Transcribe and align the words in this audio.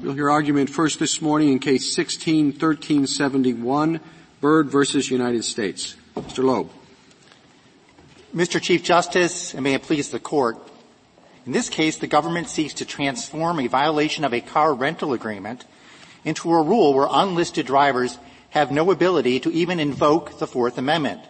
We'll 0.00 0.14
hear 0.14 0.30
argument 0.30 0.70
first 0.70 1.00
this 1.00 1.20
morning 1.20 1.50
in 1.50 1.58
case 1.58 1.98
161371, 1.98 4.00
Byrd 4.40 4.70
versus 4.70 5.10
United 5.10 5.42
States. 5.42 5.96
Mr. 6.14 6.44
Loeb. 6.44 6.70
Mr. 8.32 8.62
Chief 8.62 8.84
Justice, 8.84 9.54
and 9.54 9.64
may 9.64 9.74
it 9.74 9.82
please 9.82 10.10
the 10.10 10.20
court, 10.20 10.56
in 11.46 11.50
this 11.50 11.68
case, 11.68 11.96
the 11.96 12.06
government 12.06 12.48
seeks 12.48 12.74
to 12.74 12.84
transform 12.84 13.58
a 13.58 13.66
violation 13.66 14.22
of 14.22 14.32
a 14.32 14.40
car 14.40 14.72
rental 14.72 15.14
agreement 15.14 15.64
into 16.24 16.52
a 16.52 16.62
rule 16.62 16.94
where 16.94 17.08
unlisted 17.10 17.66
drivers 17.66 18.18
have 18.50 18.70
no 18.70 18.92
ability 18.92 19.40
to 19.40 19.50
even 19.50 19.80
invoke 19.80 20.38
the 20.38 20.46
Fourth 20.46 20.78
Amendment. 20.78 21.22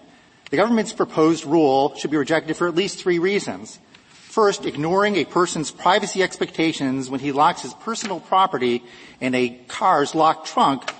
The 0.50 0.58
government's 0.58 0.92
proposed 0.92 1.46
rule 1.46 1.96
should 1.96 2.10
be 2.10 2.18
rejected 2.18 2.54
for 2.54 2.68
at 2.68 2.74
least 2.74 2.98
three 2.98 3.18
reasons. 3.18 3.78
First, 4.38 4.66
ignoring 4.66 5.16
a 5.16 5.24
person's 5.24 5.72
privacy 5.72 6.22
expectations 6.22 7.10
when 7.10 7.18
he 7.18 7.32
locks 7.32 7.62
his 7.62 7.74
personal 7.74 8.20
property 8.20 8.84
in 9.20 9.34
a 9.34 9.48
car's 9.66 10.14
locked 10.14 10.46
trunk 10.46 10.94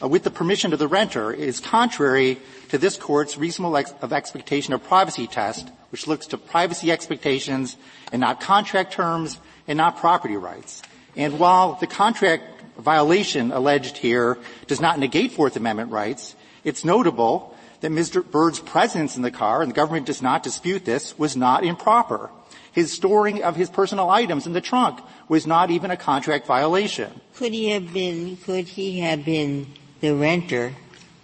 uh, 0.00 0.06
with 0.06 0.22
the 0.22 0.30
permission 0.30 0.72
of 0.72 0.78
the 0.78 0.86
renter 0.86 1.32
is 1.32 1.58
contrary 1.58 2.38
to 2.68 2.78
this 2.78 2.96
court's 2.96 3.36
reasonable 3.36 3.76
ex- 3.76 3.92
of 4.00 4.12
expectation 4.12 4.74
of 4.74 4.84
privacy 4.84 5.26
test, 5.26 5.72
which 5.90 6.06
looks 6.06 6.28
to 6.28 6.38
privacy 6.38 6.92
expectations 6.92 7.76
and 8.12 8.20
not 8.20 8.40
contract 8.40 8.92
terms 8.92 9.40
and 9.66 9.76
not 9.76 9.96
property 9.96 10.36
rights. 10.36 10.80
And 11.16 11.40
while 11.40 11.72
the 11.74 11.88
contract 11.88 12.44
violation 12.78 13.50
alleged 13.50 13.96
here 13.96 14.38
does 14.68 14.80
not 14.80 15.00
negate 15.00 15.32
Fourth 15.32 15.56
Amendment 15.56 15.90
rights, 15.90 16.36
it's 16.62 16.84
notable 16.84 17.56
that 17.80 17.90
Mr. 17.90 18.24
Byrd's 18.24 18.60
presence 18.60 19.16
in 19.16 19.22
the 19.22 19.32
car, 19.32 19.62
and 19.62 19.70
the 19.72 19.74
government 19.74 20.06
does 20.06 20.22
not 20.22 20.44
dispute 20.44 20.84
this, 20.84 21.18
was 21.18 21.36
not 21.36 21.64
improper. 21.64 22.30
His 22.74 22.92
storing 22.92 23.44
of 23.44 23.54
his 23.54 23.70
personal 23.70 24.10
items 24.10 24.46
in 24.46 24.52
the 24.52 24.60
trunk 24.60 24.98
was 25.28 25.46
not 25.46 25.70
even 25.70 25.92
a 25.92 25.96
contract 25.96 26.44
violation. 26.46 27.20
Could 27.36 27.52
he 27.52 27.70
have 27.70 27.94
been, 27.94 28.36
could 28.36 28.66
he 28.66 28.98
have 28.98 29.24
been 29.24 29.68
the 30.00 30.14
renter 30.14 30.74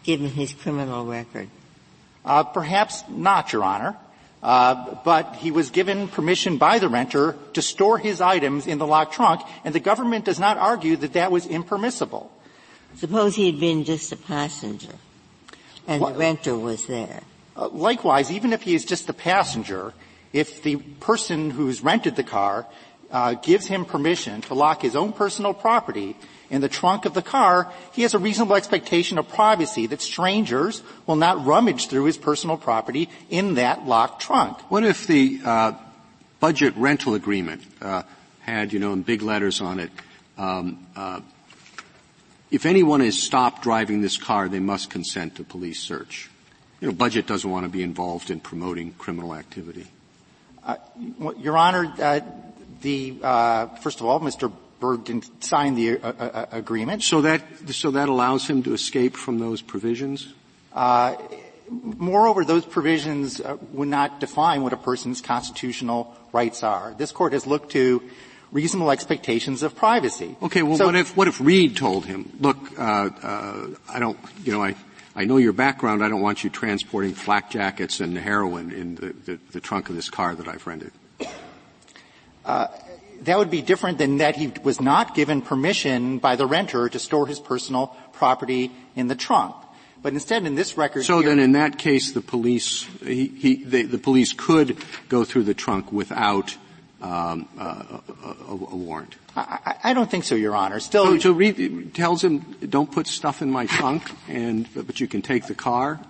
given 0.05 0.29
his 0.29 0.53
criminal 0.53 1.05
record? 1.05 1.51
Uh, 2.25 2.45
perhaps 2.45 3.03
not, 3.09 3.53
Your 3.53 3.65
Honor. 3.65 3.97
Uh, 4.43 4.95
but 5.05 5.35
he 5.37 5.51
was 5.51 5.71
given 5.71 6.09
permission 6.09 6.57
by 6.57 6.79
the 6.79 6.89
renter 6.89 7.37
to 7.53 7.61
store 7.61 7.99
his 7.99 8.21
items 8.21 8.67
in 8.67 8.79
the 8.79 8.87
locked 8.87 9.13
trunk, 9.13 9.43
and 9.65 9.75
the 9.75 9.81
government 9.81 10.25
does 10.25 10.39
not 10.39 10.57
argue 10.57 10.97
that 10.97 11.13
that 11.13 11.31
was 11.31 11.47
impermissible. 11.47 12.31
Suppose 12.97 13.35
he 13.35 13.51
had 13.51 13.61
been 13.61 13.85
just 13.85 14.13
a 14.13 14.17
passenger, 14.17 14.95
and 15.87 16.03
the 16.03 16.15
renter 16.15 16.57
was 16.57 16.87
there. 16.87 17.21
Uh, 17.55 17.69
likewise, 17.69 18.31
even 18.31 18.55
if 18.55 18.63
he 18.63 18.75
is 18.75 18.87
just 18.87 19.11
a 19.11 19.13
passenger, 19.13 19.93
if 20.33 20.63
the 20.63 20.77
person 20.77 21.51
who's 21.51 21.83
rented 21.83 22.17
the 22.17 22.25
car 22.25 22.67
uh, 23.11 23.35
gives 23.35 23.67
him 23.67 23.85
permission 23.85 24.41
to 24.43 24.55
lock 24.55 24.83
his 24.83 24.95
own 24.95 25.13
personal 25.13 25.53
property 25.53 26.17
in 26.49 26.61
the 26.61 26.69
trunk 26.69 27.05
of 27.05 27.15
the 27.15 27.23
car, 27.23 27.73
he 27.93 28.03
has 28.03 28.15
a 28.15 28.19
reasonable 28.19 28.57
expectation 28.57 29.19
of 29.19 29.29
privacy 29.29 29.87
that 29.87 30.01
strangers 30.01 30.83
will 31.07 31.17
not 31.17 31.45
rummage 31.45 31.89
through 31.89 32.05
his 32.05 32.17
personal 32.17 32.57
property 32.57 33.09
in 33.29 33.55
that 33.55 33.87
locked 33.87 34.23
trunk. 34.23 34.59
What 34.71 34.85
if 34.85 35.07
the 35.07 35.41
uh, 35.45 35.73
budget 36.39 36.75
rental 36.77 37.15
agreement 37.15 37.63
uh, 37.81 38.03
had, 38.41 38.73
you 38.73 38.79
know, 38.79 38.93
in 38.93 39.03
big 39.03 39.23
letters 39.23 39.61
on 39.61 39.81
it, 39.81 39.91
um, 40.39 40.87
uh, 40.97 41.21
if 42.51 42.67
anyone 42.67 43.01
is 43.01 43.23
stopped 43.23 43.63
driving 43.63 44.01
this 44.01 44.17
car, 44.17 44.49
they 44.49 44.59
must 44.59 44.91
consent 44.91 45.37
to 45.37 45.45
police 45.45 45.81
search. 45.81 46.29
You 46.81 46.89
know, 46.89 46.95
budget 46.95 47.27
doesn't 47.27 47.49
want 47.49 47.65
to 47.65 47.69
be 47.69 47.83
involved 47.83 48.31
in 48.31 48.41
promoting 48.41 48.93
criminal 48.93 49.35
activity. 49.35 49.87
Uh, 50.65 50.77
Your 51.39 51.57
Honor, 51.57 51.93
uh, 52.01 52.21
the 52.83 53.19
uh, 53.23 53.67
first 53.77 54.01
of 54.01 54.07
all, 54.07 54.21
Mr. 54.21 54.53
Byrd 54.79 55.05
didn't 55.05 55.45
sign 55.45 55.75
the 55.75 55.99
uh, 55.99 56.13
uh, 56.13 56.47
agreement. 56.53 57.03
So 57.03 57.23
that 57.23 57.43
so 57.71 57.91
that 57.93 58.09
allows 58.09 58.47
him 58.47 58.63
to 58.65 58.75
escape 58.75 59.17
from 59.17 59.39
those 59.39 59.63
provisions. 59.63 60.33
moreover, 61.71 62.45
those 62.45 62.65
provisions 62.65 63.41
would 63.73 63.89
not 63.89 64.21
define 64.21 64.63
what 64.63 64.73
a 64.73 64.77
person's 64.77 65.21
constitutional 65.21 66.15
rights 66.33 66.63
are. 66.63 66.95
This 66.97 67.13
court 67.13 67.33
has 67.33 67.47
looked 67.47 67.73
to 67.73 68.03
reasonable 68.53 68.91
expectations 68.91 69.63
of 69.63 69.77
privacy. 69.77 70.37
Okay, 70.43 70.63
well, 70.63 70.79
what 70.79 70.97
if 70.97 71.17
what 71.17 71.29
if 71.29 71.41
Reed 71.41 71.77
told 71.77 72.07
him, 72.07 72.33
"Look, 72.41 72.59
I 72.79 73.99
don't, 73.99 74.19
you 74.45 74.53
know, 74.53 74.63
I." 74.63 74.75
I 75.15 75.25
know 75.25 75.37
your 75.37 75.53
background. 75.53 76.05
I 76.05 76.09
don't 76.09 76.21
want 76.21 76.45
you 76.45 76.51
transporting 76.51 77.15
flak 77.15 77.51
jackets 77.51 78.01
and 78.01 78.17
heroin 78.17 78.71
in 78.71 78.95
the, 78.95 79.13
the, 79.25 79.41
the 79.53 79.61
trunk 79.61 79.89
of 79.89 79.97
this 79.97 80.09
car 80.09 80.35
that 80.35 80.47
I've 80.47 80.67
rented. 80.67 80.93
Uh, 82.45 82.69
that 83.23 83.37
would 83.37 83.51
be 83.51 83.63
different 83.63 83.99
than 83.99 84.19
that 84.19 84.37
he 84.37 84.53
was 84.63 84.81
not 84.81 85.15
given 85.15 85.43
permission 85.43 86.19
by 86.19 86.37
the 86.37 86.47
renter 86.47 86.89
to 86.89 86.99
store 86.99 87.27
his 87.27 87.39
personal 87.39 87.89
property 88.13 88.71
in 88.97 89.09
the 89.09 89.15
trunk. 89.15 89.55
But 90.03 90.15
instead, 90.15 90.47
in 90.47 90.55
this 90.55 90.79
record, 90.79 91.05
so 91.05 91.21
here, 91.21 91.29
then, 91.29 91.39
in 91.39 91.53
that 91.53 91.77
case, 91.77 92.13
the 92.13 92.23
police 92.23 92.85
he, 93.05 93.27
he, 93.27 93.65
the, 93.65 93.83
the, 93.83 93.99
police 93.99 94.33
could 94.33 94.79
go 95.11 95.25
through 95.25 95.43
the 95.43 95.53
trunk 95.53 95.93
without 95.93 96.57
a, 97.01 98.03
a, 98.49 98.55
warrant. 98.55 99.17
I, 99.37 99.77
I, 99.85 99.95
don't 99.95 100.11
think 100.11 100.25
so, 100.25 100.35
Your 100.35 100.55
Honor. 100.55 100.81
Still, 100.81 101.07
so, 101.07 101.19
so 101.19 101.33
Reed 101.33 101.95
tells 101.95 102.23
him, 102.23 102.41
"Don't 102.69 102.91
put 102.91 103.07
stuff 103.07 103.43
in 103.43 103.51
my 103.51 103.67
trunk, 103.67 104.11
and 104.29 104.69
but 104.75 105.01
you 105.01 105.07
can 105.07 105.23
take 105.23 105.47
the 105.47 105.55
car." 105.55 106.01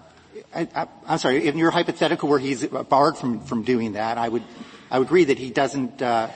I, 0.55 0.89
am 1.07 1.19
sorry. 1.19 1.47
In 1.47 1.59
your 1.59 1.71
hypothetical, 1.71 2.29
where 2.29 2.39
he's 2.39 2.65
barred 2.67 3.17
from 3.17 3.41
from 3.41 3.63
doing 3.63 3.93
that, 3.93 4.19
I 4.19 4.29
would 4.29 4.43
I 4.91 4.99
would 4.99 5.07
agree 5.07 5.25
that 5.25 5.39
he 5.39 5.51
doesn't. 5.51 6.03
Uh, 6.03 6.31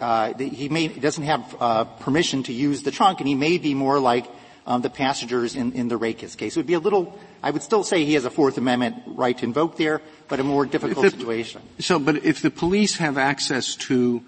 uh, 0.00 0.34
he 0.34 0.68
may 0.68 0.88
doesn't 0.88 1.24
have 1.24 1.56
uh, 1.58 1.84
permission 1.84 2.42
to 2.44 2.52
use 2.52 2.82
the 2.82 2.90
trunk, 2.90 3.20
and 3.20 3.28
he 3.28 3.34
may 3.34 3.58
be 3.58 3.74
more 3.74 3.98
like 3.98 4.26
um, 4.66 4.82
the 4.82 4.90
passengers 4.90 5.54
in, 5.54 5.72
in 5.72 5.88
the 5.88 5.98
Rakas 5.98 6.36
case. 6.36 6.56
It 6.56 6.58
would 6.58 6.66
be 6.66 6.74
a 6.74 6.80
little. 6.80 7.18
I 7.42 7.50
would 7.50 7.62
still 7.62 7.84
say 7.84 8.04
he 8.04 8.14
has 8.14 8.24
a 8.24 8.30
Fourth 8.30 8.58
Amendment 8.58 8.96
right 9.06 9.36
to 9.38 9.44
invoke 9.44 9.76
there, 9.76 10.02
but 10.28 10.40
a 10.40 10.44
more 10.44 10.66
difficult 10.66 11.04
the, 11.04 11.10
situation. 11.10 11.62
So, 11.78 11.98
but 11.98 12.24
if 12.24 12.42
the 12.42 12.50
police 12.50 12.96
have 12.96 13.16
access 13.16 13.76
to, 13.76 14.22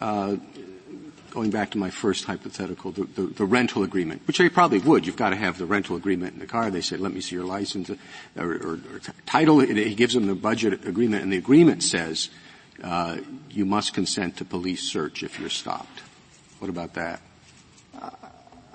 uh, 0.00 0.36
going 1.30 1.50
back 1.50 1.70
to 1.72 1.78
my 1.78 1.90
first 1.90 2.24
hypothetical, 2.24 2.90
the, 2.90 3.04
the, 3.04 3.22
the, 3.22 3.44
rental 3.44 3.84
agreement, 3.84 4.22
which 4.26 4.38
they 4.38 4.48
probably 4.48 4.78
would. 4.80 5.06
You've 5.06 5.16
got 5.16 5.30
to 5.30 5.36
have 5.36 5.58
the 5.58 5.66
rental 5.66 5.96
agreement 5.96 6.34
in 6.34 6.40
the 6.40 6.46
car. 6.46 6.70
They 6.70 6.80
say, 6.80 6.96
"Let 6.96 7.12
me 7.12 7.20
see 7.20 7.36
your 7.36 7.44
license 7.44 7.90
or, 7.90 7.96
or, 8.36 8.54
or 8.54 9.00
title." 9.26 9.60
He 9.60 9.94
gives 9.94 10.14
them 10.14 10.26
the 10.26 10.34
budget 10.34 10.86
agreement, 10.86 11.22
and 11.22 11.32
the 11.32 11.38
agreement 11.38 11.84
says 11.84 12.30
uh, 12.82 13.18
you 13.50 13.64
must 13.64 13.94
consent 13.94 14.38
to 14.38 14.44
police 14.44 14.82
search 14.82 15.22
if 15.22 15.38
you're 15.38 15.50
stopped. 15.50 16.00
What 16.58 16.68
about 16.68 16.94
that? 16.94 17.20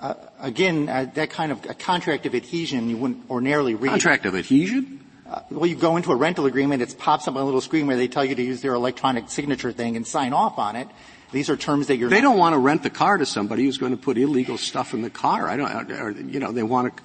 Uh, 0.00 0.06
uh, 0.06 0.14
again, 0.40 0.88
uh, 0.88 1.10
that 1.14 1.30
kind 1.30 1.52
of 1.52 1.64
a 1.68 1.74
contract 1.74 2.26
of 2.26 2.34
adhesion 2.34 2.88
you 2.88 2.96
wouldn't 2.96 3.28
ordinarily 3.30 3.74
read. 3.74 3.90
Contract 3.90 4.24
of 4.26 4.34
adhesion? 4.34 5.04
Uh, 5.28 5.42
well, 5.50 5.66
you 5.66 5.76
go 5.76 5.96
into 5.96 6.10
a 6.10 6.16
rental 6.16 6.46
agreement, 6.46 6.82
it 6.82 6.96
pops 6.98 7.28
up 7.28 7.36
on 7.36 7.42
a 7.42 7.44
little 7.44 7.60
screen 7.60 7.86
where 7.86 7.96
they 7.96 8.08
tell 8.08 8.24
you 8.24 8.34
to 8.34 8.42
use 8.42 8.62
their 8.62 8.74
electronic 8.74 9.28
signature 9.28 9.72
thing 9.72 9.96
and 9.96 10.06
sign 10.06 10.32
off 10.32 10.58
on 10.58 10.74
it. 10.74 10.88
These 11.32 11.50
are 11.50 11.56
terms 11.56 11.86
that 11.86 11.96
you're. 11.96 12.10
They 12.10 12.20
don't 12.20 12.38
want 12.38 12.54
to 12.54 12.58
rent 12.58 12.82
the 12.82 12.90
car 12.90 13.16
to 13.18 13.26
somebody 13.26 13.64
who's 13.64 13.78
going 13.78 13.92
to 13.92 14.02
put 14.02 14.18
illegal 14.18 14.58
stuff 14.58 14.94
in 14.94 15.02
the 15.02 15.10
car. 15.10 15.48
I 15.48 15.56
don't. 15.56 15.92
Or, 15.92 16.10
you 16.10 16.40
know, 16.40 16.50
they 16.50 16.64
want 16.64 16.96
to. 16.96 17.02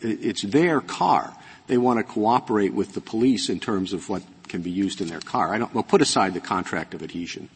It's 0.00 0.42
their 0.42 0.80
car. 0.80 1.32
They 1.68 1.78
want 1.78 1.98
to 1.98 2.04
cooperate 2.04 2.74
with 2.74 2.94
the 2.94 3.00
police 3.00 3.48
in 3.48 3.60
terms 3.60 3.92
of 3.92 4.08
what 4.08 4.24
can 4.48 4.62
be 4.62 4.70
used 4.70 5.00
in 5.00 5.06
their 5.06 5.20
car. 5.20 5.54
I 5.54 5.58
don't, 5.58 5.72
well, 5.72 5.84
put 5.84 6.02
aside 6.02 6.34
the 6.34 6.40
contract 6.40 6.94
of 6.94 7.02
adhesion. 7.02 7.48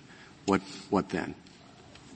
What, 0.47 0.61
what 0.89 1.09
then? 1.09 1.34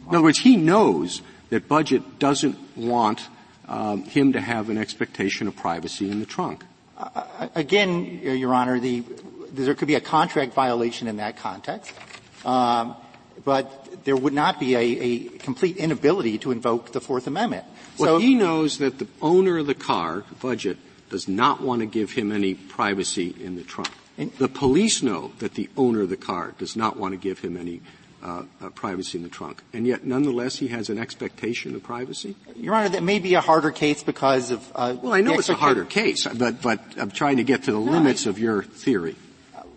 In 0.09 0.15
other 0.15 0.23
words, 0.23 0.39
he 0.39 0.56
knows 0.56 1.21
that 1.50 1.69
budget 1.69 2.19
doesn't 2.19 2.56
want 2.76 3.28
um, 3.69 4.04
him 4.04 4.32
to 4.32 4.41
have 4.41 4.70
an 4.70 4.78
expectation 4.78 5.47
of 5.47 5.56
privacy 5.56 6.10
in 6.10 6.20
the 6.20 6.26
trunk. 6.26 6.64
Uh, 6.97 7.48
again, 7.54 8.20
Your 8.22 8.54
Honor, 8.54 8.81
the, 8.81 9.04
there 9.53 9.75
could 9.75 9.88
be 9.88 9.94
a 9.94 10.00
contract 10.00 10.54
violation 10.54 11.06
in 11.06 11.16
that 11.19 11.37
context, 11.37 11.92
um, 12.44 12.97
but 13.44 14.04
there 14.04 14.16
would 14.16 14.32
not 14.32 14.58
be 14.58 14.75
a, 14.75 14.81
a, 14.81 15.19
complete 15.38 15.76
inability 15.76 16.38
to 16.38 16.50
invoke 16.50 16.92
the 16.92 17.00
Fourth 17.00 17.26
Amendment. 17.26 17.64
Well, 17.99 18.17
so 18.17 18.19
he 18.19 18.34
knows 18.34 18.78
that 18.78 18.99
the 18.99 19.06
owner 19.20 19.58
of 19.58 19.67
the 19.67 19.75
car, 19.75 20.25
budget, 20.40 20.78
does 21.08 21.28
not 21.28 21.61
want 21.61 21.81
to 21.81 21.87
give 21.87 22.12
him 22.12 22.32
any 22.32 22.55
privacy 22.55 23.34
in 23.40 23.56
the 23.56 23.62
trunk. 23.62 23.90
The 24.17 24.49
police 24.49 25.02
know 25.02 25.32
that 25.38 25.55
the 25.55 25.70
owner 25.76 26.02
of 26.02 26.11
the 26.11 26.17
car 26.17 26.52
does 26.58 26.75
not 26.75 26.96
want 26.96 27.12
to 27.12 27.17
give 27.17 27.38
him 27.38 27.56
any 27.56 27.82
uh, 28.23 28.43
uh, 28.61 28.69
privacy 28.70 29.19
in 29.19 29.25
the 29.25 29.31
trunk, 29.31 29.62
and 29.73 29.87
yet 29.87 30.05
nonetheless 30.05 30.56
he 30.56 30.69
has 30.69 30.88
an 30.88 30.99
expectation 30.99 31.75
of 31.75 31.82
privacy. 31.82 32.35
Your 32.56 32.75
Honor, 32.75 32.88
that 32.91 33.03
may 33.03 33.19
be 33.19 33.35
a 33.35 33.41
harder 33.41 33.70
case 33.70 34.03
because 34.03 34.50
of. 34.50 34.73
Uh, 34.75 34.97
well, 35.00 35.12
I 35.12 35.20
know 35.20 35.35
it's 35.35 35.49
a 35.49 35.55
harder 35.55 35.85
case, 35.85 36.26
but 36.26 36.61
but 36.61 36.81
I'm 36.97 37.11
trying 37.11 37.37
to 37.37 37.44
get 37.44 37.65
to 37.65 37.73
the 37.73 37.79
no, 37.79 37.93
limits 37.93 38.26
I, 38.26 38.31
of 38.31 38.38
your 38.38 38.62
theory. 38.62 39.17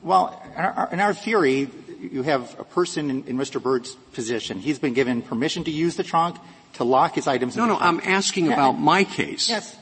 Well, 0.01 0.41
in 0.55 0.61
our, 0.61 0.89
in 0.91 0.99
our, 0.99 1.13
theory, 1.13 1.69
you 1.99 2.23
have 2.23 2.59
a 2.59 2.63
person 2.63 3.11
in, 3.11 3.23
in, 3.25 3.37
Mr. 3.37 3.61
Byrd's 3.61 3.93
position. 4.13 4.59
He's 4.59 4.79
been 4.79 4.93
given 4.93 5.21
permission 5.21 5.63
to 5.65 5.71
use 5.71 5.95
the 5.95 6.03
trunk 6.03 6.37
to 6.73 6.83
lock 6.83 7.13
his 7.13 7.27
items. 7.27 7.55
No, 7.55 7.65
no, 7.65 7.77
trunk. 7.77 8.05
I'm 8.05 8.11
asking 8.11 8.47
yeah, 8.47 8.53
about 8.53 8.79
my 8.79 9.03
case. 9.03 9.47
Yes. 9.49 9.75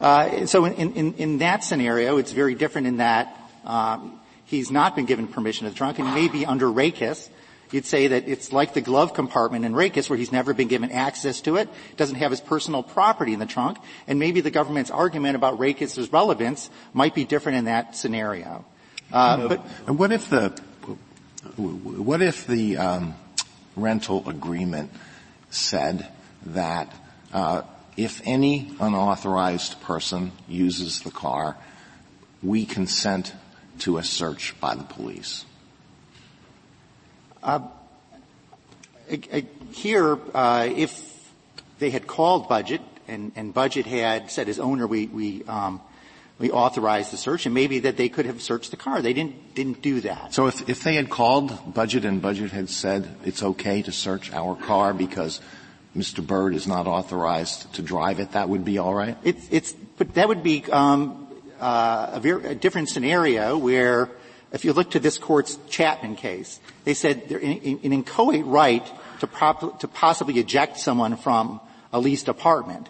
Uh, 0.00 0.46
so 0.46 0.64
in, 0.64 0.94
in, 0.94 1.14
in 1.14 1.38
that 1.38 1.64
scenario, 1.64 2.16
it's 2.16 2.32
very 2.32 2.54
different 2.54 2.86
in 2.86 2.96
that 2.98 3.36
um, 3.66 4.18
he's 4.46 4.70
not 4.70 4.96
been 4.96 5.04
given 5.04 5.26
permission 5.26 5.64
to 5.66 5.70
the 5.70 5.76
trunk, 5.76 5.98
and 5.98 6.08
he 6.08 6.14
may 6.14 6.28
be 6.28 6.46
under 6.46 6.66
Rakas, 6.66 7.28
You'd 7.72 7.84
say 7.84 8.08
that 8.08 8.28
it's 8.28 8.52
like 8.52 8.74
the 8.74 8.80
glove 8.80 9.12
compartment 9.14 9.64
in 9.64 9.72
Rakas 9.72 10.08
where 10.08 10.18
he's 10.18 10.32
never 10.32 10.54
been 10.54 10.68
given 10.68 10.90
access 10.92 11.40
to 11.42 11.56
it, 11.56 11.68
doesn't 11.96 12.16
have 12.16 12.30
his 12.30 12.40
personal 12.40 12.82
property 12.82 13.32
in 13.32 13.40
the 13.40 13.46
trunk, 13.46 13.78
and 14.06 14.18
maybe 14.18 14.40
the 14.40 14.50
government's 14.50 14.90
argument 14.90 15.34
about 15.36 15.58
Rakas' 15.58 16.12
relevance 16.12 16.70
might 16.92 17.14
be 17.14 17.24
different 17.24 17.58
in 17.58 17.64
that 17.64 17.96
scenario. 17.96 18.64
Uh, 19.12 19.48
but 19.48 19.60
what 19.88 20.12
if 20.12 20.28
the 20.30 20.50
what 21.56 22.22
if 22.22 22.46
the 22.46 22.76
um, 22.76 23.14
rental 23.76 24.28
agreement 24.28 24.90
said 25.50 26.06
that 26.46 26.92
uh, 27.32 27.62
if 27.96 28.20
any 28.24 28.72
unauthorized 28.78 29.80
person 29.80 30.32
uses 30.48 31.00
the 31.00 31.10
car, 31.10 31.56
we 32.42 32.66
consent 32.66 33.32
to 33.78 33.98
a 33.98 34.02
search 34.02 34.58
by 34.60 34.74
the 34.74 34.84
police? 34.84 35.45
Uh, 37.46 37.60
here, 39.70 40.18
uh, 40.34 40.68
if 40.68 41.32
they 41.78 41.90
had 41.90 42.08
called 42.08 42.48
Budget 42.48 42.80
and, 43.06 43.30
and, 43.36 43.54
Budget 43.54 43.86
had 43.86 44.32
said 44.32 44.48
as 44.48 44.58
owner, 44.58 44.84
we, 44.84 45.06
we, 45.06 45.44
um, 45.44 45.80
we 46.40 46.50
authorized 46.50 47.12
the 47.12 47.16
search, 47.16 47.46
and 47.46 47.54
maybe 47.54 47.78
that 47.78 47.96
they 47.96 48.08
could 48.08 48.26
have 48.26 48.42
searched 48.42 48.72
the 48.72 48.76
car. 48.76 49.00
They 49.00 49.12
didn't 49.12 49.54
didn't 49.54 49.80
do 49.80 50.00
that. 50.00 50.34
So 50.34 50.48
if 50.48 50.68
if 50.68 50.82
they 50.82 50.96
had 50.96 51.08
called 51.08 51.72
Budget 51.72 52.04
and 52.04 52.20
Budget 52.20 52.50
had 52.50 52.68
said 52.68 53.08
it's 53.24 53.44
okay 53.44 53.80
to 53.82 53.92
search 53.92 54.32
our 54.32 54.56
car 54.56 54.92
because 54.92 55.40
Mr. 55.96 56.26
Byrd 56.26 56.56
is 56.56 56.66
not 56.66 56.88
authorized 56.88 57.72
to 57.74 57.82
drive 57.82 58.18
it, 58.18 58.32
that 58.32 58.48
would 58.48 58.64
be 58.64 58.78
all 58.78 58.92
right. 58.92 59.16
It's 59.22 59.46
it's 59.52 59.72
but 59.72 60.14
that 60.14 60.26
would 60.26 60.42
be 60.42 60.64
um, 60.72 61.28
uh, 61.60 62.10
a, 62.14 62.20
very, 62.20 62.44
a 62.44 62.54
different 62.56 62.88
scenario 62.88 63.56
where 63.56 64.10
if 64.52 64.64
you 64.64 64.72
look 64.72 64.90
to 64.92 65.00
this 65.00 65.18
court's 65.18 65.58
Chapman 65.68 66.16
case, 66.16 66.60
they 66.84 66.94
said 66.94 67.30
an 67.30 67.40
inchoate 67.40 68.44
right 68.44 68.86
to, 69.20 69.26
prop, 69.26 69.80
to 69.80 69.88
possibly 69.88 70.38
eject 70.38 70.78
someone 70.78 71.16
from 71.16 71.60
a 71.92 72.00
leased 72.00 72.28
apartment 72.28 72.88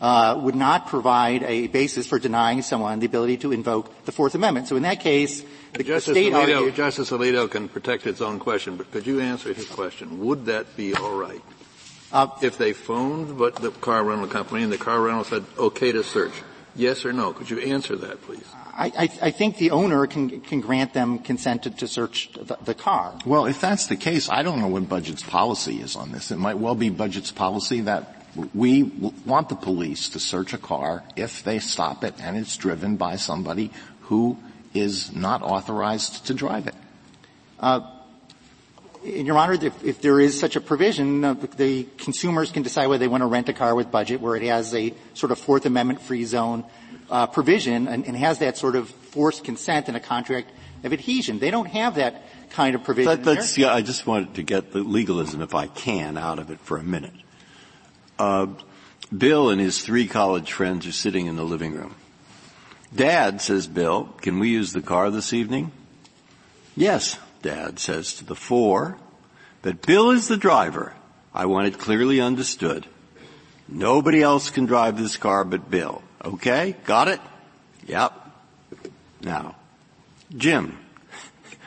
uh, 0.00 0.38
would 0.42 0.54
not 0.54 0.86
provide 0.86 1.42
a 1.42 1.66
basis 1.68 2.06
for 2.06 2.18
denying 2.18 2.62
someone 2.62 3.00
the 3.00 3.06
ability 3.06 3.36
to 3.38 3.52
invoke 3.52 4.04
the 4.04 4.12
Fourth 4.12 4.34
Amendment. 4.34 4.68
So 4.68 4.76
in 4.76 4.82
that 4.82 5.00
case, 5.00 5.44
the 5.72 5.82
Justice 5.82 6.14
state 6.14 6.32
Alito, 6.32 6.56
argued, 6.56 6.74
Justice 6.74 7.10
Alito 7.10 7.50
can 7.50 7.68
protect 7.68 8.06
its 8.06 8.20
own 8.20 8.38
question, 8.38 8.76
but 8.76 8.90
could 8.92 9.06
you 9.06 9.20
answer 9.20 9.52
his 9.52 9.66
question? 9.66 10.20
Would 10.20 10.46
that 10.46 10.76
be 10.76 10.94
all 10.94 11.16
right? 11.16 11.42
Uh, 12.10 12.28
if 12.42 12.56
they 12.56 12.72
phoned 12.72 13.36
but 13.36 13.56
the 13.56 13.70
car 13.70 14.02
rental 14.02 14.28
company 14.28 14.62
and 14.62 14.72
the 14.72 14.78
car 14.78 15.00
rental 15.00 15.24
said, 15.24 15.44
okay 15.58 15.92
to 15.92 16.02
search, 16.02 16.32
yes 16.74 17.04
or 17.04 17.12
no? 17.12 17.32
Could 17.32 17.50
you 17.50 17.58
answer 17.58 17.96
that, 17.96 18.22
please? 18.22 18.46
I, 18.80 19.30
think 19.30 19.56
the 19.56 19.72
owner 19.72 20.06
can, 20.06 20.40
can 20.40 20.60
grant 20.60 20.92
them 20.94 21.18
consent 21.18 21.64
to, 21.64 21.86
search 21.88 22.30
the, 22.32 22.56
the, 22.62 22.74
car. 22.74 23.18
Well, 23.26 23.46
if 23.46 23.60
that's 23.60 23.88
the 23.88 23.96
case, 23.96 24.28
I 24.28 24.44
don't 24.44 24.60
know 24.60 24.68
what 24.68 24.88
Budget's 24.88 25.24
policy 25.24 25.80
is 25.80 25.96
on 25.96 26.12
this. 26.12 26.30
It 26.30 26.38
might 26.38 26.58
well 26.58 26.76
be 26.76 26.88
Budget's 26.88 27.32
policy 27.32 27.80
that 27.82 28.24
we 28.54 28.84
want 29.26 29.48
the 29.48 29.56
police 29.56 30.10
to 30.10 30.20
search 30.20 30.52
a 30.54 30.58
car 30.58 31.02
if 31.16 31.42
they 31.42 31.58
stop 31.58 32.04
it 32.04 32.14
and 32.20 32.36
it's 32.36 32.56
driven 32.56 32.96
by 32.96 33.16
somebody 33.16 33.72
who 34.02 34.38
is 34.74 35.12
not 35.12 35.42
authorized 35.42 36.26
to 36.26 36.34
drive 36.34 36.68
it. 36.68 36.74
Uh, 37.58 37.80
Your 39.02 39.36
Honor, 39.38 39.54
if, 39.54 39.82
if, 39.82 40.00
there 40.02 40.20
is 40.20 40.38
such 40.38 40.54
a 40.54 40.60
provision, 40.60 41.24
uh, 41.24 41.34
the 41.34 41.84
consumers 41.96 42.52
can 42.52 42.62
decide 42.62 42.86
whether 42.86 43.00
they 43.00 43.08
want 43.08 43.22
to 43.22 43.26
rent 43.26 43.48
a 43.48 43.52
car 43.52 43.74
with 43.74 43.90
budget 43.90 44.20
where 44.20 44.36
it 44.36 44.44
has 44.44 44.72
a 44.72 44.94
sort 45.14 45.32
of 45.32 45.38
Fourth 45.38 45.66
Amendment 45.66 46.00
free 46.00 46.24
zone 46.24 46.64
uh, 47.10 47.26
provision 47.26 47.88
and, 47.88 48.06
and, 48.06 48.16
has 48.16 48.40
that 48.40 48.56
sort 48.56 48.76
of 48.76 48.88
forced 48.88 49.44
consent 49.44 49.88
in 49.88 49.96
a 49.96 50.00
contract 50.00 50.50
of 50.84 50.92
adhesion. 50.92 51.38
They 51.38 51.50
don't 51.50 51.68
have 51.68 51.96
that 51.96 52.22
kind 52.50 52.74
of 52.74 52.84
provision. 52.84 53.22
That, 53.22 53.56
yeah, 53.56 53.72
I 53.72 53.82
just 53.82 54.06
wanted 54.06 54.34
to 54.34 54.42
get 54.42 54.72
the 54.72 54.80
legalism, 54.80 55.40
if 55.40 55.54
I 55.54 55.66
can, 55.66 56.18
out 56.18 56.38
of 56.38 56.50
it 56.50 56.60
for 56.60 56.76
a 56.76 56.82
minute. 56.82 57.14
Uh, 58.18 58.46
Bill 59.16 59.50
and 59.50 59.60
his 59.60 59.82
three 59.82 60.06
college 60.06 60.52
friends 60.52 60.86
are 60.86 60.92
sitting 60.92 61.26
in 61.26 61.36
the 61.36 61.44
living 61.44 61.74
room. 61.74 61.94
Dad 62.94 63.40
says, 63.40 63.66
Bill, 63.66 64.04
can 64.20 64.38
we 64.38 64.50
use 64.50 64.72
the 64.72 64.82
car 64.82 65.10
this 65.10 65.32
evening? 65.32 65.72
Yes, 66.76 67.18
Dad 67.42 67.78
says 67.78 68.14
to 68.14 68.24
the 68.24 68.34
four, 68.34 68.98
but 69.62 69.82
Bill 69.82 70.10
is 70.10 70.28
the 70.28 70.36
driver. 70.36 70.94
I 71.34 71.46
want 71.46 71.68
it 71.68 71.78
clearly 71.78 72.20
understood. 72.20 72.86
Nobody 73.68 74.22
else 74.22 74.50
can 74.50 74.64
drive 74.64 74.98
this 74.98 75.16
car 75.16 75.44
but 75.44 75.70
Bill. 75.70 76.02
Okay? 76.24 76.76
Got 76.84 77.08
it? 77.08 77.20
Yep. 77.86 78.12
Now, 79.22 79.56
Jim, 80.36 80.78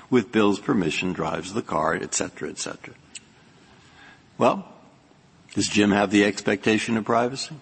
with 0.09 0.31
Bill's 0.31 0.59
permission, 0.59 1.13
drives 1.13 1.53
the 1.53 1.62
car, 1.62 1.95
etc., 1.95 2.50
etc. 2.50 2.94
Well, 4.38 4.65
does 5.53 5.68
Jim 5.68 5.92
have 5.92 6.12
the 6.12 6.25
expectation 6.25 6.98
of 6.98 7.06
privacy? 7.06 7.56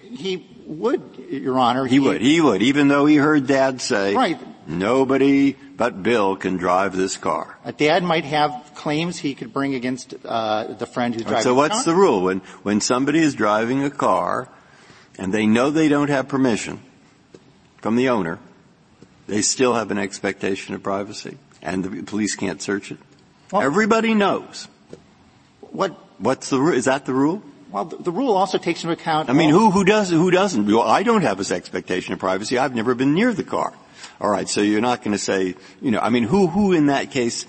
He 0.00 0.46
would, 0.66 1.02
Your 1.30 1.58
Honor. 1.58 1.86
He, 1.86 1.94
he 1.94 2.00
would. 2.00 2.20
He 2.20 2.40
would, 2.40 2.62
even 2.62 2.88
though 2.88 3.06
he 3.06 3.16
heard 3.16 3.46
Dad 3.46 3.80
say, 3.80 4.14
right. 4.14 4.38
nobody 4.68 5.56
but 5.76 6.02
Bill 6.02 6.36
can 6.36 6.56
drive 6.56 6.94
this 6.96 7.16
car. 7.16 7.58
A 7.64 7.72
dad 7.72 8.02
might 8.02 8.24
have 8.24 8.72
claims 8.74 9.18
he 9.18 9.34
could 9.34 9.52
bring 9.52 9.74
against 9.74 10.14
uh, 10.24 10.74
the 10.74 10.86
friend 10.86 11.14
who's 11.14 11.24
driving. 11.24 11.42
So 11.42 11.54
what's 11.54 11.84
the 11.84 11.94
rule 11.94 12.22
when 12.22 12.40
when 12.62 12.80
somebody 12.80 13.20
is 13.20 13.34
driving 13.34 13.82
a 13.82 13.90
car 13.90 14.48
and 15.18 15.32
they 15.32 15.46
know 15.46 15.70
they 15.70 15.88
don't 15.88 16.10
have 16.10 16.28
permission 16.28 16.80
from 17.80 17.96
the 17.96 18.08
owner, 18.08 18.38
they 19.26 19.42
still 19.42 19.74
have 19.74 19.90
an 19.90 19.98
expectation 19.98 20.74
of 20.74 20.82
privacy, 20.82 21.38
and 21.62 21.84
the 21.84 22.02
police 22.02 22.34
can't 22.36 22.60
search 22.60 22.90
it. 22.90 22.98
Well, 23.52 23.62
Everybody 23.62 24.14
knows. 24.14 24.68
What? 25.60 25.92
What's 26.18 26.50
the 26.50 26.62
is 26.72 26.84
that 26.84 27.06
the 27.06 27.12
rule? 27.12 27.42
Well, 27.70 27.86
the, 27.86 27.96
the 27.96 28.12
rule 28.12 28.34
also 28.36 28.58
takes 28.58 28.84
into 28.84 28.92
account. 28.92 29.28
I 29.28 29.32
mean, 29.32 29.50
who 29.50 29.70
who 29.70 29.84
does 29.84 30.10
who 30.10 30.30
doesn't? 30.30 30.66
Well, 30.66 30.82
I 30.82 31.02
don't 31.02 31.22
have 31.22 31.38
this 31.38 31.50
expectation 31.50 32.14
of 32.14 32.20
privacy. 32.20 32.56
I've 32.56 32.74
never 32.74 32.94
been 32.94 33.14
near 33.14 33.32
the 33.32 33.44
car. 33.44 33.74
All 34.20 34.30
right, 34.30 34.48
so 34.48 34.60
you're 34.60 34.80
not 34.80 35.02
going 35.02 35.12
to 35.12 35.18
say, 35.18 35.56
you 35.82 35.90
know, 35.90 35.98
I 35.98 36.10
mean, 36.10 36.22
who 36.22 36.46
who 36.46 36.72
in 36.72 36.86
that 36.86 37.10
case 37.10 37.46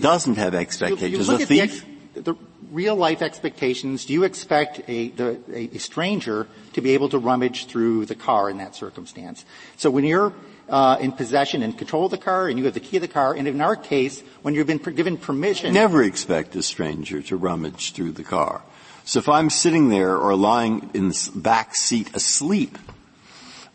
doesn't 0.00 0.34
have 0.34 0.54
expectations? 0.54 1.28
You, 1.28 1.36
you 1.36 1.42
a 1.42 1.46
thief? 1.46 1.84
The, 2.14 2.36
real 2.72 2.96
life 2.96 3.22
expectations, 3.22 4.06
do 4.06 4.12
you 4.12 4.24
expect 4.24 4.80
a, 4.88 5.10
the, 5.10 5.38
a, 5.52 5.78
stranger 5.78 6.48
to 6.72 6.80
be 6.80 6.94
able 6.94 7.10
to 7.10 7.18
rummage 7.18 7.66
through 7.66 8.06
the 8.06 8.14
car 8.14 8.48
in 8.48 8.58
that 8.58 8.74
circumstance? 8.74 9.44
So 9.76 9.90
when 9.90 10.04
you're 10.04 10.32
uh, 10.68 10.96
in 11.00 11.12
possession 11.12 11.62
and 11.62 11.76
control 11.76 12.06
of 12.06 12.10
the 12.10 12.18
car, 12.18 12.48
and 12.48 12.58
you 12.58 12.64
have 12.64 12.74
the 12.74 12.80
key 12.80 12.96
of 12.96 13.02
the 13.02 13.08
car, 13.08 13.34
and 13.34 13.46
in 13.46 13.60
our 13.60 13.76
case, 13.76 14.22
when 14.40 14.54
you've 14.54 14.66
been 14.66 14.78
given 14.78 15.16
permission, 15.16 15.74
never 15.74 16.02
expect 16.02 16.56
a 16.56 16.62
stranger 16.62 17.20
to 17.22 17.36
rummage 17.36 17.92
through 17.92 18.12
the 18.12 18.24
car. 18.24 18.62
So 19.04 19.18
if 19.18 19.28
I'm 19.28 19.50
sitting 19.50 19.88
there 19.88 20.16
or 20.16 20.34
lying 20.34 20.90
in 20.94 21.08
the 21.08 21.30
back 21.34 21.74
seat 21.74 22.14
asleep 22.14 22.78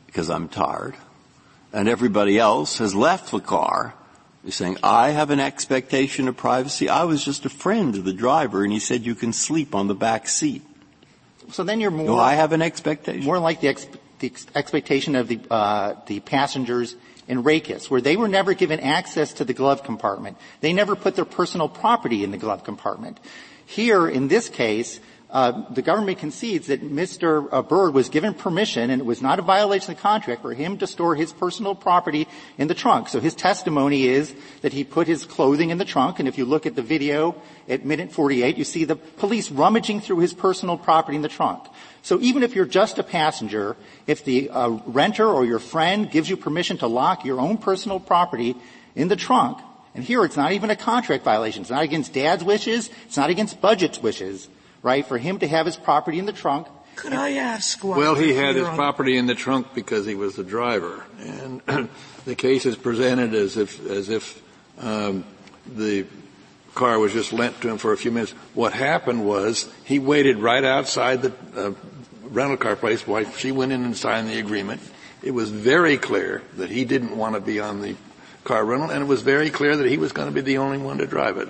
because 0.06 0.30
I'm 0.30 0.48
tired, 0.48 0.96
and 1.72 1.88
everybody 1.88 2.40
else 2.40 2.80
has 2.80 2.96
left 2.96 3.32
the 3.32 3.40
car, 3.40 3.94
you're 4.48 4.54
saying, 4.54 4.78
I 4.82 5.10
have 5.10 5.30
an 5.30 5.42
expectation 5.42 6.30
of 6.30 6.38
privacy. 6.38 6.88
I 6.88 7.04
was 7.04 7.22
just 7.22 7.44
a 7.44 7.50
friend 7.50 7.94
of 7.98 8.06
the 8.06 8.14
driver 8.14 8.64
and 8.64 8.72
he 8.72 8.80
said 8.80 9.06
you 9.06 9.14
can 9.14 9.34
sleep 9.34 9.76
on 9.76 9.88
the 9.88 9.94
back 9.94 10.26
seat. 10.26 10.62
So 11.52 11.66
then 11.66 11.82
you're 11.82 11.92
more. 11.92 12.08
Do 12.08 12.16
I 12.16 12.36
have 12.36 12.54
an 12.54 12.62
expectation? 12.62 13.26
More 13.26 13.40
like 13.40 13.60
the, 13.60 13.68
ex- 13.68 13.90
the 14.20 14.28
ex- 14.28 14.48
expectation 14.56 15.18
of 15.18 15.28
the, 15.28 15.42
uh, 15.52 15.96
the 16.06 16.22
passengers 16.22 16.96
in 17.28 17.44
Rakas, 17.44 17.90
where 17.90 18.00
they 18.00 18.16
were 18.16 18.30
never 18.30 18.54
given 18.54 18.80
access 18.80 19.34
to 19.34 19.44
the 19.44 19.54
glove 19.54 19.84
compartment. 19.84 20.38
They 20.62 20.72
never 20.72 20.96
put 20.96 21.18
their 21.18 21.26
personal 21.26 21.68
property 21.68 22.24
in 22.24 22.32
the 22.32 22.38
glove 22.38 22.64
compartment. 22.64 23.20
Here, 23.66 24.08
in 24.08 24.30
this 24.30 24.48
case, 24.48 25.02
uh, 25.30 25.70
the 25.74 25.82
government 25.82 26.20
concedes 26.20 26.68
that 26.68 26.82
Mr. 26.82 27.50
Uh, 27.52 27.62
Byrd 27.62 27.94
was 27.94 28.08
given 28.08 28.34
permission, 28.34 28.90
and 28.90 29.02
it 29.02 29.06
was 29.06 29.22
not 29.22 29.40
a 29.40 29.42
violation 29.42 29.92
of 29.92 29.98
the 29.98 30.02
contract, 30.02 30.42
for 30.42 30.54
him 30.54 30.78
to 30.78 30.88
store 30.88 31.16
his 31.16 31.34
personal 31.34 31.76
property 31.76 32.30
in 32.58 32.70
the 32.70 32.74
trunk. 32.74 33.10
So 33.10 33.20
his 33.20 33.36
testimony 33.36 34.06
is 34.08 34.34
that 34.62 34.72
he 34.72 34.86
put 34.86 35.06
his 35.06 35.26
clothing 35.26 35.70
in 35.70 35.80
the 35.80 35.86
trunk, 35.86 36.20
and 36.20 36.30
if 36.30 36.38
you 36.38 36.46
look 36.46 36.66
at 36.66 36.76
the 36.76 36.82
video 36.82 37.36
at 37.68 37.84
minute 37.84 38.14
48, 38.14 38.58
you 38.58 38.64
see 38.64 38.86
the 38.86 38.96
police 38.96 39.52
rummaging 39.52 40.00
through 40.00 40.20
his 40.20 40.34
personal 40.34 40.78
property 40.78 41.18
in 41.18 41.24
the 41.24 41.28
trunk. 41.28 41.68
So 42.04 42.22
even 42.22 42.42
if 42.42 42.56
you're 42.56 42.66
just 42.66 42.98
a 42.98 43.04
passenger, 43.04 43.76
if 44.06 44.24
the 44.24 44.50
uh, 44.50 44.70
renter 44.86 45.28
or 45.28 45.44
your 45.44 45.60
friend 45.60 46.10
gives 46.10 46.30
you 46.30 46.38
permission 46.38 46.78
to 46.78 46.88
lock 46.88 47.26
your 47.26 47.42
own 47.42 47.58
personal 47.58 48.00
property 48.00 48.56
in 48.96 49.10
the 49.10 49.18
trunk, 49.18 49.58
and 49.94 50.06
here 50.06 50.24
it's 50.24 50.38
not 50.38 50.54
even 50.54 50.70
a 50.70 50.76
contract 50.78 51.26
violation. 51.26 51.64
It's 51.64 51.72
not 51.72 51.84
against 51.84 52.14
dad's 52.14 52.46
wishes. 52.46 52.90
It's 53.08 53.18
not 53.18 53.30
against 53.30 53.60
budget's 53.60 54.00
wishes 54.00 54.48
right, 54.88 55.06
for 55.06 55.18
him 55.18 55.40
to 55.40 55.48
have 55.48 55.66
his 55.66 55.76
property 55.76 56.18
in 56.18 56.26
the 56.26 56.34
trunk. 56.34 56.68
Could 56.96 57.14
I 57.14 57.34
ask 57.34 57.84
Well, 57.84 58.16
he 58.16 58.34
had 58.34 58.56
his 58.56 58.68
property 58.70 59.18
in 59.18 59.28
the 59.28 59.36
trunk 59.36 59.76
because 59.76 60.06
he 60.06 60.16
was 60.16 60.36
the 60.36 60.44
driver. 60.44 61.04
And 61.20 61.62
the 62.26 62.36
case 62.36 62.66
is 62.66 62.76
presented 62.76 63.36
as 63.36 63.58
if, 63.58 63.86
as 63.86 64.10
if, 64.10 64.42
um, 64.80 65.26
the 65.76 66.06
car 66.74 66.98
was 66.98 67.12
just 67.12 67.34
lent 67.34 67.60
to 67.62 67.70
him 67.70 67.78
for 67.78 67.92
a 67.92 67.98
few 67.98 68.12
minutes. 68.12 68.32
What 68.54 68.72
happened 68.72 69.26
was 69.26 69.70
he 69.84 70.00
waited 70.00 70.38
right 70.38 70.64
outside 70.64 71.22
the 71.22 71.34
uh, 71.56 71.74
rental 72.24 72.58
car 72.58 72.76
place 72.76 73.06
while 73.06 73.30
she 73.32 73.52
went 73.52 73.74
in 73.74 73.84
and 73.84 73.96
signed 73.96 74.30
the 74.30 74.40
agreement. 74.40 74.82
It 75.22 75.32
was 75.32 75.50
very 75.50 75.98
clear 75.98 76.44
that 76.56 76.70
he 76.70 76.86
didn't 76.86 77.18
want 77.18 77.36
to 77.36 77.42
be 77.42 77.60
on 77.60 77.82
the 77.82 77.96
car 78.44 78.64
rental, 78.64 78.90
and 78.90 79.02
it 79.04 79.08
was 79.08 79.22
very 79.22 79.50
clear 79.50 79.76
that 79.76 79.88
he 79.88 79.98
was 79.98 80.14
going 80.14 80.30
to 80.30 80.34
be 80.34 80.42
the 80.42 80.60
only 80.60 80.78
one 80.78 81.00
to 81.00 81.08
drive 81.08 81.38
it. 81.38 81.50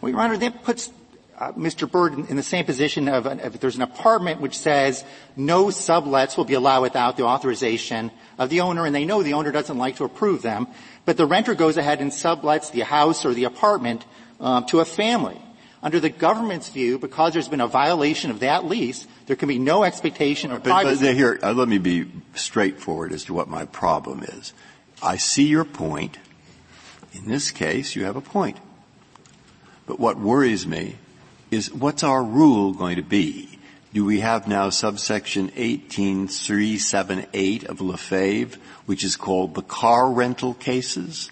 Well, 0.00 0.12
Your 0.12 0.20
Honor, 0.20 0.36
that 0.36 0.62
puts 0.62 0.90
uh, 1.38 1.52
Mr. 1.52 1.90
Byrd 1.90 2.14
in, 2.14 2.26
in, 2.26 2.36
the 2.36 2.42
same 2.42 2.64
position 2.64 3.08
of, 3.08 3.26
an, 3.26 3.40
if 3.40 3.60
there's 3.60 3.76
an 3.76 3.82
apartment 3.82 4.40
which 4.40 4.58
says 4.58 5.04
no 5.36 5.66
sublets 5.66 6.36
will 6.36 6.44
be 6.44 6.54
allowed 6.54 6.82
without 6.82 7.16
the 7.16 7.24
authorization 7.24 8.10
of 8.38 8.48
the 8.48 8.60
owner, 8.60 8.86
and 8.86 8.94
they 8.94 9.04
know 9.04 9.22
the 9.22 9.34
owner 9.34 9.52
doesn't 9.52 9.76
like 9.76 9.96
to 9.96 10.04
approve 10.04 10.42
them, 10.42 10.66
but 11.04 11.16
the 11.16 11.26
renter 11.26 11.54
goes 11.54 11.76
ahead 11.76 12.00
and 12.00 12.10
sublets 12.10 12.70
the 12.72 12.80
house 12.80 13.24
or 13.24 13.34
the 13.34 13.44
apartment 13.44 14.04
um, 14.40 14.64
to 14.66 14.80
a 14.80 14.84
family. 14.84 15.40
Under 15.82 16.00
the 16.00 16.10
government's 16.10 16.70
view, 16.70 16.98
because 16.98 17.34
there's 17.34 17.48
been 17.48 17.60
a 17.60 17.68
violation 17.68 18.30
of 18.30 18.40
that 18.40 18.64
lease, 18.64 19.06
there 19.26 19.36
can 19.36 19.48
be 19.48 19.58
no 19.58 19.84
expectation 19.84 20.50
of 20.50 20.64
privacy. 20.64 21.00
But, 21.00 21.06
but 21.06 21.14
here, 21.14 21.38
uh, 21.42 21.52
let 21.52 21.68
me 21.68 21.78
be 21.78 22.10
straightforward 22.34 23.12
as 23.12 23.24
to 23.24 23.34
what 23.34 23.48
my 23.48 23.66
problem 23.66 24.22
is. 24.22 24.52
I 25.02 25.16
see 25.16 25.46
your 25.46 25.64
point. 25.64 26.18
In 27.12 27.28
this 27.28 27.50
case, 27.50 27.94
you 27.94 28.04
have 28.04 28.16
a 28.16 28.20
point. 28.20 28.56
But 29.86 30.00
what 30.00 30.18
worries 30.18 30.66
me 30.66 30.96
is 31.50 31.72
what's 31.72 32.02
our 32.02 32.22
rule 32.22 32.72
going 32.72 32.96
to 32.96 33.02
be? 33.02 33.58
Do 33.92 34.04
we 34.04 34.20
have 34.20 34.46
now 34.46 34.70
subsection 34.70 35.50
18378 35.56 37.64
of 37.64 37.78
LaFave, 37.78 38.56
which 38.84 39.04
is 39.04 39.16
called 39.16 39.54
the 39.54 39.62
car 39.62 40.10
rental 40.10 40.54
cases? 40.54 41.30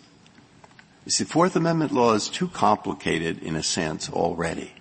You 1.05 1.11
see, 1.11 1.25
Fourth 1.25 1.57
Amendment 1.57 1.93
law 1.93 2.15
is 2.15 2.29
too 2.29 2.49
complicated 2.49 3.43
in 3.43 3.57
a 3.57 3.63
sense 3.63 4.09
already. 4.09 4.73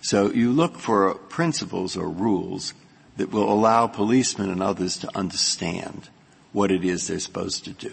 So 0.00 0.32
you 0.32 0.52
look 0.52 0.78
for 0.78 1.14
principles 1.14 1.96
or 1.96 2.08
rules 2.08 2.72
that 3.16 3.30
will 3.30 3.52
allow 3.52 3.86
policemen 3.86 4.50
and 4.50 4.62
others 4.62 4.96
to 4.98 5.16
understand 5.16 6.08
what 6.52 6.70
it 6.70 6.84
is 6.84 7.08
they're 7.08 7.18
supposed 7.18 7.64
to 7.64 7.72
do. 7.72 7.92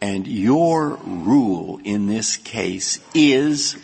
And 0.00 0.26
your 0.26 0.94
rule 1.04 1.80
in 1.84 2.06
this 2.06 2.36
case 2.36 3.00
is 3.14 3.76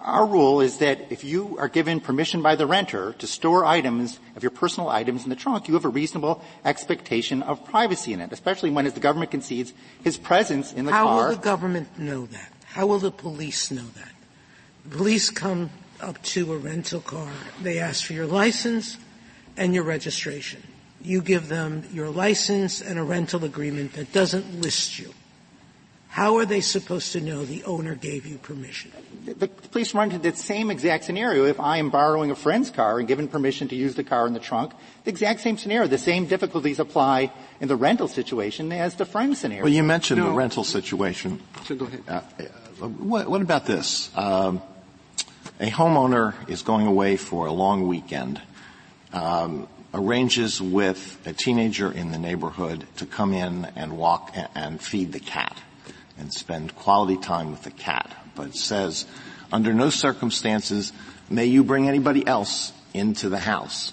our 0.00 0.26
rule 0.26 0.60
is 0.60 0.78
that 0.78 1.10
if 1.10 1.24
you 1.24 1.56
are 1.58 1.68
given 1.68 2.00
permission 2.00 2.42
by 2.42 2.56
the 2.56 2.66
renter 2.66 3.12
to 3.14 3.26
store 3.26 3.64
items 3.64 4.18
of 4.36 4.42
your 4.42 4.50
personal 4.50 4.88
items 4.88 5.24
in 5.24 5.30
the 5.30 5.36
trunk, 5.36 5.68
you 5.68 5.74
have 5.74 5.84
a 5.84 5.88
reasonable 5.88 6.42
expectation 6.64 7.42
of 7.42 7.64
privacy 7.64 8.12
in 8.12 8.20
it, 8.20 8.32
especially 8.32 8.70
when, 8.70 8.86
as 8.86 8.94
the 8.94 9.00
government 9.00 9.30
concedes, 9.30 9.72
his 10.02 10.16
presence 10.16 10.72
in 10.72 10.84
the 10.84 10.92
How 10.92 11.04
car. 11.04 11.22
How 11.22 11.28
will 11.28 11.36
the 11.36 11.42
government 11.42 11.98
know 11.98 12.26
that? 12.26 12.52
How 12.66 12.86
will 12.86 12.98
the 12.98 13.10
police 13.10 13.70
know 13.70 13.86
that? 13.96 14.12
The 14.84 14.96
police 14.96 15.30
come 15.30 15.70
up 16.00 16.22
to 16.22 16.52
a 16.52 16.58
rental 16.58 17.00
car. 17.00 17.30
They 17.62 17.78
ask 17.78 18.04
for 18.04 18.12
your 18.12 18.26
license 18.26 18.98
and 19.56 19.74
your 19.74 19.84
registration. 19.84 20.62
You 21.02 21.20
give 21.20 21.48
them 21.48 21.84
your 21.92 22.10
license 22.10 22.80
and 22.80 22.98
a 22.98 23.02
rental 23.02 23.44
agreement 23.44 23.92
that 23.94 24.12
doesn't 24.12 24.60
list 24.60 24.98
you. 24.98 25.12
How 26.08 26.36
are 26.38 26.46
they 26.46 26.62
supposed 26.62 27.12
to 27.12 27.20
know 27.20 27.44
the 27.44 27.62
owner 27.64 27.94
gave 27.94 28.24
you 28.26 28.38
permission? 28.38 28.90
The 29.26 29.46
police 29.46 29.94
run 29.94 30.10
into 30.10 30.18
that 30.20 30.38
same 30.38 30.70
exact 30.70 31.04
scenario 31.04 31.44
if 31.44 31.60
I 31.60 31.76
am 31.76 31.90
borrowing 31.90 32.30
a 32.30 32.34
friend's 32.34 32.70
car 32.70 32.98
and 32.98 33.06
given 33.06 33.28
permission 33.28 33.68
to 33.68 33.76
use 33.76 33.94
the 33.94 34.04
car 34.04 34.26
in 34.26 34.32
the 34.32 34.40
trunk. 34.40 34.72
The 35.04 35.10
exact 35.10 35.40
same 35.40 35.58
scenario. 35.58 35.86
The 35.86 35.98
same 35.98 36.26
difficulties 36.26 36.78
apply 36.78 37.30
in 37.60 37.68
the 37.68 37.76
rental 37.76 38.08
situation 38.08 38.72
as 38.72 38.94
the 38.94 39.04
friend 39.04 39.36
scenario. 39.36 39.64
Well, 39.64 39.72
you 39.72 39.82
mentioned 39.82 40.20
no. 40.20 40.28
the 40.28 40.32
rental 40.32 40.64
situation. 40.64 41.40
So 41.64 41.76
go 41.76 41.84
ahead. 41.84 42.02
Uh, 42.08 42.20
what, 42.88 43.28
what, 43.28 43.42
about 43.42 43.66
this? 43.66 44.10
Um, 44.16 44.62
a 45.60 45.70
homeowner 45.70 46.34
is 46.48 46.62
going 46.62 46.86
away 46.86 47.16
for 47.16 47.46
a 47.46 47.52
long 47.52 47.86
weekend. 47.86 48.40
Um, 49.12 49.68
arranges 49.94 50.60
with 50.60 51.18
a 51.26 51.32
teenager 51.32 51.90
in 51.90 52.12
the 52.12 52.18
neighborhood 52.18 52.86
to 52.96 53.06
come 53.06 53.32
in 53.32 53.66
and 53.74 53.96
walk 53.96 54.34
and 54.54 54.80
feed 54.80 55.12
the 55.12 55.20
cat 55.20 55.56
and 56.18 56.32
spend 56.32 56.74
quality 56.76 57.16
time 57.16 57.50
with 57.50 57.62
the 57.62 57.70
cat. 57.70 58.14
But 58.34 58.54
says, 58.54 59.06
under 59.52 59.72
no 59.72 59.90
circumstances 59.90 60.92
may 61.30 61.46
you 61.46 61.64
bring 61.64 61.88
anybody 61.88 62.26
else 62.26 62.72
into 62.94 63.28
the 63.28 63.38
house. 63.38 63.92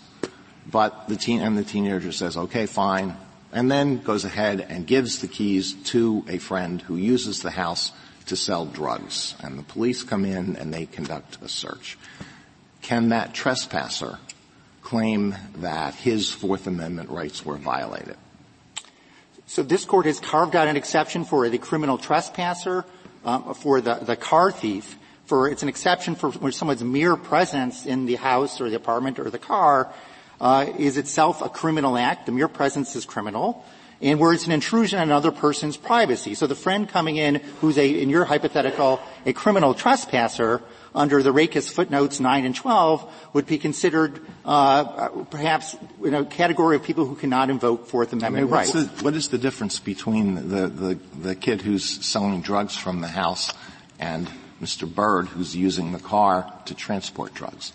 But 0.69 1.07
the 1.07 1.15
teen, 1.15 1.41
and 1.41 1.57
the 1.57 1.63
teenager 1.63 2.11
says, 2.11 2.37
okay, 2.37 2.65
fine, 2.65 3.15
and 3.53 3.71
then 3.71 3.99
goes 3.99 4.25
ahead 4.25 4.65
and 4.67 4.87
gives 4.87 5.19
the 5.19 5.27
keys 5.27 5.73
to 5.91 6.25
a 6.27 6.39
friend 6.39 6.81
who 6.81 6.97
uses 6.97 7.41
the 7.41 7.51
house 7.51 7.91
to 8.25 8.35
sell 8.35 8.65
drugs. 8.65 9.35
And 9.43 9.57
the 9.57 9.63
police 9.63 10.03
come 10.03 10.25
in 10.25 10.55
and 10.55 10.73
they 10.73 10.87
conduct 10.87 11.37
a 11.41 11.47
search. 11.47 11.97
Can 12.81 13.09
that 13.09 13.33
trespasser 13.33 14.19
claim 14.81 15.35
that 15.57 15.95
his 15.95 16.31
Fourth 16.31 16.67
Amendment 16.67 17.09
rights 17.09 17.45
were 17.45 17.57
violated? 17.57 18.17
So 19.47 19.63
this 19.63 19.85
court 19.85 20.05
has 20.05 20.19
carved 20.19 20.55
out 20.55 20.67
an 20.67 20.75
exception 20.75 21.23
for 21.23 21.47
the 21.49 21.57
criminal 21.57 21.97
trespasser, 21.97 22.83
um, 23.23 23.53
for 23.53 23.81
the, 23.81 23.95
the 23.95 24.15
car 24.15 24.51
thief. 24.51 24.97
For 25.25 25.49
it's 25.49 25.63
an 25.63 25.69
exception 25.69 26.15
for 26.15 26.29
when 26.31 26.51
someone's 26.51 26.83
mere 26.83 27.15
presence 27.15 27.85
in 27.85 28.05
the 28.05 28.15
house 28.15 28.61
or 28.61 28.69
the 28.69 28.75
apartment 28.75 29.17
or 29.17 29.29
the 29.29 29.39
car 29.39 29.91
uh, 30.39 30.67
is 30.77 30.97
itself 30.97 31.41
a 31.41 31.49
criminal 31.49 31.97
act. 31.97 32.27
The 32.27 32.31
mere 32.31 32.47
presence 32.47 32.95
is 32.95 33.05
criminal, 33.05 33.65
and 34.01 34.19
where 34.19 34.33
it's 34.33 34.45
an 34.45 34.51
intrusion 34.51 34.99
on 34.99 35.07
another 35.07 35.31
person's 35.31 35.77
privacy. 35.77 36.35
So 36.35 36.45
the 36.45 36.55
friend 36.55 36.87
coming 36.87 37.17
in, 37.17 37.35
who's 37.61 37.77
a, 37.77 37.87
in 37.87 38.09
your 38.09 38.25
hypothetical, 38.25 38.99
a 39.25 39.33
criminal 39.33 39.73
trespasser, 39.73 40.61
under 40.95 41.21
the 41.21 41.31
Rehnquist 41.31 41.71
footnotes 41.71 42.19
9 42.19 42.45
and 42.45 42.55
12 42.55 43.29
would 43.33 43.45
be 43.45 43.57
considered 43.57 44.21
uh, 44.45 45.09
perhaps 45.29 45.75
in 46.03 46.13
a 46.13 46.25
category 46.25 46.77
of 46.77 46.83
people 46.83 47.05
who 47.05 47.15
cannot 47.15 47.49
invoke 47.49 47.87
Fourth 47.87 48.13
Amendment 48.13 48.43
I 48.43 48.45
mean, 48.45 48.53
rights. 48.53 48.71
The, 48.71 48.85
what 49.03 49.13
is 49.13 49.29
the 49.29 49.37
difference 49.37 49.79
between 49.79 50.49
the, 50.49 50.67
the, 50.67 50.99
the 51.19 51.35
kid 51.35 51.61
who's 51.61 52.05
selling 52.05 52.41
drugs 52.41 52.75
from 52.77 53.01
the 53.01 53.07
house 53.07 53.53
and 53.99 54.29
Mr. 54.61 54.91
Byrd 54.91 55.27
who's 55.27 55.55
using 55.55 55.91
the 55.91 55.99
car 55.99 56.51
to 56.65 56.73
transport 56.73 57.33
drugs? 57.33 57.73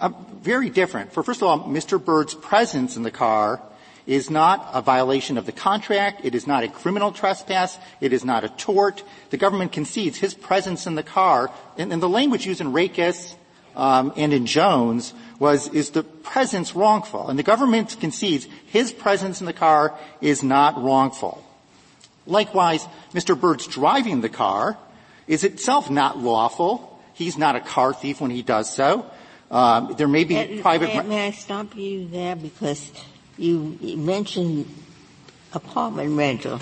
Uh, 0.00 0.10
very 0.40 0.70
different. 0.70 1.12
For 1.12 1.22
first 1.22 1.42
of 1.42 1.48
all, 1.48 1.60
Mr. 1.64 2.02
Byrd's 2.02 2.34
presence 2.34 2.96
in 2.96 3.02
the 3.02 3.10
car 3.10 3.60
is 4.06 4.30
not 4.30 4.68
a 4.72 4.82
violation 4.82 5.38
of 5.38 5.46
the 5.46 5.52
contract. 5.52 6.22
It 6.24 6.34
is 6.34 6.46
not 6.46 6.64
a 6.64 6.68
criminal 6.68 7.12
trespass. 7.12 7.78
It 8.00 8.12
is 8.12 8.24
not 8.24 8.44
a 8.44 8.48
tort. 8.48 9.02
The 9.30 9.36
government 9.36 9.72
concedes 9.72 10.18
his 10.18 10.34
presence 10.34 10.86
in 10.86 10.94
the 10.94 11.02
car, 11.02 11.50
and, 11.78 11.92
and 11.92 12.02
the 12.02 12.08
language 12.08 12.46
used 12.46 12.60
in 12.60 12.72
Rehnquist 12.72 13.34
um, 13.76 14.12
and 14.16 14.32
in 14.32 14.46
Jones 14.46 15.14
was 15.38 15.68
is 15.68 15.90
the 15.90 16.02
presence 16.02 16.74
wrongful, 16.74 17.28
and 17.28 17.38
the 17.38 17.42
government 17.42 17.96
concedes 18.00 18.46
his 18.66 18.92
presence 18.92 19.40
in 19.40 19.46
the 19.46 19.52
car 19.52 19.96
is 20.20 20.42
not 20.42 20.82
wrongful. 20.82 21.42
Likewise, 22.26 22.86
Mr. 23.14 23.38
Byrd's 23.38 23.66
driving 23.66 24.20
the 24.20 24.28
car 24.28 24.78
is 25.26 25.44
itself 25.44 25.90
not 25.90 26.18
lawful. 26.18 27.00
He's 27.14 27.38
not 27.38 27.56
a 27.56 27.60
car 27.60 27.94
thief 27.94 28.20
when 28.20 28.30
he 28.30 28.42
does 28.42 28.72
so. 28.72 29.10
Um, 29.50 29.94
there 29.96 30.08
may 30.08 30.24
be 30.24 30.60
private. 30.60 30.94
May, 30.94 31.02
may 31.02 31.26
I 31.28 31.30
stop 31.32 31.74
you 31.74 32.06
there 32.06 32.36
because 32.36 32.92
you 33.40 33.96
mentioned 33.96 34.68
apartment 35.54 36.16
rental, 36.16 36.60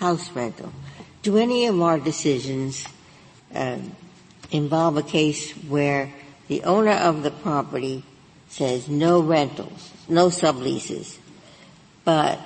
house 0.00 0.30
rental. 0.32 0.72
Do 1.22 1.38
any 1.38 1.66
of 1.66 1.80
our 1.80 2.00
decisions 2.00 2.84
uh, 3.54 3.78
involve 4.50 4.96
a 4.96 5.04
case 5.04 5.52
where 5.52 6.12
the 6.48 6.64
owner 6.64 6.92
of 6.92 7.22
the 7.22 7.30
property 7.30 8.04
says 8.48 8.88
no 8.88 9.20
rentals, 9.20 9.92
no 10.08 10.26
subleases, 10.28 11.16
but 12.04 12.40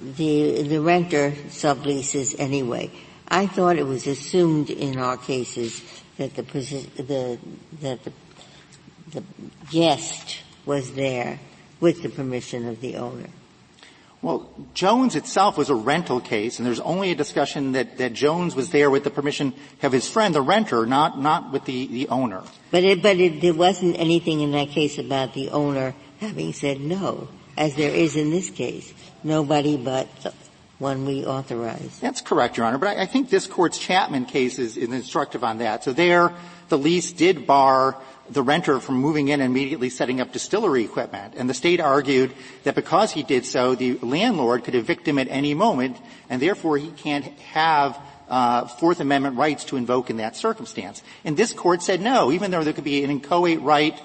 the 0.00 0.62
the 0.62 0.80
renter 0.80 1.30
subleases 1.48 2.36
anyway? 2.38 2.90
I 3.28 3.46
thought 3.46 3.76
it 3.76 3.86
was 3.86 4.06
assumed 4.06 4.68
in 4.68 4.98
our 4.98 5.16
cases 5.16 5.82
that 6.18 6.34
the 6.34 6.42
the 6.42 7.38
that 7.80 8.04
the, 8.04 8.12
the 9.10 9.22
guest 9.70 10.42
was 10.66 10.92
there 10.92 11.40
with 11.80 12.02
the 12.02 12.08
permission 12.08 12.68
of 12.68 12.80
the 12.80 12.96
owner. 12.96 13.28
Well, 14.22 14.50
Jones 14.74 15.14
itself 15.14 15.58
was 15.58 15.68
a 15.68 15.74
rental 15.74 16.20
case, 16.20 16.58
and 16.58 16.66
there's 16.66 16.80
only 16.80 17.10
a 17.10 17.14
discussion 17.14 17.72
that, 17.72 17.98
that 17.98 18.12
Jones 18.12 18.56
was 18.56 18.70
there 18.70 18.90
with 18.90 19.04
the 19.04 19.10
permission 19.10 19.52
of 19.82 19.92
his 19.92 20.08
friend, 20.08 20.34
the 20.34 20.40
renter, 20.40 20.86
not, 20.86 21.20
not 21.20 21.52
with 21.52 21.64
the, 21.64 21.86
the 21.86 22.08
owner. 22.08 22.42
But 22.70 22.82
it, 22.82 23.02
but 23.02 23.18
it, 23.18 23.40
there 23.40 23.54
wasn't 23.54 23.98
anything 23.98 24.40
in 24.40 24.52
that 24.52 24.70
case 24.70 24.98
about 24.98 25.34
the 25.34 25.50
owner 25.50 25.94
having 26.18 26.54
said 26.54 26.80
no, 26.80 27.28
as 27.56 27.76
there 27.76 27.94
is 27.94 28.16
in 28.16 28.30
this 28.30 28.50
case. 28.50 28.92
Nobody 29.22 29.76
but 29.76 30.08
one 30.78 31.06
we 31.06 31.24
authorize. 31.24 32.00
That's 32.00 32.20
correct, 32.20 32.56
Your 32.56 32.66
Honor. 32.66 32.78
But 32.78 32.96
I, 32.96 33.02
I 33.02 33.06
think 33.06 33.28
this 33.28 33.46
court's 33.46 33.78
Chapman 33.78 34.24
case 34.24 34.58
is, 34.58 34.76
is 34.76 34.90
instructive 34.90 35.44
on 35.44 35.58
that. 35.58 35.84
So 35.84 35.92
there, 35.92 36.32
the 36.68 36.78
lease 36.78 37.12
did 37.12 37.46
bar 37.46 37.96
the 38.30 38.42
renter 38.42 38.80
from 38.80 38.96
moving 38.96 39.28
in 39.28 39.40
and 39.40 39.50
immediately 39.50 39.90
setting 39.90 40.20
up 40.20 40.32
distillery 40.32 40.84
equipment. 40.84 41.34
And 41.36 41.48
the 41.48 41.54
state 41.54 41.80
argued 41.80 42.32
that 42.64 42.74
because 42.74 43.12
he 43.12 43.22
did 43.22 43.44
so, 43.44 43.74
the 43.74 43.98
landlord 43.98 44.64
could 44.64 44.74
evict 44.74 45.06
him 45.06 45.18
at 45.18 45.28
any 45.28 45.54
moment, 45.54 45.96
and 46.28 46.40
therefore 46.40 46.78
he 46.78 46.90
can't 46.90 47.24
have 47.24 47.98
uh, 48.28 48.66
Fourth 48.66 49.00
Amendment 49.00 49.36
rights 49.36 49.64
to 49.64 49.76
invoke 49.76 50.10
in 50.10 50.16
that 50.16 50.36
circumstance. 50.36 51.02
And 51.24 51.36
this 51.36 51.52
court 51.52 51.82
said 51.82 52.00
no, 52.00 52.32
even 52.32 52.50
though 52.50 52.64
there 52.64 52.72
could 52.72 52.84
be 52.84 53.04
an 53.04 53.10
inchoate 53.10 53.60
right 53.60 54.00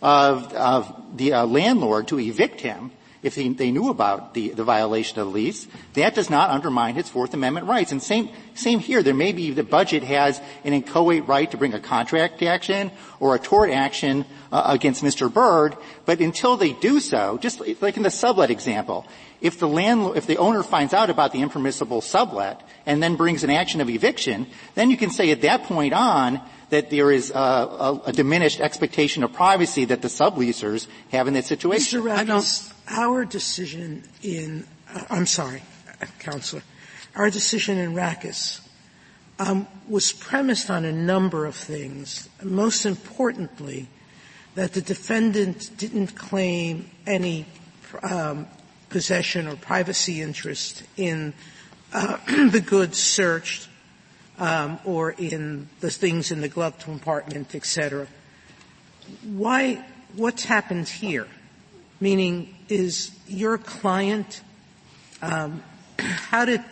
of, 0.00 0.52
of 0.52 1.16
the 1.16 1.32
uh, 1.32 1.46
landlord 1.46 2.08
to 2.08 2.20
evict 2.20 2.60
him, 2.60 2.92
if 3.24 3.34
they, 3.34 3.70
knew 3.70 3.88
about 3.88 4.34
the, 4.34 4.50
the 4.50 4.64
violation 4.64 5.18
of 5.18 5.26
the 5.26 5.32
lease, 5.32 5.66
that 5.94 6.14
does 6.14 6.28
not 6.28 6.50
undermine 6.50 6.94
his 6.94 7.08
Fourth 7.08 7.32
Amendment 7.32 7.66
rights. 7.66 7.90
And 7.90 8.02
same, 8.02 8.28
same 8.54 8.78
here. 8.78 9.02
There 9.02 9.14
may 9.14 9.32
be 9.32 9.50
the 9.50 9.64
budget 9.64 10.02
has 10.02 10.40
an 10.62 10.74
inchoate 10.74 11.26
right 11.26 11.50
to 11.50 11.56
bring 11.56 11.72
a 11.72 11.80
contract 11.80 12.42
action 12.42 12.90
or 13.18 13.34
a 13.34 13.38
tort 13.38 13.70
action 13.70 14.26
uh, 14.52 14.64
against 14.66 15.02
Mr. 15.02 15.32
Byrd, 15.32 15.74
but 16.04 16.20
until 16.20 16.58
they 16.58 16.74
do 16.74 17.00
so, 17.00 17.38
just 17.38 17.60
like 17.80 17.96
in 17.96 18.02
the 18.02 18.10
sublet 18.10 18.50
example, 18.50 19.06
if 19.44 19.58
the 19.58 19.68
landlord, 19.68 20.16
if 20.16 20.26
the 20.26 20.38
owner 20.38 20.62
finds 20.62 20.94
out 20.94 21.10
about 21.10 21.32
the 21.32 21.42
impermissible 21.42 22.00
sublet 22.00 22.62
and 22.86 23.02
then 23.02 23.14
brings 23.14 23.44
an 23.44 23.50
action 23.50 23.82
of 23.82 23.90
eviction, 23.90 24.46
then 24.74 24.88
you 24.88 24.96
can 24.96 25.10
say 25.10 25.30
at 25.30 25.42
that 25.42 25.64
point 25.64 25.92
on 25.92 26.40
that 26.70 26.88
there 26.88 27.12
is 27.12 27.30
a, 27.30 27.36
a, 27.36 28.02
a 28.06 28.12
diminished 28.12 28.58
expectation 28.58 29.22
of 29.22 29.34
privacy 29.34 29.84
that 29.84 30.00
the 30.00 30.08
subleasers 30.08 30.86
have 31.10 31.28
in 31.28 31.34
that 31.34 31.44
situation. 31.44 32.00
Mr. 32.00 32.24
Rakas, 32.24 32.72
our 32.88 33.26
decision 33.26 34.02
in, 34.22 34.66
uh, 34.90 35.02
I'm 35.10 35.26
sorry, 35.26 35.62
Counselor, 36.20 36.62
our 37.14 37.28
decision 37.28 37.76
in 37.76 37.92
Rakas 37.92 38.66
um, 39.38 39.68
was 39.90 40.10
premised 40.10 40.70
on 40.70 40.86
a 40.86 40.92
number 40.92 41.44
of 41.44 41.54
things. 41.54 42.30
Most 42.42 42.86
importantly, 42.86 43.88
that 44.54 44.72
the 44.72 44.80
defendant 44.80 45.70
didn't 45.76 46.16
claim 46.16 46.90
any 47.06 47.44
um, 48.02 48.46
possession 48.94 49.48
or 49.48 49.56
privacy 49.56 50.22
interest 50.22 50.84
in 50.96 51.34
uh, 51.92 52.16
the 52.50 52.60
goods 52.64 52.96
searched 52.96 53.68
um, 54.38 54.78
or 54.84 55.10
in 55.10 55.68
the 55.80 55.90
things 55.90 56.30
in 56.30 56.40
the 56.40 56.48
glove 56.48 56.78
compartment, 56.78 57.56
etc. 57.56 58.06
Why? 59.24 59.84
What's 60.14 60.44
happened 60.44 60.88
here? 60.88 61.26
Meaning, 61.98 62.54
is 62.68 63.10
your 63.26 63.58
client? 63.58 64.42
Um, 65.20 65.64
how 65.98 66.44
did 66.44 66.62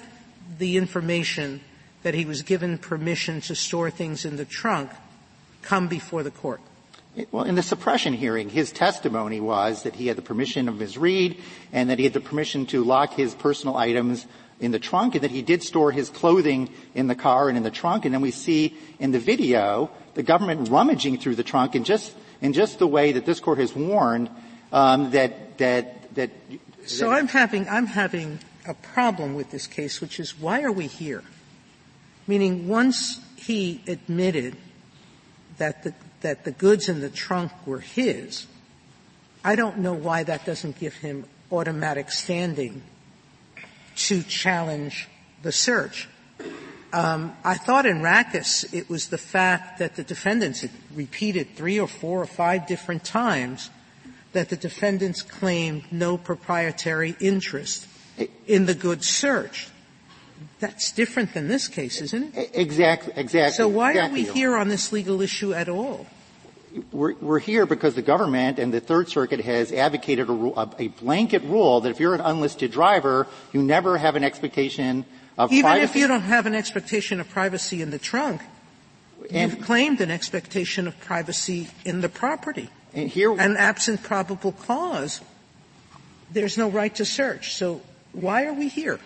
the 0.58 0.76
information 0.76 1.60
that 2.04 2.14
he 2.14 2.24
was 2.24 2.42
given 2.42 2.78
permission 2.78 3.40
to 3.40 3.56
store 3.56 3.90
things 3.90 4.24
in 4.24 4.36
the 4.36 4.44
trunk 4.44 4.92
come 5.62 5.88
before 5.88 6.22
the 6.22 6.30
court? 6.30 6.60
Well, 7.30 7.44
in 7.44 7.56
the 7.56 7.62
suppression 7.62 8.14
hearing, 8.14 8.48
his 8.48 8.72
testimony 8.72 9.38
was 9.38 9.82
that 9.82 9.94
he 9.94 10.06
had 10.06 10.16
the 10.16 10.22
permission 10.22 10.66
of 10.66 10.78
Ms. 10.78 10.96
Reed 10.96 11.42
and 11.70 11.90
that 11.90 11.98
he 11.98 12.04
had 12.04 12.14
the 12.14 12.20
permission 12.20 12.64
to 12.66 12.82
lock 12.82 13.12
his 13.12 13.34
personal 13.34 13.76
items 13.76 14.26
in 14.60 14.70
the 14.70 14.78
trunk 14.78 15.14
and 15.14 15.24
that 15.24 15.30
he 15.30 15.42
did 15.42 15.62
store 15.62 15.92
his 15.92 16.08
clothing 16.08 16.70
in 16.94 17.08
the 17.08 17.14
car 17.14 17.48
and 17.50 17.58
in 17.58 17.64
the 17.64 17.70
trunk. 17.70 18.06
And 18.06 18.14
then 18.14 18.22
we 18.22 18.30
see 18.30 18.78
in 18.98 19.10
the 19.10 19.18
video 19.18 19.90
the 20.14 20.22
government 20.22 20.70
rummaging 20.70 21.18
through 21.18 21.34
the 21.34 21.42
trunk 21.42 21.74
in 21.74 21.84
just, 21.84 22.14
in 22.40 22.54
just 22.54 22.78
the 22.78 22.86
way 22.86 23.12
that 23.12 23.26
this 23.26 23.40
court 23.40 23.58
has 23.58 23.76
warned 23.76 24.30
um, 24.72 25.10
that, 25.10 25.58
that, 25.58 26.14
that. 26.14 26.30
So 26.86 27.10
I'm 27.10 27.28
having, 27.28 27.68
I'm 27.68 27.86
having 27.86 28.38
a 28.66 28.72
problem 28.72 29.34
with 29.34 29.50
this 29.50 29.66
case, 29.66 30.00
which 30.00 30.18
is 30.18 30.38
why 30.38 30.62
are 30.62 30.72
we 30.72 30.86
here? 30.86 31.24
Meaning 32.26 32.68
once 32.68 33.20
he 33.36 33.82
admitted 33.86 34.56
that 35.58 35.82
the, 35.82 35.92
that 36.22 36.44
the 36.44 36.50
goods 36.50 36.88
in 36.88 37.00
the 37.00 37.10
trunk 37.10 37.52
were 37.66 37.80
his, 37.80 38.46
I 39.44 39.56
don't 39.56 39.78
know 39.78 39.94
why 39.94 40.22
that 40.24 40.44
doesn't 40.46 40.78
give 40.78 40.94
him 40.94 41.24
automatic 41.50 42.10
standing 42.10 42.82
to 43.96 44.22
challenge 44.22 45.08
the 45.42 45.52
search. 45.52 46.08
Um, 46.92 47.34
I 47.44 47.54
thought 47.54 47.86
in 47.86 48.02
Rakas 48.02 48.72
it 48.72 48.88
was 48.88 49.08
the 49.08 49.18
fact 49.18 49.78
that 49.78 49.96
the 49.96 50.04
defendants 50.04 50.60
had 50.60 50.70
repeated 50.94 51.56
three 51.56 51.80
or 51.80 51.88
four 51.88 52.20
or 52.20 52.26
five 52.26 52.66
different 52.66 53.04
times 53.04 53.70
that 54.32 54.48
the 54.48 54.56
defendants 54.56 55.22
claimed 55.22 55.84
no 55.90 56.18
proprietary 56.18 57.16
interest 57.20 57.86
in 58.46 58.66
the 58.66 58.74
goods 58.74 59.08
searched. 59.08 59.70
That's 60.60 60.92
different 60.92 61.34
than 61.34 61.48
this 61.48 61.68
case, 61.68 62.00
isn't 62.00 62.36
it? 62.36 62.50
Exactly. 62.54 63.12
Exactly. 63.16 63.56
So 63.56 63.68
why 63.68 63.90
exactly. 63.90 64.22
are 64.22 64.26
we 64.26 64.32
here 64.32 64.56
on 64.56 64.68
this 64.68 64.92
legal 64.92 65.20
issue 65.20 65.52
at 65.52 65.68
all? 65.68 66.06
we're, 66.90 67.14
we're, 67.14 67.38
here 67.38 67.66
because 67.66 67.94
the 67.94 68.02
government 68.02 68.58
and 68.58 68.72
the 68.72 68.80
Third 68.80 69.08
Circuit 69.08 69.40
has 69.40 69.72
advocated 69.72 70.28
a, 70.28 70.32
rule, 70.32 70.54
a, 70.56 70.88
blanket 70.88 71.42
rule 71.42 71.80
that 71.82 71.90
if 71.90 72.00
you're 72.00 72.14
an 72.14 72.20
unlisted 72.20 72.70
driver, 72.70 73.26
you 73.52 73.62
never 73.62 73.98
have 73.98 74.16
an 74.16 74.24
expectation 74.24 75.04
of 75.38 75.50
privacy. 75.50 75.56
Even 75.56 75.70
privacy. 75.70 75.90
if 75.90 75.96
you 75.96 76.08
don't 76.08 76.20
have 76.22 76.46
an 76.46 76.54
expectation 76.54 77.20
of 77.20 77.28
privacy 77.28 77.82
in 77.82 77.90
the 77.90 77.98
trunk, 77.98 78.42
and, 79.30 79.52
you've 79.52 79.62
claimed 79.62 80.00
an 80.00 80.10
expectation 80.10 80.88
of 80.88 80.98
privacy 81.00 81.68
in 81.84 82.00
the 82.00 82.08
property. 82.08 82.70
And 82.94 83.08
here, 83.08 83.32
and 83.38 83.56
absent 83.56 84.02
probable 84.02 84.52
cause, 84.52 85.20
there's 86.32 86.58
no 86.58 86.68
right 86.68 86.94
to 86.96 87.04
search. 87.04 87.54
So 87.54 87.80
why 88.12 88.46
are 88.46 88.52
we 88.52 88.68
here? 88.68 88.98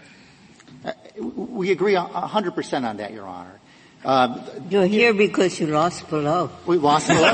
Uh, 0.87 0.93
we 1.21 1.73
agree 1.73 1.95
100% 1.95 2.89
on 2.89 2.97
that, 2.99 3.13
Your 3.13 3.27
Honor. 3.27 3.61
Um, 4.05 4.41
You're 4.71 4.87
here 4.87 5.13
because 5.13 5.59
you 5.59 5.67
lost 5.67 6.09
below. 6.09 6.51
We 6.65 6.77
lost 6.77 7.09
below. 7.09 7.23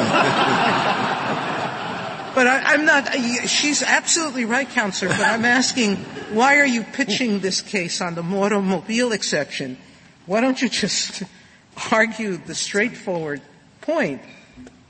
but 2.35 2.47
I, 2.47 2.73
am 2.75 2.87
not. 2.87 3.15
She's 3.47 3.83
absolutely 3.83 4.47
right, 4.47 4.67
counselor. 4.67 5.11
But 5.11 5.21
I'm 5.21 5.45
asking, 5.45 5.97
why 6.33 6.61
are 6.61 6.67
you 6.67 6.83
pitching 6.83 7.41
this 7.41 7.61
case 7.61 8.01
on 8.01 8.15
the 8.15 8.23
automobile 8.23 9.12
exception? 9.12 9.77
Why 10.25 10.41
don't 10.41 10.62
you 10.62 10.71
just 10.71 11.25
argue 11.93 12.38
the 12.38 12.55
straightforward 12.55 13.43
point 13.83 14.23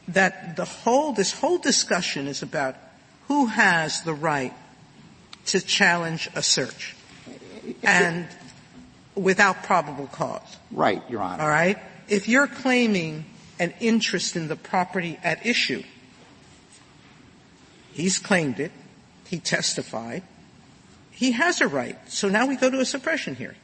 that 0.06 0.54
the 0.54 0.64
whole 0.64 1.12
this 1.12 1.32
whole 1.32 1.58
discussion 1.58 2.28
is 2.28 2.42
about 2.42 2.76
who 3.26 3.46
has 3.46 4.02
the 4.02 4.14
right 4.14 4.52
to 5.46 5.60
challenge 5.60 6.30
a 6.36 6.42
search, 6.42 6.94
and 7.82 8.28
without 9.14 9.64
probable 9.64 10.06
cause. 10.06 10.56
Right, 10.70 11.02
Your 11.10 11.20
Honor. 11.20 11.42
All 11.42 11.48
right? 11.48 11.78
If 12.08 12.28
you're 12.28 12.46
claiming 12.46 13.24
an 13.58 13.74
interest 13.80 14.36
in 14.36 14.48
the 14.48 14.56
property 14.56 15.18
at 15.22 15.46
issue, 15.46 15.82
he's 17.92 18.18
claimed 18.18 18.58
it, 18.60 18.72
he 19.26 19.38
testified, 19.38 20.22
he 21.10 21.32
has 21.32 21.60
a 21.60 21.68
right. 21.68 21.98
So 22.10 22.28
now 22.28 22.46
we 22.46 22.56
go 22.56 22.70
to 22.70 22.80
a 22.80 22.84
suppression 22.84 23.34
hearing. 23.34 23.56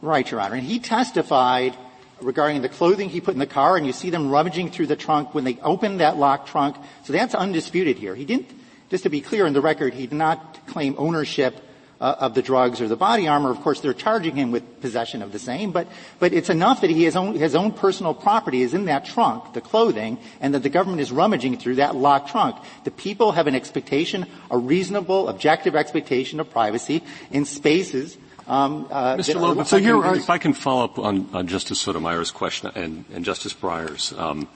Right, 0.00 0.30
Your 0.30 0.40
Honor. 0.40 0.54
And 0.54 0.64
he 0.64 0.78
testified 0.78 1.76
regarding 2.20 2.62
the 2.62 2.68
clothing 2.68 3.08
he 3.08 3.20
put 3.20 3.34
in 3.34 3.40
the 3.40 3.46
car, 3.46 3.76
and 3.76 3.86
you 3.86 3.92
see 3.92 4.10
them 4.10 4.30
rummaging 4.30 4.70
through 4.70 4.86
the 4.86 4.96
trunk 4.96 5.34
when 5.34 5.44
they 5.44 5.58
opened 5.62 6.00
that 6.00 6.16
locked 6.16 6.48
trunk. 6.48 6.76
So 7.04 7.12
that's 7.12 7.34
undisputed 7.34 7.98
here. 7.98 8.14
He 8.14 8.24
didn't, 8.24 8.50
just 8.88 9.02
to 9.02 9.10
be 9.10 9.20
clear 9.20 9.46
in 9.46 9.52
the 9.52 9.60
record, 9.60 9.94
he 9.94 10.06
did 10.06 10.16
not 10.16 10.66
claim 10.66 10.94
ownership 10.96 11.60
uh, 12.00 12.16
of 12.18 12.34
the 12.34 12.42
drugs 12.42 12.80
or 12.80 12.88
the 12.88 12.96
body 12.96 13.28
armor. 13.28 13.50
Of 13.50 13.60
course, 13.60 13.80
they're 13.80 13.94
charging 13.94 14.36
him 14.36 14.50
with 14.50 14.80
possession 14.80 15.22
of 15.22 15.32
the 15.32 15.38
same, 15.38 15.72
but, 15.72 15.88
but 16.18 16.32
it's 16.32 16.50
enough 16.50 16.80
that 16.80 16.90
he 16.90 17.04
has 17.04 17.16
own, 17.16 17.34
his 17.34 17.54
own 17.54 17.72
personal 17.72 18.14
property 18.14 18.62
is 18.62 18.74
in 18.74 18.86
that 18.86 19.04
trunk, 19.04 19.52
the 19.52 19.60
clothing, 19.60 20.18
and 20.40 20.54
that 20.54 20.62
the 20.62 20.70
government 20.70 21.00
is 21.00 21.12
rummaging 21.12 21.56
through 21.58 21.76
that 21.76 21.94
locked 21.94 22.30
trunk. 22.30 22.56
The 22.84 22.90
people 22.90 23.32
have 23.32 23.46
an 23.46 23.54
expectation, 23.54 24.26
a 24.50 24.58
reasonable, 24.58 25.28
objective 25.28 25.76
expectation 25.76 26.40
of 26.40 26.50
privacy 26.50 27.02
in 27.30 27.44
spaces 27.44 28.18
um, 28.46 28.86
uh, 28.90 29.16
Mr. 29.16 29.40
Loeb, 29.40 29.66
so 29.66 29.78
here, 29.78 30.04
if 30.14 30.28
I 30.28 30.38
can 30.38 30.52
follow 30.52 30.84
up 30.84 30.98
on, 30.98 31.28
on 31.32 31.46
Justice 31.46 31.80
Sotomayor's 31.80 32.30
question 32.30 32.70
and, 32.74 33.04
and 33.12 33.24
Justice 33.24 33.54
Breyer's, 33.54 34.12
um, 34.12 34.48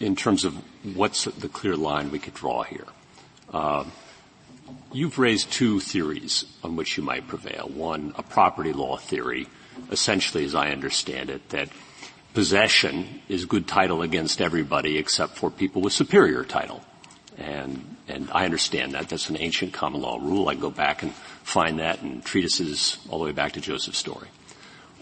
in 0.00 0.14
terms 0.14 0.44
of 0.44 0.54
what's 0.94 1.24
the 1.24 1.48
clear 1.48 1.76
line 1.76 2.10
we 2.10 2.18
could 2.18 2.34
draw 2.34 2.62
here. 2.62 2.84
Uh, 3.52 3.84
You've 4.96 5.18
raised 5.18 5.52
two 5.52 5.78
theories 5.78 6.46
on 6.64 6.74
which 6.74 6.96
you 6.96 7.02
might 7.02 7.28
prevail. 7.28 7.68
One, 7.68 8.14
a 8.16 8.22
property 8.22 8.72
law 8.72 8.96
theory, 8.96 9.46
essentially 9.90 10.42
as 10.46 10.54
I 10.54 10.70
understand 10.70 11.28
it, 11.28 11.50
that 11.50 11.68
possession 12.32 13.20
is 13.28 13.44
good 13.44 13.68
title 13.68 14.00
against 14.00 14.40
everybody 14.40 14.96
except 14.96 15.36
for 15.36 15.50
people 15.50 15.82
with 15.82 15.92
superior 15.92 16.44
title. 16.44 16.82
And, 17.36 17.98
and 18.08 18.30
I 18.32 18.46
understand 18.46 18.94
that. 18.94 19.10
That's 19.10 19.28
an 19.28 19.36
ancient 19.36 19.74
common 19.74 20.00
law 20.00 20.16
rule. 20.16 20.48
I 20.48 20.54
can 20.54 20.62
go 20.62 20.70
back 20.70 21.02
and 21.02 21.12
find 21.12 21.78
that 21.78 22.00
in 22.00 22.22
treatises 22.22 22.96
all 23.10 23.18
the 23.18 23.26
way 23.26 23.32
back 23.32 23.52
to 23.52 23.60
Joseph 23.60 23.96
Story. 23.96 24.28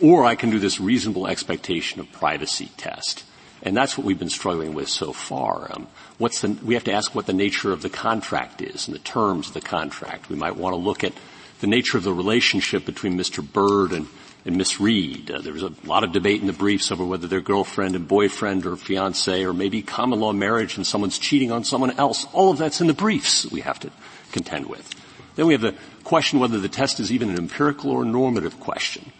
Or 0.03 0.25
I 0.25 0.35
can 0.35 0.51
do 0.51 0.59
this 0.59 0.81
reasonable 0.81 1.29
expectation 1.29 2.01
of 2.01 2.11
privacy 2.11 2.73
test. 2.77 3.23
And 3.63 3.77
that's 3.77 3.97
what 3.97 4.05
we've 4.05 4.19
been 4.19 4.29
struggling 4.29 4.75
with 4.75 4.89
so 4.89 5.13
far. 5.13 5.71
Um, 5.73 5.87
what's 6.19 6.41
the, 6.41 6.57
we 6.65 6.75
have 6.75 6.85
to 6.85 6.93
ask 6.93 7.15
what 7.15 7.27
the 7.27 7.33
nature 7.33 7.73
of 7.73 7.83
the 7.83 7.91
contract 7.91 8.63
is 8.63 8.87
and 8.87 8.95
the 8.95 9.01
terms 9.01 9.49
of 9.49 9.55
the 9.55 9.61
contract. 9.61 10.29
We 10.29 10.37
might 10.37 10.57
want 10.57 10.75
to 10.75 10.77
look 10.77 11.05
at 11.05 11.13
the 11.61 11.67
nature 11.67 11.99
of 11.99 12.05
the 12.05 12.13
relationship 12.13 12.85
between 12.85 13.19
Mr. 13.19 13.45
Byrd 13.45 13.93
and, 13.93 14.07
and 14.45 14.57
Miss 14.57 14.81
Reed. 14.81 15.31
Uh, 15.31 15.41
there 15.41 15.53
was 15.53 15.63
a 15.63 15.73
lot 15.85 16.05
of 16.05 16.13
debate 16.13 16.41
in 16.41 16.47
the 16.47 16.53
briefs 16.53 16.93
over 16.93 17.05
whether 17.05 17.27
they're 17.27 17.41
girlfriend 17.41 17.97
and 17.97 18.07
boyfriend 18.07 18.67
or 18.67 18.77
fiance 18.77 19.45
or 19.45 19.53
maybe 19.53 19.83
common 19.83 20.21
law 20.21 20.33
marriage 20.33 20.77
and 20.77 20.87
someone's 20.87 21.19
cheating 21.19 21.51
on 21.51 21.65
someone 21.65 21.93
else. 21.93 22.27
All 22.33 22.51
of 22.51 22.59
that's 22.59 22.81
in 22.81 22.87
the 22.87 22.95
briefs 22.95 23.51
we 23.51 23.61
have 23.61 23.81
to 23.81 23.91
contend 24.33 24.67
with. 24.67 24.89
Then 25.37 25.47
we 25.47 25.55
have 25.55 25.63
the 25.63 25.75
question 26.05 26.39
whether 26.39 26.61
the 26.61 26.69
test 26.69 27.01
is 27.01 27.11
even 27.11 27.31
an 27.31 27.39
empirical 27.39 27.91
or 27.91 28.05
normative 28.05 28.61
question. 28.61 29.11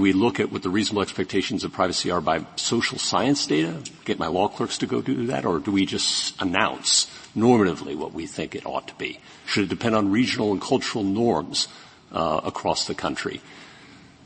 Do 0.00 0.04
we 0.04 0.14
look 0.14 0.40
at 0.40 0.50
what 0.50 0.62
the 0.62 0.70
reasonable 0.70 1.02
expectations 1.02 1.62
of 1.62 1.74
privacy 1.74 2.10
are 2.10 2.22
by 2.22 2.46
social 2.56 2.96
science 2.96 3.46
data? 3.46 3.82
Get 4.06 4.18
my 4.18 4.28
law 4.28 4.48
clerks 4.48 4.78
to 4.78 4.86
go 4.86 5.02
do 5.02 5.26
that? 5.26 5.44
Or 5.44 5.58
do 5.58 5.72
we 5.72 5.84
just 5.84 6.40
announce 6.40 7.06
normatively 7.36 7.94
what 7.94 8.14
we 8.14 8.26
think 8.26 8.54
it 8.54 8.64
ought 8.64 8.88
to 8.88 8.94
be? 8.94 9.20
Should 9.44 9.64
it 9.64 9.68
depend 9.68 9.94
on 9.94 10.10
regional 10.10 10.52
and 10.52 10.58
cultural 10.58 11.04
norms 11.04 11.68
uh, 12.12 12.40
across 12.44 12.86
the 12.86 12.94
country? 12.94 13.42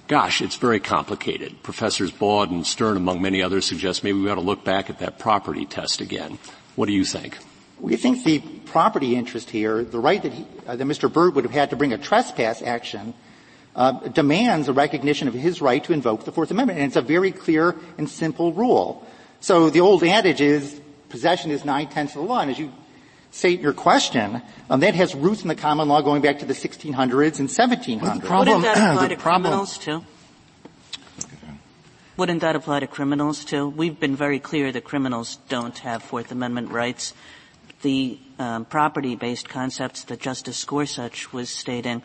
Gosh, 0.06 0.40
it's 0.42 0.54
very 0.54 0.78
complicated. 0.78 1.60
Professors 1.64 2.12
Baude 2.12 2.52
and 2.52 2.64
Stern, 2.64 2.96
among 2.96 3.20
many 3.20 3.42
others, 3.42 3.66
suggest 3.66 4.04
maybe 4.04 4.20
we 4.20 4.30
ought 4.30 4.36
to 4.36 4.42
look 4.42 4.62
back 4.62 4.90
at 4.90 5.00
that 5.00 5.18
property 5.18 5.66
test 5.66 6.00
again. 6.00 6.38
What 6.76 6.86
do 6.86 6.92
you 6.92 7.04
think? 7.04 7.36
We 7.80 7.96
think 7.96 8.22
the 8.22 8.38
property 8.38 9.16
interest 9.16 9.50
here, 9.50 9.82
the 9.82 9.98
right 9.98 10.22
that, 10.22 10.32
he, 10.32 10.46
uh, 10.68 10.76
that 10.76 10.84
Mr. 10.84 11.12
Byrd 11.12 11.34
would 11.34 11.42
have 11.42 11.52
had 11.52 11.70
to 11.70 11.76
bring 11.76 11.92
a 11.92 11.98
trespass 11.98 12.62
action, 12.62 13.12
uh, 13.74 13.92
demands 14.08 14.68
a 14.68 14.72
recognition 14.72 15.28
of 15.28 15.34
his 15.34 15.60
right 15.60 15.82
to 15.84 15.92
invoke 15.92 16.24
the 16.24 16.32
Fourth 16.32 16.50
Amendment, 16.50 16.78
and 16.78 16.86
it's 16.88 16.96
a 16.96 17.02
very 17.02 17.32
clear 17.32 17.74
and 17.98 18.08
simple 18.08 18.52
rule. 18.52 19.06
So 19.40 19.70
the 19.70 19.80
old 19.80 20.02
adage 20.04 20.40
is 20.40 20.80
possession 21.08 21.50
is 21.50 21.64
nine 21.64 21.88
tenths 21.88 22.14
of 22.14 22.22
the 22.22 22.28
law, 22.28 22.40
and 22.40 22.50
as 22.50 22.58
you 22.58 22.72
say 23.30 23.50
your 23.50 23.72
question, 23.72 24.40
um, 24.70 24.80
that 24.80 24.94
has 24.94 25.14
roots 25.14 25.42
in 25.42 25.48
the 25.48 25.56
common 25.56 25.88
law 25.88 26.00
going 26.00 26.22
back 26.22 26.38
to 26.38 26.46
the 26.46 26.54
1600s 26.54 27.40
and 27.40 27.48
1700s. 27.48 28.22
Well, 28.22 28.38
Wouldn't 28.38 28.62
that 28.62 28.92
apply 28.92 29.08
to 29.08 29.16
criminals 29.28 29.78
too? 29.78 30.04
Wouldn't 32.16 32.42
that 32.42 32.54
apply 32.54 32.80
to 32.80 32.86
criminals 32.86 33.44
too? 33.44 33.68
We've 33.68 33.98
been 33.98 34.14
very 34.14 34.38
clear 34.38 34.70
that 34.70 34.84
criminals 34.84 35.38
don't 35.48 35.76
have 35.78 36.04
Fourth 36.04 36.30
Amendment 36.30 36.70
rights. 36.70 37.12
The 37.82 38.20
um, 38.38 38.64
property-based 38.66 39.48
concepts 39.48 40.04
that 40.04 40.20
Justice 40.20 40.64
Gorsuch 40.64 41.32
was 41.32 41.50
stating 41.50 42.02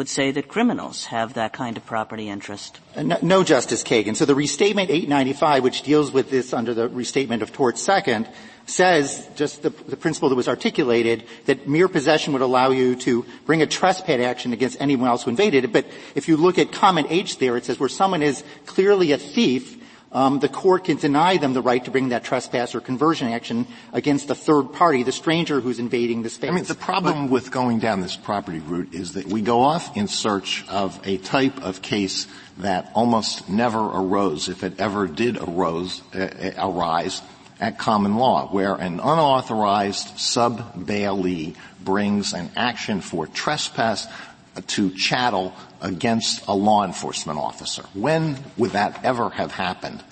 would 0.00 0.08
say 0.08 0.30
that 0.30 0.48
criminals 0.48 1.04
have 1.04 1.34
that 1.34 1.52
kind 1.52 1.76
of 1.76 1.84
property 1.84 2.30
interest. 2.30 2.80
Uh, 2.96 3.02
no, 3.02 3.18
no, 3.20 3.44
Justice 3.44 3.84
Kagan. 3.84 4.16
So 4.16 4.24
the 4.24 4.34
restatement 4.34 4.88
895, 4.88 5.62
which 5.62 5.82
deals 5.82 6.10
with 6.10 6.30
this 6.30 6.54
under 6.54 6.72
the 6.72 6.88
restatement 6.88 7.42
of 7.42 7.52
tort 7.52 7.76
second, 7.76 8.26
says 8.64 9.28
just 9.34 9.62
the, 9.62 9.68
the, 9.68 9.98
principle 9.98 10.30
that 10.30 10.36
was 10.36 10.48
articulated 10.48 11.24
that 11.44 11.68
mere 11.68 11.86
possession 11.86 12.32
would 12.32 12.40
allow 12.40 12.70
you 12.70 12.96
to 12.96 13.26
bring 13.44 13.60
a 13.60 13.66
trespass 13.66 14.20
action 14.20 14.54
against 14.54 14.80
anyone 14.80 15.06
else 15.06 15.24
who 15.24 15.28
invaded 15.28 15.64
it. 15.64 15.72
But 15.74 15.84
if 16.14 16.28
you 16.28 16.38
look 16.38 16.56
at 16.56 16.72
common 16.72 17.06
H 17.10 17.36
there, 17.36 17.58
it 17.58 17.66
says 17.66 17.78
where 17.78 17.90
someone 17.90 18.22
is 18.22 18.42
clearly 18.64 19.12
a 19.12 19.18
thief, 19.18 19.76
um, 20.12 20.40
the 20.40 20.48
court 20.48 20.84
can 20.84 20.96
deny 20.96 21.36
them 21.36 21.52
the 21.52 21.62
right 21.62 21.84
to 21.84 21.90
bring 21.90 22.08
that 22.08 22.24
trespass 22.24 22.74
or 22.74 22.80
conversion 22.80 23.28
action 23.28 23.66
against 23.92 24.28
the 24.28 24.34
third 24.34 24.72
party, 24.72 25.02
the 25.02 25.12
stranger 25.12 25.60
who's 25.60 25.78
invading 25.78 26.22
the 26.22 26.30
space. 26.30 26.50
I 26.50 26.54
mean, 26.54 26.64
the 26.64 26.74
problem 26.74 27.26
but, 27.26 27.32
with 27.32 27.50
going 27.50 27.78
down 27.78 28.00
this 28.00 28.16
property 28.16 28.58
route 28.58 28.92
is 28.92 29.12
that 29.14 29.26
we 29.26 29.40
go 29.40 29.60
off 29.60 29.96
in 29.96 30.08
search 30.08 30.64
of 30.68 31.00
a 31.06 31.18
type 31.18 31.62
of 31.62 31.82
case 31.82 32.26
that 32.58 32.90
almost 32.94 33.48
never 33.48 33.78
arose, 33.78 34.48
if 34.48 34.64
it 34.64 34.80
ever 34.80 35.06
did 35.06 35.38
arose, 35.38 36.02
uh, 36.14 36.52
arise, 36.58 37.22
at 37.60 37.78
common 37.78 38.16
law, 38.16 38.48
where 38.48 38.74
an 38.74 38.94
unauthorized 38.94 40.18
sub-bailee 40.18 41.54
brings 41.84 42.32
an 42.32 42.50
action 42.56 43.00
for 43.00 43.26
trespass 43.26 44.06
to 44.66 44.90
chattel 44.94 45.54
against 45.80 46.46
a 46.46 46.54
law 46.54 46.84
enforcement 46.84 47.38
officer. 47.38 47.82
When 47.94 48.38
would 48.56 48.72
that 48.72 49.04
ever 49.04 49.30
have 49.30 49.52
happened 49.52 50.02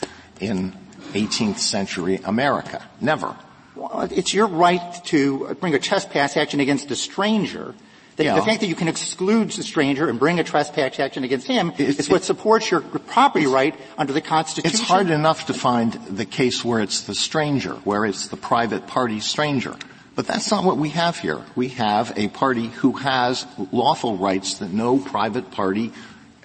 in 0.40 0.72
18th 1.12 1.58
century 1.58 2.20
America? 2.24 2.84
Never. 3.00 3.36
Well, 3.74 4.08
it's 4.10 4.34
your 4.34 4.48
right 4.48 5.04
to 5.06 5.54
bring 5.60 5.74
a 5.74 5.78
trespass 5.78 6.36
action 6.36 6.60
against 6.60 6.90
a 6.90 6.96
stranger 6.96 7.74
the, 8.18 8.24
yeah. 8.24 8.34
the, 8.34 8.42
fact 8.42 8.60
that 8.62 8.66
you 8.66 8.74
can 8.74 8.88
exclude 8.88 9.50
the 9.50 9.62
stranger 9.62 10.08
and 10.08 10.18
bring 10.18 10.40
a 10.40 10.44
trespass 10.44 10.98
action 10.98 11.22
against 11.22 11.46
him 11.46 11.72
it's, 11.78 12.00
is 12.00 12.10
what 12.10 12.24
supports 12.24 12.68
your 12.68 12.80
property 12.80 13.46
right 13.46 13.76
under 13.96 14.12
the 14.12 14.20
Constitution. 14.20 14.74
It's 14.74 14.86
hard 14.86 15.08
enough 15.10 15.46
to 15.46 15.54
find 15.54 15.92
the 15.92 16.24
case 16.24 16.64
where 16.64 16.80
it's 16.80 17.02
the 17.02 17.14
stranger, 17.14 17.74
where 17.84 18.04
it's 18.04 18.26
the 18.26 18.36
private 18.36 18.88
party 18.88 19.20
stranger. 19.20 19.76
But 20.18 20.26
that's 20.26 20.50
not 20.50 20.64
what 20.64 20.78
we 20.78 20.88
have 20.88 21.16
here. 21.16 21.40
We 21.54 21.68
have 21.78 22.12
a 22.18 22.26
party 22.26 22.66
who 22.66 22.90
has 22.94 23.46
lawful 23.70 24.16
rights 24.16 24.54
that 24.54 24.72
no 24.72 24.98
private 24.98 25.52
party 25.52 25.92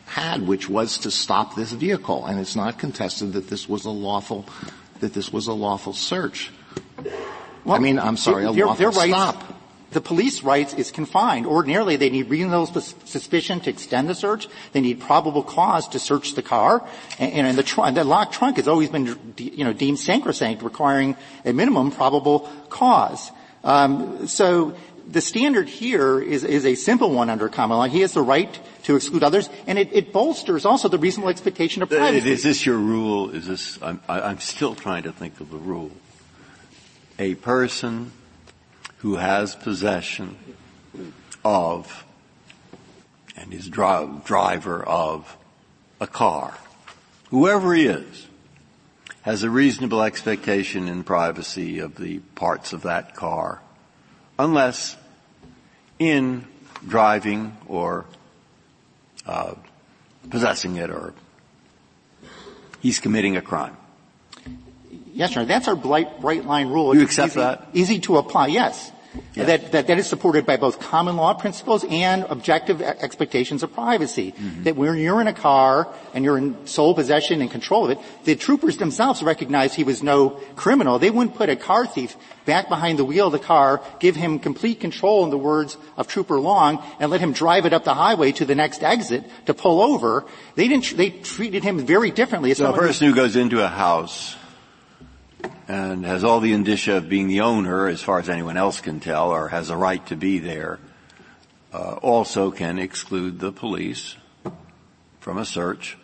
had, 0.05 0.45
which 0.47 0.69
was 0.69 0.99
to 0.99 1.09
stop 1.09 1.55
this 1.55 1.71
vehicle. 1.71 2.23
And 2.27 2.39
it's 2.39 2.55
not 2.55 2.77
contested 2.77 3.33
that 3.33 3.49
this 3.49 3.67
was 3.67 3.85
a 3.85 3.89
lawful, 3.89 4.45
that 4.99 5.15
this 5.15 5.33
was 5.33 5.47
a 5.47 5.53
lawful 5.53 5.93
search. 5.93 6.51
Well, 7.65 7.75
I 7.75 7.79
mean, 7.79 7.97
I'm 7.97 8.15
sorry, 8.15 8.43
a 8.43 8.51
lawful 8.51 8.91
stop 8.91 9.43
the 9.93 10.01
police 10.01 10.43
rights 10.43 10.73
is 10.73 10.91
confined. 10.91 11.45
Ordinarily, 11.45 11.95
they 11.95 12.09
need 12.09 12.29
reasonable 12.29 12.65
suspicion 12.65 13.59
to 13.61 13.69
extend 13.69 14.09
the 14.09 14.15
search. 14.15 14.47
They 14.73 14.81
need 14.81 14.99
probable 14.99 15.43
cause 15.43 15.87
to 15.89 15.99
search 15.99 16.33
the 16.33 16.41
car. 16.41 16.87
And, 17.19 17.47
and 17.47 17.57
the, 17.57 17.63
tr- 17.63 17.89
the 17.91 18.03
locked 18.03 18.33
trunk 18.33 18.57
has 18.57 18.67
always 18.67 18.89
been, 18.89 19.17
you 19.37 19.63
know, 19.63 19.73
deemed 19.73 19.99
sacrosanct, 19.99 20.63
requiring 20.63 21.15
a 21.45 21.53
minimum 21.53 21.91
probable 21.91 22.49
cause. 22.69 23.31
Um, 23.63 24.27
so 24.27 24.75
the 25.07 25.21
standard 25.21 25.69
here 25.69 26.19
is, 26.21 26.43
is 26.43 26.65
a 26.65 26.75
simple 26.75 27.11
one 27.11 27.29
under 27.29 27.49
common 27.49 27.77
law. 27.77 27.85
He 27.85 28.01
has 28.01 28.13
the 28.13 28.21
right 28.21 28.59
to 28.83 28.95
exclude 28.95 29.23
others, 29.23 29.49
and 29.67 29.77
it, 29.77 29.93
it 29.93 30.13
bolsters 30.13 30.65
also 30.65 30.89
the 30.89 30.97
reasonable 30.97 31.29
expectation 31.29 31.81
of 31.81 31.89
privacy. 31.89 32.31
Is 32.31 32.43
this 32.43 32.65
your 32.65 32.77
rule? 32.77 33.29
Is 33.29 33.47
this? 33.47 33.79
I'm, 33.81 34.01
I'm 34.07 34.39
still 34.39 34.75
trying 34.75 35.03
to 35.03 35.11
think 35.11 35.39
of 35.39 35.49
the 35.51 35.57
rule. 35.57 35.91
A 37.19 37.35
person 37.35 38.11
who 38.97 39.15
has 39.15 39.55
possession 39.55 40.37
of 41.45 42.05
and 43.35 43.53
is 43.53 43.67
dri- 43.67 44.07
driver 44.25 44.83
of 44.83 45.37
a 45.99 46.07
car, 46.07 46.57
whoever 47.29 47.73
he 47.73 47.87
is, 47.87 48.27
has 49.23 49.43
a 49.43 49.49
reasonable 49.49 50.01
expectation 50.03 50.87
in 50.87 51.03
privacy 51.03 51.79
of 51.79 51.95
the 51.95 52.19
parts 52.35 52.73
of 52.73 52.83
that 52.83 53.15
car, 53.15 53.61
unless 54.37 54.95
in 55.97 56.45
driving 56.87 57.55
or 57.67 58.05
uh, 59.25 59.53
possessing 60.29 60.75
it 60.75 60.89
or 60.89 61.13
he's 62.81 62.99
committing 62.99 63.37
a 63.37 63.41
crime. 63.41 63.75
Yes, 65.13 65.33
sir. 65.33 65.45
That's 65.45 65.67
our 65.67 65.75
bright, 65.75 66.19
bright 66.19 66.45
line 66.45 66.67
rule. 66.67 66.95
You 66.95 67.03
accept 67.03 67.31
easy, 67.31 67.39
that? 67.39 67.67
Easy 67.73 67.99
to 67.99 68.17
apply, 68.17 68.47
yes. 68.47 68.91
Yes. 69.33 69.47
That, 69.47 69.71
that, 69.71 69.87
that 69.87 69.97
is 69.97 70.07
supported 70.07 70.45
by 70.45 70.57
both 70.57 70.79
common 70.79 71.17
law 71.17 71.33
principles 71.33 71.83
and 71.89 72.23
objective 72.29 72.81
expectations 72.81 73.63
of 73.63 73.73
privacy. 73.73 74.31
Mm-hmm. 74.31 74.63
That 74.63 74.75
when 74.75 74.97
you're 74.97 75.21
in 75.21 75.27
a 75.27 75.33
car 75.33 75.87
and 76.13 76.23
you're 76.23 76.37
in 76.37 76.67
sole 76.67 76.93
possession 76.93 77.41
and 77.41 77.49
control 77.49 77.85
of 77.85 77.91
it, 77.91 77.99
the 78.25 78.35
troopers 78.35 78.77
themselves 78.77 79.23
recognize 79.23 79.73
he 79.73 79.83
was 79.83 80.03
no 80.03 80.31
criminal. 80.55 80.99
They 80.99 81.09
wouldn't 81.09 81.35
put 81.35 81.49
a 81.49 81.55
car 81.55 81.85
thief 81.85 82.15
back 82.45 82.69
behind 82.69 82.99
the 82.99 83.05
wheel 83.05 83.27
of 83.27 83.33
the 83.33 83.39
car, 83.39 83.81
give 83.99 84.15
him 84.15 84.39
complete 84.39 84.79
control 84.79 85.23
in 85.23 85.29
the 85.29 85.37
words 85.37 85.77
of 85.97 86.07
Trooper 86.07 86.39
Long, 86.39 86.83
and 86.99 87.09
let 87.09 87.21
him 87.21 87.33
drive 87.33 87.65
it 87.65 87.73
up 87.73 87.83
the 87.83 87.93
highway 87.93 88.31
to 88.33 88.45
the 88.45 88.55
next 88.55 88.83
exit 88.83 89.23
to 89.45 89.53
pull 89.53 89.81
over. 89.81 90.25
They 90.55 90.67
didn't, 90.67 90.97
they 90.97 91.09
treated 91.09 91.63
him 91.63 91.85
very 91.85 92.11
differently. 92.11 92.53
So 92.53 92.71
a 92.71 92.77
person 92.77 93.07
who 93.07 93.15
goes 93.15 93.35
into 93.35 93.63
a 93.63 93.67
house 93.67 94.35
and 95.67 96.05
has 96.05 96.23
all 96.23 96.39
the 96.39 96.53
indicia 96.53 96.97
of 96.97 97.09
being 97.09 97.27
the 97.27 97.41
owner 97.41 97.87
as 97.87 98.01
far 98.01 98.19
as 98.19 98.29
anyone 98.29 98.57
else 98.57 98.81
can 98.81 98.99
tell 98.99 99.29
or 99.29 99.49
has 99.49 99.69
a 99.69 99.77
right 99.77 100.05
to 100.07 100.15
be 100.15 100.39
there, 100.39 100.79
uh, 101.73 101.93
also 102.01 102.51
can 102.51 102.79
exclude 102.79 103.39
the 103.39 103.51
police 103.51 104.15
from 105.19 105.37
a 105.37 105.45
search 105.45 105.97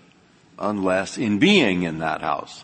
unless 0.58 1.18
in 1.18 1.40
being 1.40 1.84
in 1.84 2.00
that 2.00 2.22
house 2.22 2.64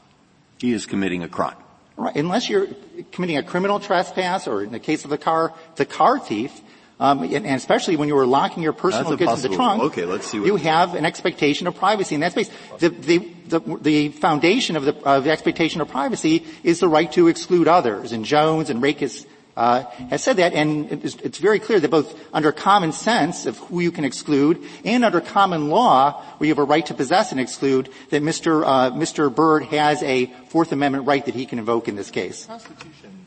he 0.57 0.71
is 0.71 0.85
committing 0.85 1.23
a 1.23 1.29
crime. 1.29 1.57
Right. 1.97 2.15
Unless 2.15 2.49
you're 2.49 2.67
committing 3.11 3.37
a 3.37 3.43
criminal 3.43 3.79
trespass 3.79 4.47
or 4.47 4.63
in 4.63 4.71
the 4.71 4.79
case 4.79 5.05
of 5.05 5.09
the 5.09 5.17
car, 5.17 5.53
the 5.75 5.85
car 5.85 6.19
thief, 6.19 6.51
um, 6.99 7.23
and, 7.23 7.45
especially 7.45 7.97
when 7.97 8.07
you 8.07 8.15
were 8.15 8.25
locking 8.25 8.63
your 8.63 8.73
personal 8.73 9.17
goods 9.17 9.43
in 9.43 9.51
the 9.51 9.55
trunk, 9.55 9.83
okay, 9.83 10.05
let's 10.05 10.27
see 10.27 10.37
you 10.37 10.55
have 10.55 10.95
an 10.95 11.05
expectation 11.05 11.67
of 11.67 11.75
privacy 11.75 12.15
in 12.15 12.21
that 12.21 12.31
space. 12.31 12.49
The, 12.79 12.89
the, 12.89 13.17
the, 13.47 13.59
the 13.81 14.09
foundation 14.09 14.77
of 14.77 14.85
the, 14.85 14.95
of 15.03 15.25
the, 15.25 15.31
expectation 15.31 15.81
of 15.81 15.89
privacy 15.89 16.45
is 16.63 16.79
the 16.79 16.87
right 16.87 17.11
to 17.11 17.27
exclude 17.27 17.67
others. 17.67 18.13
And 18.13 18.23
Jones 18.23 18.69
and 18.69 18.81
Rakas 18.81 19.25
uh, 19.57 19.83
has 20.09 20.23
said 20.23 20.37
that, 20.37 20.53
and 20.53 20.91
it's, 21.03 21.15
it's, 21.15 21.37
very 21.37 21.59
clear 21.59 21.79
that 21.79 21.91
both 21.91 22.17
under 22.33 22.51
common 22.51 22.91
sense 22.91 23.45
of 23.45 23.57
who 23.57 23.79
you 23.79 23.91
can 23.91 24.05
exclude 24.05 24.63
and 24.83 25.03
under 25.03 25.21
common 25.21 25.69
law, 25.69 26.21
where 26.37 26.47
you 26.47 26.51
have 26.53 26.59
a 26.59 26.63
right 26.63 26.85
to 26.85 26.93
possess 26.93 27.31
and 27.31 27.39
exclude, 27.39 27.89
that 28.09 28.21
Mr. 28.21 28.63
Uh, 28.65 28.91
Mr. 28.91 29.33
Byrd 29.33 29.63
has 29.65 30.01
a 30.03 30.27
Fourth 30.49 30.71
Amendment 30.71 31.05
right 31.05 31.25
that 31.25 31.35
he 31.35 31.45
can 31.45 31.59
invoke 31.59 31.87
in 31.87 31.95
this 31.95 32.11
case. 32.11 32.43
The 32.43 32.53
Constitution 32.53 33.25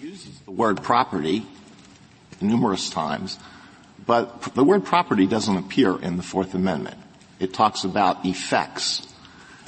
uses 0.00 0.40
the 0.40 0.50
word 0.50 0.82
property 0.82 1.46
numerous 2.42 2.90
times, 2.90 3.38
but 4.06 4.54
the 4.54 4.64
word 4.64 4.84
property 4.84 5.26
doesn't 5.26 5.56
appear 5.56 5.98
in 6.00 6.16
the 6.16 6.22
Fourth 6.22 6.54
Amendment. 6.54 6.96
It 7.38 7.54
talks 7.54 7.84
about 7.84 8.24
effects, 8.24 9.06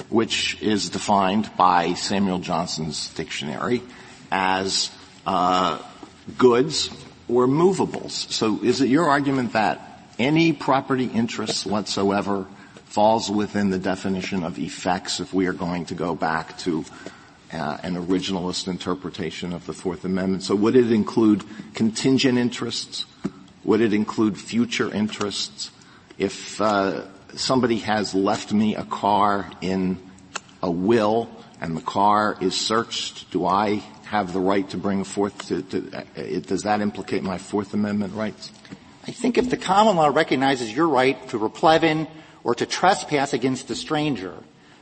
which 0.09 0.61
is 0.61 0.89
defined 0.89 1.49
by 1.57 1.93
Samuel 1.93 2.39
Johnson's 2.39 3.09
dictionary 3.13 3.81
as 4.31 4.91
uh, 5.25 5.79
goods 6.37 6.89
or 7.27 7.47
movables. 7.47 8.13
So 8.33 8.63
is 8.63 8.81
it 8.81 8.89
your 8.89 9.09
argument 9.09 9.53
that 9.53 10.03
any 10.19 10.53
property 10.53 11.05
interests 11.05 11.65
whatsoever 11.65 12.45
falls 12.85 13.29
within 13.29 13.71
the 13.71 13.79
definition 13.79 14.43
of 14.43 14.57
effects 14.57 15.19
if 15.19 15.33
we 15.33 15.47
are 15.47 15.53
going 15.53 15.85
to 15.85 15.95
go 15.95 16.15
back 16.15 16.57
to 16.59 16.85
uh, 17.55 17.77
an 17.83 17.95
originalist 17.95 18.67
interpretation 18.67 19.53
of 19.53 19.65
the 19.65 19.73
Fourth 19.73 20.05
Amendment. 20.05 20.43
So 20.43 20.55
would 20.55 20.75
it 20.75 20.91
include 20.91 21.43
contingent 21.73 22.37
interests? 22.37 23.05
Would 23.63 23.81
it 23.81 23.93
include 23.93 24.37
future 24.37 24.93
interests? 24.93 25.71
If 26.17 26.61
uh, 26.61 27.03
somebody 27.35 27.77
has 27.79 28.13
left 28.13 28.53
me 28.53 28.75
a 28.75 28.83
car 28.83 29.49
in 29.61 29.97
a 30.61 30.69
will 30.69 31.29
and 31.59 31.75
the 31.75 31.81
car 31.81 32.37
is 32.41 32.59
searched, 32.59 33.31
do 33.31 33.45
I 33.45 33.83
have 34.05 34.33
the 34.33 34.39
right 34.39 34.69
to 34.69 34.77
bring 34.77 35.03
forth 35.03 35.47
to, 35.47 35.61
to 35.63 35.97
uh, 35.97 36.39
does 36.41 36.63
that 36.63 36.81
implicate 36.81 37.23
my 37.23 37.37
Fourth 37.37 37.73
Amendment 37.73 38.13
rights? 38.13 38.51
I 39.07 39.11
think 39.11 39.37
if 39.37 39.49
the 39.49 39.57
common 39.57 39.95
law 39.95 40.07
recognizes 40.07 40.75
your 40.75 40.87
right 40.87 41.27
to 41.29 41.37
replevin 41.37 42.07
or 42.43 42.55
to 42.55 42.65
trespass 42.65 43.33
against 43.33 43.69
a 43.69 43.75
stranger, 43.75 44.35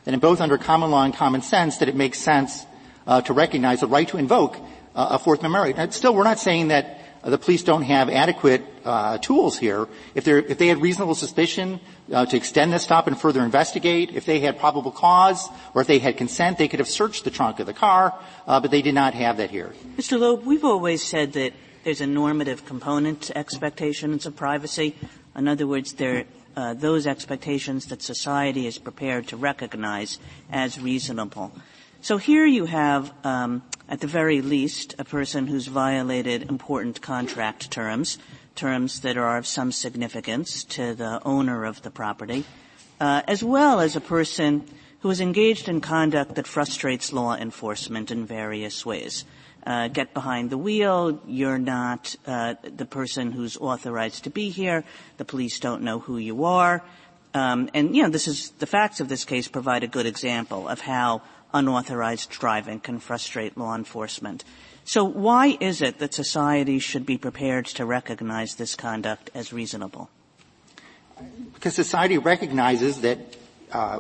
then 0.06 0.20
both 0.20 0.42
under 0.42 0.58
common 0.58 0.92
law 0.92 1.04
and 1.04 1.14
common 1.14 1.42
sense 1.42 1.78
that 1.78 1.90
it 1.90 1.96
makes 1.96 2.20
sense 2.20 2.66
uh, 3.08 3.22
to 3.22 3.34
recognize 3.34 3.80
the 3.80 3.88
right 3.88 4.08
to 4.10 4.18
invoke 4.18 4.58
uh, 4.96 5.08
a 5.12 5.20
Fourth 5.20 5.40
Amendment 5.40 5.78
right. 5.78 5.94
still, 5.94 6.14
we're 6.14 6.24
not 6.24 6.40
saying 6.40 6.70
that 6.70 7.00
the 7.24 7.38
police 7.38 7.64
don't 7.64 7.84
have 7.84 8.10
adequate 8.10 8.64
uh, 8.84 9.18
tools 9.18 9.58
here. 9.58 9.88
If, 10.14 10.28
if, 10.28 10.58
they 10.58 10.68
had 10.68 10.82
reasonable 10.82 11.16
suspicion 11.16 11.80
uh, 12.12 12.26
to 12.26 12.36
extend 12.36 12.74
the 12.74 12.80
stop 12.80 13.08
and 13.08 13.20
further 13.20 13.44
investigate, 13.44 14.12
if 14.14 14.26
they 14.26 14.42
had 14.42 14.60
probable 14.60 14.92
cause, 14.92 15.48
or 15.74 15.82
if 15.82 15.88
they 15.88 16.00
had 16.00 16.18
consent, 16.18 16.58
they 16.58 16.68
could 16.68 16.80
have 16.80 16.90
searched 16.90 17.24
the 17.24 17.32
trunk 17.32 17.60
of 17.60 17.66
the 17.66 17.74
car, 17.74 18.14
uh, 18.46 18.60
but 18.60 18.72
they 18.72 18.82
did 18.82 18.94
not 18.94 19.14
have 19.14 19.38
that 19.38 19.50
here. 19.50 19.74
Mr. 19.96 20.20
Loeb, 20.20 20.46
we've 20.46 20.66
always 20.66 21.02
said 21.02 21.34
that 21.34 21.54
there's 21.86 22.02
a 22.02 22.08
normative 22.08 22.66
component 22.66 23.22
to 23.22 23.38
expectations 23.38 24.26
of 24.26 24.36
privacy. 24.36 24.96
In 25.36 25.48
other 25.48 25.66
words, 25.66 25.94
there 25.94 26.26
uh, 26.56 26.74
those 26.74 27.08
expectations 27.08 27.88
that 27.88 28.02
society 28.02 28.68
is 28.68 28.78
prepared 28.78 29.28
to 29.28 29.38
recognize 29.38 30.20
as 30.52 30.80
reasonable. 30.80 31.52
So 32.02 32.18
here 32.18 32.46
you 32.46 32.66
have, 32.66 33.14
um, 33.24 33.64
at 33.88 34.02
the 34.02 34.08
very 34.08 34.42
least, 34.42 34.96
a 35.00 35.06
person 35.06 35.48
who's 35.48 35.68
violated 35.68 36.50
important 36.50 37.02
contract 37.02 37.72
terms, 37.72 38.18
terms 38.56 39.00
that 39.02 39.18
are 39.18 39.38
of 39.38 39.48
some 39.48 39.72
significance 39.72 40.64
to 40.66 40.94
the 40.96 41.22
owner 41.24 41.66
of 41.66 41.82
the 41.82 41.92
property, 41.92 42.44
uh, 43.00 43.22
as 43.28 43.44
well 43.44 43.80
as 43.80 43.96
a 43.96 44.02
person 44.02 44.66
who 45.00 45.10
is 45.10 45.22
engaged 45.22 45.68
in 45.68 45.82
conduct 45.82 46.36
that 46.36 46.48
frustrates 46.48 47.14
law 47.14 47.36
enforcement 47.36 48.12
in 48.12 48.26
various 48.26 48.86
ways 48.86 49.26
uh, 49.66 49.88
get 49.88 50.14
behind 50.14 50.50
the 50.50 50.58
wheel. 50.58 51.20
You're 51.26 51.60
not 51.60 52.16
uh, 52.26 52.56
the 52.64 52.86
person 52.86 53.32
who's 53.32 53.58
authorized 53.58 54.26
to 54.26 54.30
be 54.30 54.50
here. 54.50 54.84
The 55.18 55.26
police 55.26 55.60
don't 55.60 55.84
know 55.84 56.00
who 56.00 56.18
you 56.18 56.44
are. 56.46 56.84
Um, 57.34 57.70
and 57.74 57.96
you 57.96 58.04
know, 58.04 58.10
this 58.10 58.28
is 58.28 58.52
the 58.60 58.68
facts 58.68 59.00
of 59.00 59.10
this 59.10 59.26
case 59.26 59.48
provide 59.48 59.84
a 59.84 59.88
good 59.88 60.06
example 60.06 60.68
of 60.68 60.82
how 60.82 61.22
unauthorized 61.54 62.30
driving 62.30 62.80
can 62.80 63.00
frustrate 63.00 63.58
law 63.58 63.76
enforcement. 63.76 64.44
So 64.86 65.04
why 65.04 65.58
is 65.60 65.82
it 65.82 66.00
that 66.00 66.14
society 66.14 66.80
should 66.80 67.06
be 67.06 67.18
prepared 67.18 67.66
to 67.68 67.86
recognize 67.86 68.56
this 68.56 68.76
conduct 68.76 69.30
as 69.34 69.54
reasonable? 69.54 70.10
Because 71.54 71.74
society 71.74 72.18
recognizes 72.18 73.02
that 73.02 73.20
uh, 73.72 74.00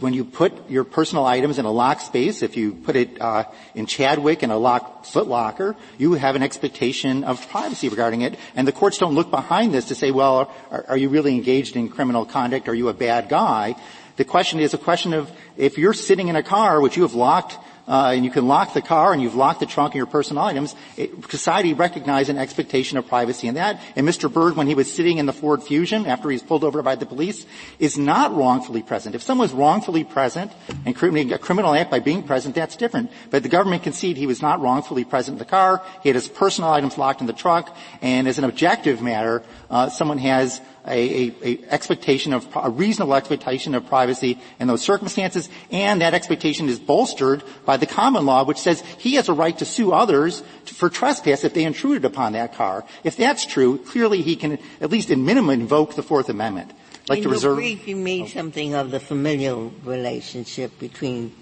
when 0.00 0.12
you 0.12 0.24
put 0.24 0.68
your 0.68 0.84
personal 0.84 1.24
items 1.24 1.58
in 1.58 1.64
a 1.64 1.70
locked 1.70 2.02
space, 2.02 2.42
if 2.42 2.56
you 2.56 2.72
put 2.72 2.96
it 2.96 3.20
uh, 3.20 3.44
in 3.74 3.86
Chadwick 3.86 4.42
in 4.42 4.50
a 4.50 4.58
locked 4.58 5.06
footlocker, 5.06 5.76
you 5.98 6.14
have 6.14 6.36
an 6.36 6.42
expectation 6.42 7.24
of 7.24 7.48
privacy 7.48 7.88
regarding 7.88 8.22
it. 8.22 8.36
And 8.56 8.66
the 8.66 8.72
courts 8.72 8.98
don't 8.98 9.14
look 9.14 9.30
behind 9.30 9.72
this 9.72 9.86
to 9.86 9.94
say, 9.94 10.10
well, 10.10 10.52
are, 10.70 10.84
are 10.88 10.96
you 10.96 11.08
really 11.08 11.34
engaged 11.34 11.76
in 11.76 11.88
criminal 11.88 12.24
conduct? 12.24 12.68
Are 12.68 12.74
you 12.74 12.88
a 12.88 12.94
bad 12.94 13.28
guy? 13.28 13.76
The 14.16 14.24
question 14.24 14.60
is 14.60 14.74
a 14.74 14.78
question 14.78 15.12
of 15.12 15.30
if 15.56 15.78
you're 15.78 15.94
sitting 15.94 16.28
in 16.28 16.36
a 16.36 16.42
car 16.42 16.80
which 16.80 16.96
you 16.96 17.02
have 17.02 17.14
locked 17.14 17.58
uh, 17.86 18.12
and 18.14 18.24
you 18.24 18.30
can 18.30 18.48
lock 18.48 18.74
the 18.74 18.82
car 18.82 19.12
and 19.12 19.20
you've 19.20 19.34
locked 19.34 19.60
the 19.60 19.66
trunk 19.66 19.92
and 19.92 19.98
your 19.98 20.06
personal 20.06 20.42
items, 20.42 20.74
it, 20.96 21.10
society 21.30 21.74
recognized 21.74 22.30
an 22.30 22.38
expectation 22.38 22.96
of 22.98 23.06
privacy 23.06 23.48
in 23.48 23.54
that. 23.54 23.80
And 23.96 24.08
Mr. 24.08 24.32
Byrd, 24.32 24.56
when 24.56 24.66
he 24.66 24.74
was 24.74 24.92
sitting 24.92 25.18
in 25.18 25.26
the 25.26 25.32
Ford 25.32 25.62
Fusion 25.62 26.06
after 26.06 26.30
he's 26.30 26.42
pulled 26.42 26.64
over 26.64 26.82
by 26.82 26.96
the 26.96 27.06
police, 27.06 27.46
is 27.78 27.98
not 27.98 28.34
wrongfully 28.34 28.82
present. 28.82 29.14
If 29.14 29.22
someone's 29.22 29.52
wrongfully 29.52 30.04
present 30.04 30.52
and 30.84 30.96
committing 30.96 31.32
a 31.32 31.38
criminal 31.38 31.74
act 31.74 31.90
by 31.90 32.00
being 32.00 32.22
present, 32.22 32.54
that's 32.54 32.76
different. 32.76 33.10
But 33.30 33.42
the 33.42 33.48
government 33.48 33.82
conceded 33.82 34.16
he 34.16 34.26
was 34.26 34.42
not 34.42 34.60
wrongfully 34.60 35.04
present 35.04 35.34
in 35.34 35.38
the 35.38 35.44
car. 35.44 35.82
He 36.02 36.08
had 36.08 36.16
his 36.16 36.28
personal 36.28 36.70
items 36.70 36.96
locked 36.96 37.20
in 37.20 37.26
the 37.26 37.32
trunk. 37.32 37.68
And 38.00 38.26
as 38.26 38.38
an 38.38 38.44
objective 38.44 39.02
matter, 39.02 39.42
uh, 39.70 39.88
someone 39.90 40.18
has 40.18 40.60
a, 40.86 41.28
a, 41.28 41.34
a, 41.42 41.64
expectation 41.70 42.32
of 42.32 42.46
a 42.54 42.70
reasonable 42.70 43.14
expectation 43.14 43.74
of 43.74 43.86
privacy 43.86 44.38
in 44.60 44.68
those 44.68 44.82
circumstances, 44.82 45.48
and 45.70 46.00
that 46.00 46.14
expectation 46.14 46.68
is 46.68 46.78
bolstered 46.78 47.42
by 47.64 47.76
the 47.76 47.86
common 47.86 48.26
law, 48.26 48.44
which 48.44 48.58
says 48.58 48.82
he 48.98 49.14
has 49.14 49.28
a 49.28 49.32
right 49.32 49.56
to 49.58 49.64
sue 49.64 49.92
others 49.92 50.42
for 50.66 50.90
trespass 50.90 51.44
if 51.44 51.54
they 51.54 51.64
intruded 51.64 52.04
upon 52.04 52.32
that 52.32 52.54
car. 52.54 52.84
If 53.02 53.16
that's 53.16 53.46
true, 53.46 53.78
clearly 53.78 54.22
he 54.22 54.36
can 54.36 54.58
at 54.80 54.90
least 54.90 55.10
in 55.10 55.24
minimum 55.24 55.60
invoke 55.60 55.94
the 55.94 56.02
Fourth 56.02 56.28
Amendment. 56.28 56.72
I'd 57.04 57.08
like 57.08 57.18
in 57.18 57.24
to 57.24 57.30
reserve. 57.30 57.56
Brief, 57.56 57.88
you 57.88 57.96
made 57.96 58.24
oh. 58.24 58.28
something 58.28 58.74
of 58.74 58.90
the 58.90 59.00
familial 59.00 59.72
relationship 59.84 60.78
between 60.78 61.34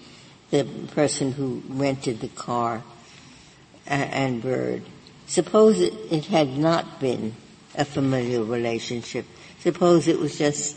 the 0.51 0.65
person 0.95 1.33
who 1.33 1.63
rented 1.69 2.21
the 2.21 2.29
car 2.29 2.83
and 3.87 4.43
Byrd. 4.43 4.83
Suppose 5.27 5.81
it 5.81 6.27
had 6.27 6.57
not 6.59 7.01
been 7.01 7.35
a 7.75 7.85
familial 7.85 8.45
relationship. 8.45 9.25
Suppose 9.63 10.09
it 10.09 10.19
was 10.19 10.37
just 10.37 10.77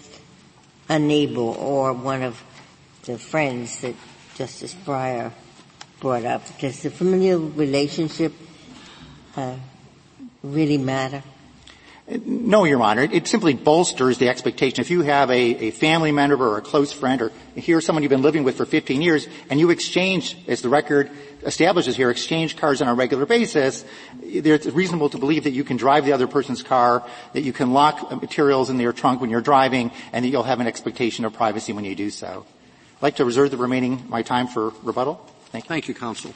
a 0.87 0.99
neighbor 0.99 1.41
or 1.41 1.91
one 1.91 2.21
of 2.21 2.39
the 3.05 3.17
friends 3.17 3.81
that 3.81 3.95
Justice 4.35 4.75
Breyer 4.75 5.31
brought 5.99 6.23
up. 6.23 6.43
Does 6.59 6.83
the 6.83 6.91
familial 6.91 7.39
relationship 7.39 8.31
uh, 9.35 9.55
really 10.43 10.77
matter? 10.77 11.23
No, 12.07 12.65
Your 12.65 12.83
Honor. 12.83 13.01
It, 13.01 13.13
it, 13.13 13.27
simply 13.27 13.55
bolsters 13.55 14.19
the 14.19 14.29
expectation. 14.29 14.79
If 14.79 14.91
you 14.91 15.01
have 15.01 15.31
a, 15.31 15.67
a, 15.67 15.71
family 15.71 16.11
member 16.11 16.47
or 16.47 16.57
a 16.59 16.61
close 16.61 16.93
friend 16.93 17.19
or 17.19 17.31
here's 17.55 17.83
someone 17.83 18.03
you've 18.03 18.11
been 18.11 18.21
living 18.21 18.43
with 18.43 18.57
for 18.57 18.65
15 18.65 19.01
years 19.01 19.27
and 19.49 19.59
you 19.59 19.71
exchange, 19.71 20.37
as 20.47 20.61
the 20.61 20.69
record 20.69 21.09
establishes 21.41 21.95
here, 21.95 22.11
exchange 22.11 22.57
cars 22.57 22.83
on 22.83 22.87
a 22.87 22.93
regular 22.93 23.25
basis, 23.25 23.83
it's 24.21 24.67
reasonable 24.67 25.09
to 25.09 25.17
believe 25.17 25.45
that 25.45 25.51
you 25.51 25.63
can 25.63 25.77
drive 25.77 26.05
the 26.05 26.13
other 26.13 26.27
person's 26.27 26.61
car, 26.61 27.03
that 27.33 27.41
you 27.41 27.53
can 27.53 27.73
lock 27.73 28.21
materials 28.21 28.69
in 28.69 28.77
their 28.77 28.93
trunk 28.93 29.19
when 29.19 29.31
you're 29.31 29.41
driving, 29.41 29.91
and 30.13 30.23
that 30.23 30.29
you'll 30.29 30.43
have 30.43 30.59
an 30.59 30.67
expectation 30.67 31.25
of 31.25 31.33
privacy 31.33 31.73
when 31.73 31.85
you 31.85 31.95
do 31.95 32.11
so. 32.11 32.45
I'd 32.97 33.01
like 33.01 33.15
to 33.15 33.25
reserve 33.25 33.49
the 33.49 33.57
remaining 33.57 34.05
my 34.09 34.21
time 34.21 34.45
for 34.47 34.73
rebuttal. 34.83 35.15
Thank 35.47 35.65
you. 35.65 35.69
Thank 35.69 35.87
you, 35.87 35.95
counsel. 35.95 36.33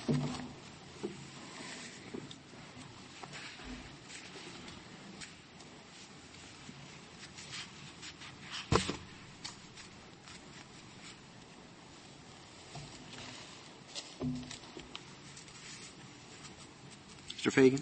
Mr. 17.39 17.53
Feigin. 17.53 17.81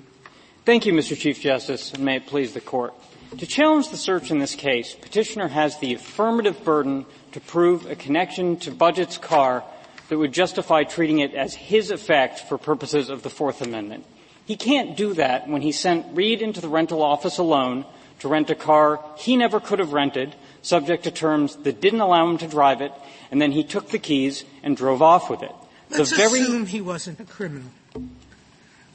Thank 0.65 0.85
you, 0.85 0.93
Mr. 0.93 1.17
Chief 1.17 1.41
Justice, 1.41 1.91
and 1.93 2.05
may 2.05 2.17
it 2.17 2.27
please 2.27 2.53
the 2.53 2.61
Court. 2.61 2.93
To 3.39 3.47
challenge 3.47 3.89
the 3.89 3.97
search 3.97 4.29
in 4.29 4.37
this 4.37 4.53
case, 4.53 4.93
petitioner 4.93 5.47
has 5.47 5.79
the 5.79 5.95
affirmative 5.95 6.63
burden 6.63 7.07
to 7.31 7.39
prove 7.39 7.89
a 7.89 7.95
connection 7.95 8.57
to 8.57 8.71
Budget's 8.71 9.17
car 9.17 9.63
that 10.09 10.17
would 10.17 10.31
justify 10.31 10.83
treating 10.83 11.19
it 11.19 11.33
as 11.33 11.55
his 11.55 11.89
effect 11.89 12.41
for 12.41 12.59
purposes 12.59 13.09
of 13.09 13.23
the 13.23 13.31
Fourth 13.31 13.61
Amendment. 13.63 14.05
He 14.45 14.55
can't 14.55 14.95
do 14.95 15.15
that 15.15 15.47
when 15.47 15.63
he 15.63 15.71
sent 15.71 16.15
Reed 16.15 16.43
into 16.43 16.61
the 16.61 16.69
rental 16.69 17.01
office 17.01 17.39
alone 17.39 17.83
to 18.19 18.27
rent 18.27 18.51
a 18.51 18.55
car 18.55 19.03
he 19.17 19.37
never 19.37 19.59
could 19.59 19.79
have 19.79 19.91
rented, 19.91 20.35
subject 20.61 21.03
to 21.05 21.11
terms 21.11 21.55
that 21.57 21.81
didn't 21.81 22.01
allow 22.01 22.29
him 22.29 22.37
to 22.37 22.47
drive 22.47 22.81
it, 22.81 22.91
and 23.31 23.41
then 23.41 23.51
he 23.51 23.63
took 23.63 23.89
the 23.89 23.99
keys 23.99 24.45
and 24.61 24.77
drove 24.77 25.01
off 25.01 25.31
with 25.31 25.41
it. 25.41 25.51
Let's 25.89 26.11
the 26.11 26.17
very 26.17 26.41
assume 26.41 26.67
he 26.67 26.81
wasn't 26.81 27.19
a 27.19 27.25
criminal. 27.25 27.71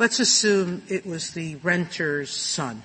Let's 0.03 0.19
assume 0.19 0.83
it 0.89 1.07
was 1.07 1.31
the 1.31 1.55
renter's 1.63 2.29
son, 2.29 2.83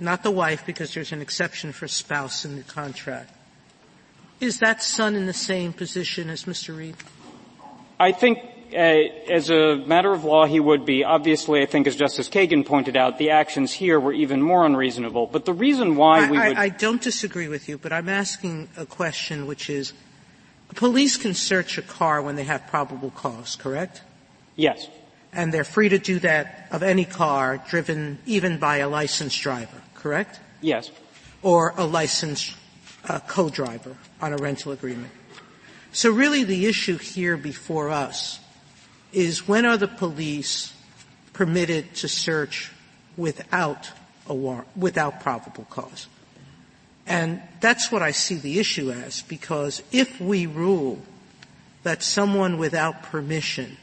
not 0.00 0.22
the 0.22 0.30
wife 0.30 0.64
because 0.64 0.94
there's 0.94 1.12
an 1.12 1.20
exception 1.20 1.72
for 1.72 1.86
spouse 1.86 2.46
in 2.46 2.56
the 2.56 2.62
contract. 2.62 3.30
Is 4.40 4.60
that 4.60 4.82
son 4.82 5.14
in 5.14 5.26
the 5.26 5.34
same 5.34 5.74
position 5.74 6.30
as 6.30 6.44
Mr. 6.44 6.74
Reed? 6.74 6.96
I 7.98 8.12
think 8.12 8.38
uh, 8.72 8.76
as 8.78 9.50
a 9.50 9.76
matter 9.76 10.10
of 10.10 10.24
law, 10.24 10.46
he 10.46 10.60
would 10.60 10.86
be. 10.86 11.04
Obviously, 11.04 11.60
I 11.60 11.66
think 11.66 11.86
as 11.86 11.94
Justice 11.94 12.30
Kagan 12.30 12.64
pointed 12.64 12.96
out, 12.96 13.18
the 13.18 13.28
actions 13.28 13.70
here 13.70 14.00
were 14.00 14.14
even 14.14 14.40
more 14.40 14.64
unreasonable. 14.64 15.26
But 15.26 15.44
the 15.44 15.52
reason 15.52 15.94
why 15.94 16.24
I, 16.24 16.30
we 16.30 16.38
would... 16.38 16.56
I, 16.56 16.62
I 16.62 16.68
don't 16.70 17.02
disagree 17.02 17.48
with 17.48 17.68
you, 17.68 17.76
but 17.76 17.92
I'm 17.92 18.08
asking 18.08 18.70
a 18.78 18.86
question 18.86 19.46
which 19.46 19.68
is, 19.68 19.92
police 20.74 21.18
can 21.18 21.34
search 21.34 21.76
a 21.76 21.82
car 21.82 22.22
when 22.22 22.36
they 22.36 22.44
have 22.44 22.66
probable 22.68 23.10
cause, 23.10 23.56
correct? 23.56 24.00
Yes 24.56 24.88
and 25.32 25.52
they're 25.52 25.64
free 25.64 25.88
to 25.88 25.98
do 25.98 26.18
that 26.20 26.68
of 26.70 26.82
any 26.82 27.04
car 27.04 27.58
driven 27.68 28.18
even 28.26 28.58
by 28.58 28.78
a 28.78 28.88
licensed 28.88 29.40
driver, 29.40 29.82
correct? 29.94 30.40
Yes. 30.60 30.90
Or 31.42 31.74
a 31.76 31.84
licensed 31.84 32.56
a 33.08 33.20
co-driver 33.20 33.96
on 34.20 34.32
a 34.32 34.36
rental 34.36 34.72
agreement. 34.72 35.12
So 35.92 36.10
really 36.10 36.44
the 36.44 36.66
issue 36.66 36.98
here 36.98 37.36
before 37.36 37.90
us 37.90 38.40
is 39.12 39.48
when 39.48 39.64
are 39.64 39.76
the 39.76 39.88
police 39.88 40.74
permitted 41.32 41.94
to 41.96 42.08
search 42.08 42.70
without 43.16 43.90
a 44.26 44.34
warrant, 44.34 44.68
without 44.76 45.20
probable 45.20 45.64
cause? 45.70 46.06
And 47.06 47.42
that's 47.60 47.90
what 47.90 48.02
I 48.02 48.12
see 48.12 48.36
the 48.36 48.60
issue 48.60 48.92
as, 48.92 49.22
because 49.22 49.82
if 49.90 50.20
we 50.20 50.46
rule 50.46 51.00
that 51.82 52.02
someone 52.02 52.58
without 52.58 53.02
permission 53.02 53.78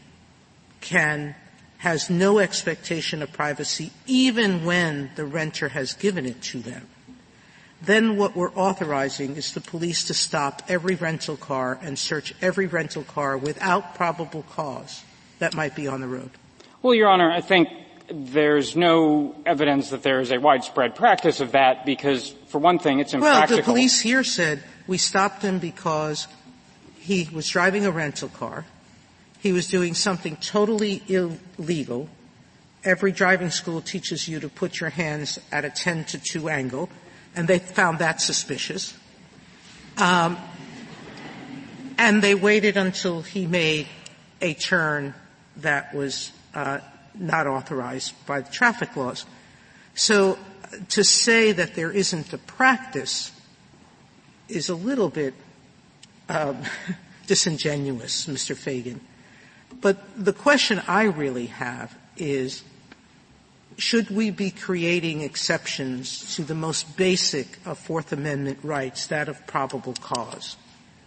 can 0.87 1.35
has 1.79 2.09
no 2.09 2.39
expectation 2.39 3.21
of 3.21 3.31
privacy 3.31 3.91
even 4.07 4.65
when 4.65 5.11
the 5.15 5.25
renter 5.25 5.69
has 5.69 5.93
given 5.93 6.25
it 6.25 6.41
to 6.41 6.59
them, 6.59 6.87
then 7.81 8.17
what 8.17 8.35
we're 8.35 8.53
authorizing 8.53 9.35
is 9.35 9.53
the 9.53 9.61
police 9.61 10.05
to 10.05 10.13
stop 10.13 10.63
every 10.67 10.95
rental 10.95 11.37
car 11.37 11.77
and 11.83 11.99
search 11.99 12.33
every 12.41 12.65
rental 12.65 13.03
car 13.03 13.37
without 13.37 13.93
probable 13.93 14.43
cause 14.43 15.03
that 15.39 15.53
might 15.53 15.75
be 15.75 15.87
on 15.87 16.01
the 16.01 16.07
road. 16.07 16.31
Well, 16.81 16.95
Your 16.95 17.09
Honor, 17.09 17.31
I 17.31 17.41
think 17.41 17.69
there's 18.09 18.75
no 18.75 19.35
evidence 19.45 19.91
that 19.91 20.01
there 20.01 20.21
is 20.21 20.31
a 20.31 20.39
widespread 20.39 20.95
practice 20.95 21.41
of 21.41 21.51
that 21.51 21.85
because, 21.85 22.33
for 22.47 22.57
one 22.57 22.79
thing, 22.79 22.99
it's 22.99 23.13
impractical. 23.13 23.57
Well, 23.57 23.65
the 23.65 23.71
police 23.71 23.99
here 23.99 24.23
said 24.23 24.63
we 24.87 24.97
stopped 24.97 25.43
him 25.43 25.59
because 25.59 26.27
he 26.97 27.29
was 27.31 27.47
driving 27.49 27.85
a 27.85 27.91
rental 27.91 28.29
car. 28.29 28.65
He 29.39 29.51
was 29.51 29.67
doing 29.67 29.93
something 29.93 30.35
totally 30.37 31.03
illegal. 31.07 32.09
Every 32.83 33.11
driving 33.11 33.49
school 33.49 33.81
teaches 33.81 34.27
you 34.27 34.39
to 34.39 34.49
put 34.49 34.79
your 34.79 34.89
hands 34.89 35.39
at 35.51 35.65
a 35.65 35.69
10 35.69 36.05
to 36.05 36.19
2 36.19 36.49
angle, 36.49 36.89
and 37.35 37.47
they 37.47 37.59
found 37.59 37.99
that 37.99 38.21
suspicious. 38.21 38.97
Um, 39.97 40.37
and 41.97 42.21
they 42.21 42.35
waited 42.35 42.77
until 42.77 43.21
he 43.21 43.47
made 43.47 43.87
a 44.41 44.53
turn 44.53 45.13
that 45.57 45.93
was 45.93 46.31
uh, 46.53 46.79
not 47.15 47.47
authorized 47.47 48.13
by 48.25 48.41
the 48.41 48.51
traffic 48.51 48.95
laws. 48.95 49.25
So 49.95 50.37
to 50.89 51.03
say 51.03 51.51
that 51.51 51.75
there 51.75 51.91
isn't 51.91 52.33
a 52.33 52.37
practice 52.37 53.31
is 54.47 54.69
a 54.69 54.75
little 54.75 55.09
bit 55.09 55.33
um, 56.29 56.61
disingenuous, 57.27 58.27
Mr. 58.27 58.55
Feigin. 58.55 58.99
But 59.81 59.97
the 60.17 60.33
question 60.33 60.81
I 60.87 61.03
really 61.03 61.47
have 61.47 61.95
is, 62.17 62.63
should 63.77 64.09
we 64.09 64.31
be 64.31 64.49
creating 64.49 65.21
exceptions 65.21 66.35
to 66.35 66.43
the 66.43 66.55
most 66.55 66.97
basic 66.97 67.59
of 67.65 67.77
Fourth 67.77 68.11
Amendment 68.11 68.59
rights, 68.63 69.07
that 69.07 69.29
of 69.29 69.45
probable 69.45 69.93
cause, 70.01 70.57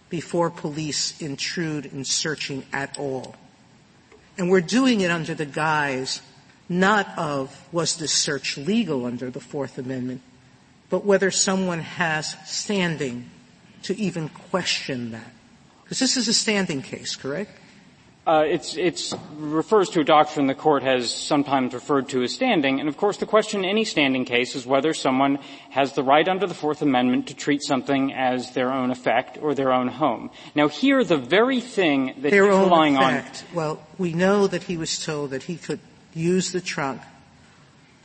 before 0.09 0.51
police 0.51 1.20
intrude 1.20 1.87
in 1.87 2.05
searching 2.05 2.64
at 2.73 2.96
all? 2.99 3.35
And 4.38 4.49
we're 4.51 4.61
doing 4.61 5.01
it 5.01 5.11
under 5.11 5.35
the 5.35 5.46
guise 5.46 6.23
not 6.70 7.18
of 7.18 7.66
was 7.73 7.96
this 7.96 8.12
search 8.12 8.57
legal 8.57 9.05
under 9.05 9.29
the 9.29 9.40
Fourth 9.40 9.77
Amendment, 9.77 10.23
but 10.88 11.05
whether 11.05 11.31
someone 11.33 11.81
has 11.81 12.37
standing 12.46 13.29
to 13.83 13.99
even 13.99 14.29
question 14.29 15.11
that. 15.11 15.33
Because 15.83 15.99
this 15.99 16.16
is 16.16 16.29
a 16.29 16.33
standing 16.33 16.81
case, 16.81 17.16
correct? 17.16 17.51
Uh, 18.27 18.45
it's, 18.47 18.77
it's 18.77 19.15
refers 19.39 19.89
to 19.89 20.01
a 20.01 20.05
doctrine 20.05 20.47
the 20.47 20.55
court 20.55 20.83
has 20.83 21.13
sometimes 21.13 21.73
referred 21.73 22.07
to 22.07 22.23
as 22.23 22.35
standing, 22.35 22.79
and 22.79 22.89
of 22.89 22.97
course 22.97 23.17
the 23.17 23.27
question 23.27 23.65
in 23.65 23.71
any 23.71 23.85
standing 23.85 24.27
case 24.27 24.55
is 24.55 24.67
whether 24.67 24.93
someone 24.93 25.39
has 25.71 25.95
the 25.95 26.03
right 26.03 26.29
under 26.29 26.47
the 26.47 26.55
Fourth 26.55 26.83
Amendment 26.83 27.29
to 27.29 27.35
treat 27.35 27.63
something 27.63 28.13
as 28.13 28.53
their 28.53 28.73
own 28.73 28.91
effect 28.91 29.39
or 29.41 29.55
their 29.55 29.73
own 29.73 29.89
home. 29.89 30.31
Now 30.55 30.69
here, 30.69 31.03
the 31.03 31.17
very 31.17 31.61
thing 31.61 32.15
that 32.19 32.31
their 32.31 32.45
he's 32.45 32.59
relying 32.59 32.97
effect. 32.97 33.45
on. 33.49 33.57
Well, 33.57 33.83
we 33.97 34.13
know 34.13 34.47
that 34.47 34.65
he 34.65 34.77
was 34.77 35.03
told 35.03 35.31
that 35.31 35.45
he 35.45 35.57
could 35.57 35.81
use 36.13 36.53
the 36.53 36.61
trunk 36.61 37.01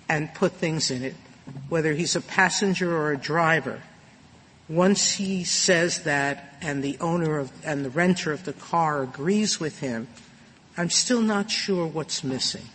and 0.07 0.33
put 0.33 0.53
things 0.53 0.91
in 0.91 1.03
it, 1.03 1.15
whether 1.67 1.93
he's 1.93 2.15
a 2.15 2.21
passenger 2.21 2.95
or 2.95 3.11
a 3.11 3.17
driver. 3.17 3.81
Once 4.67 5.13
he 5.13 5.43
says 5.43 6.03
that 6.03 6.57
and 6.61 6.83
the 6.83 6.97
owner 6.99 7.37
of, 7.37 7.51
and 7.63 7.85
the 7.85 7.89
renter 7.89 8.31
of 8.31 8.45
the 8.45 8.53
car 8.53 9.03
agrees 9.03 9.59
with 9.59 9.79
him, 9.79 10.07
I'm 10.77 10.89
still 10.89 11.21
not 11.21 11.51
sure 11.51 11.85
what's 11.85 12.23
missing. 12.23 12.65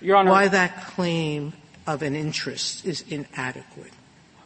Your 0.00 0.16
Honor, 0.16 0.30
why 0.30 0.48
that 0.48 0.86
claim 0.88 1.52
of 1.86 2.02
an 2.02 2.16
interest 2.16 2.84
is 2.84 3.02
inadequate. 3.08 3.92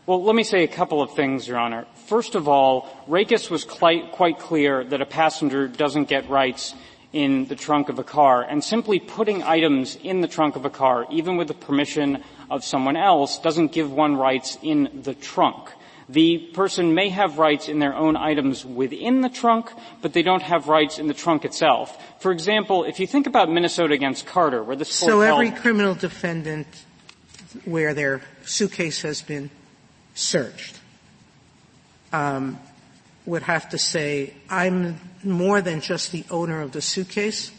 Well, 0.06 0.22
let 0.22 0.34
me 0.34 0.42
say 0.42 0.62
a 0.62 0.68
couple 0.68 1.00
of 1.00 1.14
things, 1.14 1.48
Your 1.48 1.58
Honor. 1.58 1.86
First 2.06 2.34
of 2.34 2.48
all, 2.48 2.88
Rakas 3.08 3.50
was 3.50 3.64
quite, 3.64 4.12
quite 4.12 4.38
clear 4.38 4.84
that 4.84 5.00
a 5.00 5.06
passenger 5.06 5.68
doesn't 5.68 6.08
get 6.08 6.28
rights 6.28 6.74
in 7.12 7.46
the 7.46 7.56
trunk 7.56 7.88
of 7.88 7.98
a 7.98 8.04
car, 8.04 8.42
and 8.42 8.62
simply 8.62 9.00
putting 9.00 9.42
items 9.42 9.96
in 9.96 10.20
the 10.20 10.28
trunk 10.28 10.54
of 10.54 10.64
a 10.64 10.70
car, 10.70 11.06
even 11.10 11.36
with 11.36 11.48
the 11.48 11.54
permission 11.54 12.22
of 12.50 12.62
someone 12.62 12.96
else, 12.96 13.38
doesn't 13.38 13.72
give 13.72 13.90
one 13.90 14.16
rights 14.16 14.58
in 14.62 15.00
the 15.02 15.14
trunk. 15.14 15.70
The 16.10 16.38
person 16.54 16.92
may 16.92 17.08
have 17.10 17.38
rights 17.38 17.68
in 17.68 17.78
their 17.78 17.94
own 17.94 18.16
items 18.16 18.66
within 18.66 19.20
the 19.20 19.28
trunk, 19.28 19.70
but 20.02 20.12
they 20.12 20.22
don't 20.22 20.42
have 20.42 20.66
rights 20.66 20.98
in 20.98 21.06
the 21.06 21.14
trunk 21.14 21.44
itself. 21.44 21.96
For 22.20 22.32
example, 22.32 22.82
if 22.82 22.98
you 22.98 23.06
think 23.06 23.28
about 23.28 23.48
Minnesota 23.48 23.94
against 23.94 24.26
Carter, 24.26 24.60
where 24.64 24.74
the 24.74 24.84
So 24.84 25.20
every 25.20 25.52
criminal 25.52 25.94
defendant 25.94 26.66
where 27.64 27.94
their 27.94 28.22
suitcase 28.44 29.02
has 29.02 29.22
been 29.22 29.50
searched 30.14 30.80
um, 32.12 32.58
would 33.24 33.42
have 33.42 33.68
to 33.70 33.78
say, 33.78 34.34
I'm 34.48 34.98
more 35.22 35.60
than 35.60 35.80
just 35.80 36.10
the 36.10 36.24
owner 36.28 36.60
of 36.60 36.72
the 36.72 36.82
suitcase. 36.82 37.52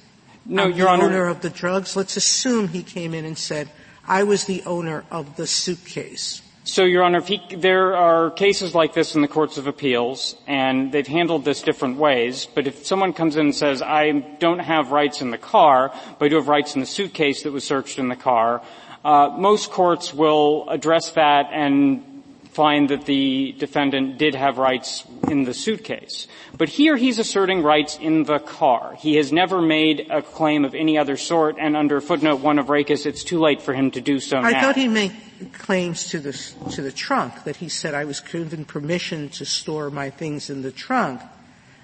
No, 0.46 0.64
I'm 0.64 0.72
Your 0.74 0.88
the 0.88 0.92
Honor. 0.92 1.04
owner 1.06 1.28
of 1.28 1.42
the 1.42 1.50
drugs. 1.50 1.96
Let's 1.96 2.18
assume 2.18 2.68
he 2.68 2.84
came 2.84 3.14
in 3.14 3.24
and 3.24 3.38
said, 3.38 3.70
I 4.06 4.24
was 4.24 4.44
the 4.44 4.62
owner 4.66 5.06
of 5.10 5.38
the 5.38 5.48
suitcase. 5.48 6.42
So, 6.64 6.84
Your 6.84 7.02
Honor, 7.02 7.22
he, 7.22 7.42
there 7.56 7.96
are 7.96 8.30
cases 8.30 8.76
like 8.76 8.94
this 8.94 9.16
in 9.16 9.24
the 9.24 9.28
courts 9.28 9.58
of 9.58 9.66
appeals, 9.66 10.36
and 10.46 10.92
they've 10.92 11.08
handled 11.08 11.44
this 11.44 11.64
different 11.64 11.98
ways. 11.98 12.48
But 12.54 12.68
if 12.68 12.86
someone 12.86 13.14
comes 13.14 13.36
in 13.36 13.48
and 13.48 13.56
says, 13.56 13.82
"I 13.82 14.12
don't 14.12 14.60
have 14.60 14.92
rights 14.92 15.24
in 15.24 15.32
the 15.32 15.40
car, 15.40 15.92
but 16.20 16.26
I 16.26 16.30
do 16.30 16.36
have 16.36 16.48
rights 16.48 16.76
in 16.76 16.82
the 16.82 16.86
suitcase 16.86 17.42
that 17.44 17.52
was 17.52 17.64
searched 17.64 17.98
in 17.98 18.10
the 18.10 18.16
car," 18.16 18.62
uh, 19.04 19.30
most 19.36 19.72
courts 19.72 20.14
will 20.14 20.70
address 20.70 21.10
that 21.14 21.50
and 21.52 22.04
find 22.52 22.90
that 22.90 23.06
the 23.06 23.54
defendant 23.58 24.18
did 24.18 24.36
have 24.36 24.58
rights 24.58 25.06
in 25.30 25.46
the 25.46 25.54
suitcase. 25.54 26.28
But 26.58 26.68
here 26.68 26.98
he's 26.98 27.18
asserting 27.18 27.64
rights 27.64 27.98
in 27.98 28.24
the 28.24 28.40
car. 28.40 28.96
He 29.00 29.16
has 29.16 29.32
never 29.32 29.62
made 29.62 30.08
a 30.10 30.22
claim 30.22 30.66
of 30.66 30.76
any 30.76 30.98
other 30.98 31.16
sort, 31.16 31.56
and 31.58 31.78
under 31.78 32.02
footnote 32.02 32.42
one 32.42 32.60
of 32.60 32.68
Rakas, 32.68 33.06
it's 33.06 33.24
too 33.24 33.40
late 33.40 33.62
for 33.62 33.74
him 33.74 33.92
to 33.92 34.02
do 34.02 34.20
so 34.20 34.38
I 34.38 34.52
now. 34.52 34.62
thought 34.62 34.76
he 34.76 34.90
made 34.90 35.14
claims 35.54 36.10
to 36.10 36.20
the, 36.20 36.34
to 36.72 36.82
the 36.82 36.92
trunk, 36.92 37.46
that 37.46 37.56
he 37.56 37.70
said 37.70 37.94
I 37.94 38.04
was 38.06 38.20
given 38.20 38.66
permission 38.66 39.30
to 39.30 39.46
store 39.46 39.90
my 39.90 40.10
things 40.10 40.50
in 40.50 40.62
the 40.62 40.72
trunk, 40.72 41.22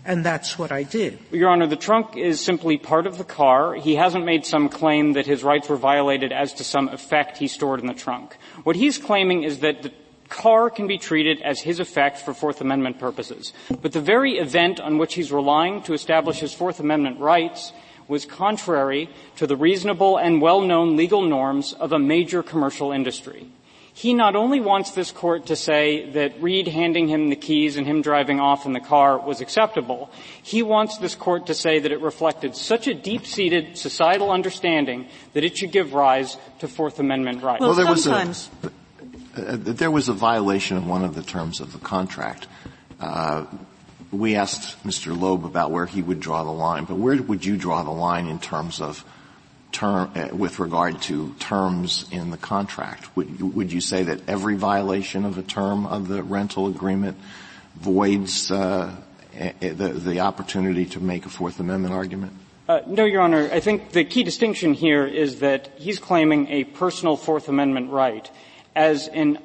and 0.04 0.26
that's 0.26 0.60
what 0.60 0.72
I 0.72 0.84
did. 0.84 1.18
Your 1.32 1.50
Honor, 1.50 1.68
the 1.68 1.76
trunk 1.78 2.18
is 2.18 2.40
simply 2.40 2.78
part 2.78 3.08
of 3.08 3.18
the 3.18 3.24
car. 3.24 3.74
He 3.74 3.96
hasn't 3.96 4.26
made 4.26 4.46
some 4.46 4.68
claim 4.70 5.14
that 5.14 5.26
his 5.26 5.44
rights 5.44 5.70
were 5.70 5.78
violated 5.78 6.32
as 6.32 6.54
to 6.56 6.64
some 6.64 6.90
effect 6.90 7.38
he 7.38 7.48
stored 7.48 7.80
in 7.80 7.88
the 7.88 7.94
trunk. 7.94 8.36
What 8.64 8.76
he's 8.76 8.98
claiming 8.98 9.44
is 9.44 9.60
that 9.60 9.82
the 9.82 9.92
car 10.30 10.70
can 10.70 10.88
be 10.88 10.98
treated 10.98 11.42
as 11.42 11.62
his 11.62 11.80
effect 11.80 12.20
for 12.20 12.34
Fourth 12.34 12.62
Amendment 12.62 13.00
purposes. 13.00 13.54
But 13.82 13.94
the 13.94 14.02
very 14.02 14.38
event 14.38 14.80
on 14.80 14.98
which 14.98 15.16
he's 15.16 15.32
relying 15.32 15.82
to 15.84 15.94
establish 15.94 16.40
his 16.40 16.54
Fourth 16.54 16.80
Amendment 16.80 17.20
rights 17.20 17.72
was 18.08 18.26
contrary 18.26 19.10
to 19.36 19.48
the 19.48 19.56
reasonable 19.56 20.18
and 20.18 20.42
well-known 20.42 20.96
legal 20.96 21.22
norms 21.22 21.74
of 21.74 21.92
a 21.92 22.00
major 22.00 22.42
commercial 22.42 22.92
industry. 22.92 23.48
He 23.94 24.14
not 24.14 24.36
only 24.36 24.60
wants 24.60 24.92
this 24.92 25.12
court 25.12 25.48
to 25.48 25.56
say 25.56 26.12
that 26.12 26.40
Reed 26.40 26.68
handing 26.68 27.08
him 27.08 27.30
the 27.30 27.36
keys 27.36 27.78
and 27.78 27.88
him 27.88 28.04
driving 28.04 28.40
off 28.40 28.68
in 28.68 28.74
the 28.74 28.80
car 28.80 29.18
was 29.18 29.42
acceptable, 29.42 30.12
he 30.44 30.62
wants 30.62 31.00
this 31.00 31.16
court 31.16 31.48
to 31.48 31.56
say 31.56 31.80
that 31.80 31.92
it 31.92 32.00
reflected 32.00 32.56
such 32.56 32.88
a 32.88 32.94
deep-seated 32.94 33.76
societal 33.76 34.30
understanding 34.30 35.08
that 35.34 35.44
it 35.44 35.58
should 35.58 35.72
give 35.72 35.96
rise 35.96 36.38
to 36.60 36.68
Fourth 36.68 37.00
Amendment 37.00 37.42
rights. 37.42 37.60
Well, 37.60 37.72
well 37.72 37.86
there 37.88 37.98
sometimes. 37.98 38.50
was 38.62 38.72
a 38.72 38.87
there 39.38 39.92
was 39.92 40.10
a 40.10 40.14
violation 40.14 40.78
of 40.78 40.88
one 40.88 41.04
of 41.04 41.16
the 41.16 41.24
terms 41.24 41.60
of 41.60 41.74
the 41.74 41.80
contract. 41.80 42.48
Uh, 43.00 43.46
we 44.12 44.36
asked 44.36 44.84
Mr. 44.84 45.18
Loeb 45.18 45.46
about 45.46 45.72
where 45.72 45.86
he 45.86 46.02
would 46.02 46.20
draw 46.20 46.44
the 46.44 46.52
line, 46.52 46.86
but 46.86 46.96
where 46.96 47.22
would 47.22 47.46
you 47.46 47.58
draw 47.58 47.84
the 47.84 47.92
line 47.92 48.28
in 48.28 48.40
terms 48.40 48.82
of 48.82 49.04
term, 49.72 50.12
uh, 50.16 50.36
with 50.36 50.60
regard 50.60 51.02
to 51.04 51.34
terms 51.40 52.06
in 52.12 52.32
the 52.32 52.38
contract? 52.38 53.16
Would, 53.16 53.56
would 53.56 53.72
you 53.72 53.82
say 53.82 54.04
that 54.04 54.28
every 54.28 54.56
violation 54.56 55.26
of 55.26 55.38
a 55.38 55.44
term 55.44 55.86
of 55.86 56.08
the 56.08 56.24
rental 56.24 56.68
agreement 56.68 57.18
voids 57.76 58.50
uh, 58.50 58.96
the, 59.60 60.02
the 60.04 60.22
opportunity 60.22 60.86
to 60.86 61.00
make 61.00 61.26
a 61.26 61.30
Fourth 61.30 61.60
Amendment 61.60 61.94
argument? 61.94 62.34
Uh, 62.68 62.82
no, 62.86 63.06
Your 63.06 63.22
Honor. 63.22 63.50
I 63.52 63.60
think 63.60 63.92
the 63.92 64.04
key 64.04 64.24
distinction 64.24 64.74
here 64.74 65.06
is 65.06 65.40
that 65.40 65.72
he's 65.78 66.00
claiming 66.00 66.48
a 66.50 66.64
personal 66.66 67.16
Fourth 67.16 67.48
Amendment 67.48 67.92
right 67.92 68.30
as 68.78 69.08
an 69.08 69.40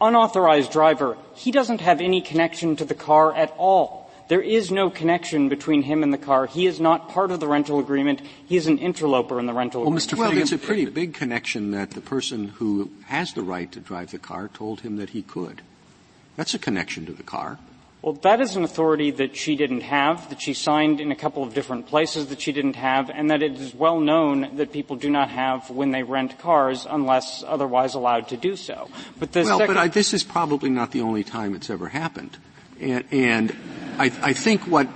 unauthorized 0.00 0.70
driver, 0.70 1.16
he 1.34 1.50
doesn't 1.50 1.80
have 1.80 2.00
any 2.00 2.20
connection 2.20 2.76
to 2.76 2.84
the 2.84 2.94
car 2.94 3.34
at 3.34 3.52
all. 3.56 4.10
There 4.28 4.42
is 4.42 4.70
no 4.70 4.90
connection 4.90 5.48
between 5.48 5.82
him 5.82 6.02
and 6.02 6.12
the 6.12 6.18
car. 6.18 6.46
He 6.46 6.66
is 6.66 6.80
not 6.80 7.08
part 7.08 7.30
of 7.30 7.40
the 7.40 7.46
rental 7.46 7.78
agreement. 7.78 8.20
He 8.46 8.56
is 8.56 8.66
an 8.66 8.78
interloper 8.78 9.38
in 9.38 9.46
the 9.46 9.54
rental 9.54 9.82
well, 9.82 9.88
agreement. 9.88 10.10
Mr. 10.10 10.18
Well, 10.18 10.36
it's 10.36 10.52
a 10.52 10.58
pretty 10.58 10.86
big 10.86 11.14
connection 11.14 11.70
that 11.70 11.92
the 11.92 12.00
person 12.00 12.48
who 12.48 12.90
has 13.06 13.32
the 13.32 13.42
right 13.42 13.70
to 13.72 13.80
drive 13.80 14.10
the 14.10 14.18
car 14.18 14.48
told 14.48 14.80
him 14.80 14.96
that 14.96 15.10
he 15.10 15.22
could. 15.22 15.62
That's 16.34 16.54
a 16.54 16.58
connection 16.58 17.06
to 17.06 17.12
the 17.12 17.22
car. 17.22 17.58
Well, 18.06 18.14
that 18.22 18.40
is 18.40 18.54
an 18.54 18.62
authority 18.62 19.10
that 19.10 19.34
she 19.34 19.56
didn't 19.56 19.80
have, 19.80 20.28
that 20.28 20.40
she 20.40 20.54
signed 20.54 21.00
in 21.00 21.10
a 21.10 21.16
couple 21.16 21.42
of 21.42 21.54
different 21.54 21.88
places 21.88 22.28
that 22.28 22.40
she 22.40 22.52
didn't 22.52 22.76
have, 22.76 23.10
and 23.10 23.32
that 23.32 23.42
it 23.42 23.54
is 23.54 23.74
well 23.74 23.98
known 23.98 24.58
that 24.58 24.70
people 24.70 24.94
do 24.94 25.10
not 25.10 25.28
have 25.28 25.70
when 25.70 25.90
they 25.90 26.04
rent 26.04 26.38
cars 26.38 26.86
unless 26.88 27.42
otherwise 27.44 27.94
allowed 27.94 28.28
to 28.28 28.36
do 28.36 28.54
so. 28.54 28.88
But 29.18 29.34
well, 29.34 29.58
but 29.58 29.76
I, 29.76 29.88
this 29.88 30.14
is 30.14 30.22
probably 30.22 30.70
not 30.70 30.92
the 30.92 31.00
only 31.00 31.24
time 31.24 31.52
it's 31.56 31.68
ever 31.68 31.88
happened. 31.88 32.38
And, 32.80 33.04
and 33.10 33.56
I, 33.98 34.12
I 34.22 34.34
think 34.34 34.68
what 34.68 34.86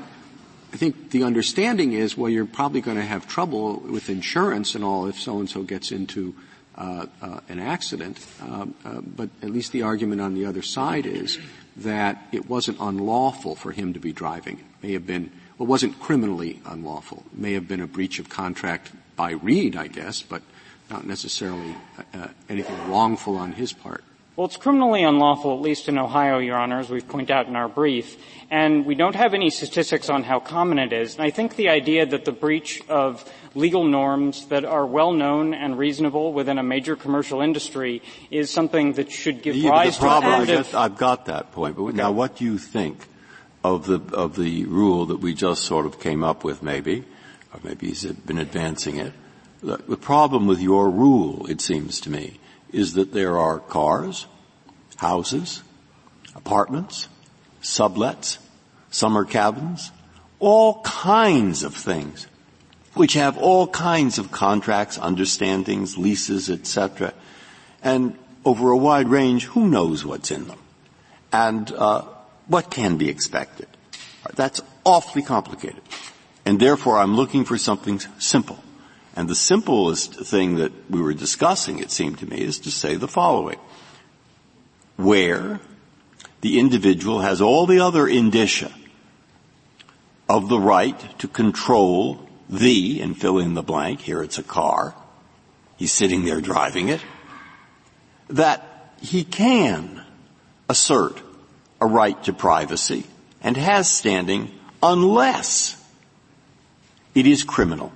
I 0.73 0.77
think 0.77 1.11
the 1.11 1.25
understanding 1.25 1.95
is, 1.95 2.17
well, 2.17 2.31
you're 2.31 2.47
probably 2.47 2.81
going 2.81 2.97
to 2.97 3.03
have 3.03 3.27
trouble 3.27 3.81
with 3.81 4.09
insurance 4.09 4.77
and 4.77 4.85
all 4.85 5.09
if 5.09 5.19
so 5.19 5.41
and 5.41 5.51
so 5.51 5.65
gets 5.65 5.91
into 5.91 6.37
uh, 6.79 7.07
uh, 7.21 7.41
an 7.49 7.59
accident. 7.59 8.25
Um, 8.41 8.75
uh, 8.85 9.01
but 9.01 9.31
at 9.43 9.51
least 9.51 9.73
the 9.73 9.83
argument 9.83 10.21
on 10.21 10.35
the 10.35 10.47
other 10.47 10.63
side 10.63 11.07
is 11.07 11.41
that 11.77 12.27
it 12.33 12.49
wasn't 12.49 12.79
unlawful 12.81 13.55
for 13.55 13.73
him 13.73 13.93
to 13.93 14.01
be 14.01 14.13
driving. 14.13 14.59
It 14.59 14.87
may 14.87 14.93
have 14.93 15.07
been, 15.07 15.31
well, 15.59 15.67
wasn't 15.67 15.99
criminally 16.01 16.61
unlawful. 16.67 17.25
It 17.33 17.39
may 17.39 17.53
have 17.55 17.69
been 17.69 17.81
a 17.81 17.87
breach 17.87 18.19
of 18.19 18.29
contract 18.29 18.93
by 19.17 19.33
Reed, 19.33 19.77
I 19.77 19.87
guess, 19.87 20.23
but 20.23 20.43
not 20.91 21.07
necessarily 21.07 21.77
uh, 22.15 22.29
anything 22.49 22.77
wrongful 22.91 23.37
on 23.37 23.53
his 23.53 23.73
part. 23.73 24.03
Well, 24.37 24.47
it's 24.47 24.57
criminally 24.57 25.03
unlawful, 25.03 25.55
at 25.55 25.61
least 25.61 25.89
in 25.89 25.99
Ohio, 25.99 26.39
Your 26.39 26.57
Honor, 26.57 26.79
as 26.79 26.89
we've 26.89 27.07
pointed 27.07 27.31
out 27.31 27.47
in 27.47 27.57
our 27.57 27.69
brief. 27.69 28.17
And 28.51 28.87
we 28.87 28.95
don't 28.95 29.15
have 29.15 29.35
any 29.35 29.51
statistics 29.51 30.09
on 30.09 30.23
how 30.23 30.41
common 30.41 30.79
it 30.79 30.93
is. 30.93 31.15
And 31.17 31.23
I 31.23 31.31
think 31.31 31.57
the 31.57 31.69
idea 31.69 32.07
that 32.07 32.25
the 32.25 32.33
breach 32.33 32.81
of 32.89 33.31
legal 33.55 33.85
norms 33.85 34.47
that 34.47 34.65
are 34.65 34.87
well 34.87 35.13
known 35.13 35.55
and 35.55 35.79
reasonable 35.79 36.33
within 36.33 36.59
a 36.59 36.63
major 36.63 36.97
commercial 36.97 37.41
industry 37.41 38.03
is 38.31 38.51
something 38.51 38.93
that 38.95 39.11
should 39.11 39.43
give 39.43 39.63
rise 39.65 39.99
the 39.99 40.03
problem, 40.03 40.41
to 40.41 40.47
guess, 40.47 40.75
I've 40.75 40.97
got 40.97 41.27
that 41.27 41.53
point. 41.53 41.77
But 41.77 41.83
okay. 41.83 41.97
now 41.97 42.13
what 42.13 42.37
do 42.37 42.45
you 42.45 42.59
think 42.59 43.07
of 43.65 43.87
the, 43.87 44.01
of 44.15 44.37
the 44.37 44.65
rule 44.67 45.07
that 45.07 45.21
we 45.21 45.35
just 45.35 45.65
sort 45.65 45.87
of 45.87 46.01
came 46.01 46.23
up 46.23 46.45
with 46.45 46.63
maybe, 46.63 47.05
or 47.53 47.61
maybe 47.63 47.89
he's 47.89 48.05
been 48.05 48.39
advancing 48.39 48.97
it? 48.97 49.13
The 49.63 49.99
problem 49.99 50.47
with 50.47 50.61
your 50.61 50.89
rule, 50.89 51.47
it 51.47 51.61
seems 51.61 52.01
to 52.03 52.11
me, 52.11 52.41
is 52.73 52.95
that 52.95 53.13
there 53.13 53.37
are 53.37 53.59
cars, 53.59 54.27
houses, 54.97 55.63
apartments, 56.35 57.09
sublets, 57.63 58.39
summer 58.91 59.27
cabins, 59.27 59.91
all 60.39 60.81
kinds 60.83 61.63
of 61.63 61.75
things 61.75 62.27
which 62.95 63.15
have 63.15 63.39
all 63.39 63.67
kinds 63.69 64.19
of 64.19 64.33
contracts, 64.33 64.99
understandings, 64.99 65.97
leases, 65.97 66.51
etc. 66.51 67.15
And 67.83 68.17
over 68.45 68.71
a 68.71 68.77
wide 68.77 69.09
range, 69.09 69.45
who 69.45 69.69
knows 69.69 70.05
what's 70.05 70.31
in 70.31 70.49
them? 70.49 70.59
And 71.33 71.71
uh, 71.73 72.03
what 72.47 72.71
can 72.71 72.97
be 72.97 73.09
expected? 73.09 73.69
That's 74.35 74.61
awfully 74.85 75.23
complicated. 75.23 75.83
And 76.45 76.59
therefore 76.59 76.99
I'm 76.99 77.15
looking 77.15 77.45
for 77.45 77.59
something 77.59 78.01
simple. 78.19 78.63
And 79.15 79.29
the 79.29 79.35
simplest 79.35 80.15
thing 80.15 80.57
that 80.57 80.73
we 80.91 81.01
were 81.01 81.15
discussing, 81.15 81.79
it 81.79 81.91
seemed 81.91 82.19
to 82.19 82.27
me, 82.27 82.41
is 82.41 82.59
to 82.61 82.71
say 82.71 82.97
the 82.97 83.09
following. 83.09 83.59
Where 84.97 85.61
the 86.41 86.59
individual 86.59 87.21
has 87.21 87.41
all 87.41 87.67
the 87.67 87.81
other 87.81 88.07
indicia 88.07 88.73
of 90.29 90.49
the 90.49 90.59
right 90.59 91.19
to 91.19 91.29
control 91.29 92.29
the, 92.51 93.01
and 93.01 93.19
fill 93.19 93.39
in 93.39 93.55
the 93.55 93.63
blank, 93.63 94.01
here 94.01 94.23
it's 94.23 94.39
a 94.39 94.43
car, 94.43 94.95
he's 95.77 95.93
sitting 95.93 96.25
there 96.25 96.41
driving 96.41 96.89
it, 96.89 97.01
that 98.29 98.93
he 99.01 99.25
can 99.25 100.05
assert 100.69 101.21
a 101.81 101.87
right 101.87 102.23
to 102.25 102.33
privacy 102.33 103.05
and 103.43 103.57
has 103.57 103.91
standing 103.91 104.51
unless 104.83 105.77
it 107.15 107.27
is 107.27 107.43
criminal 107.43 107.93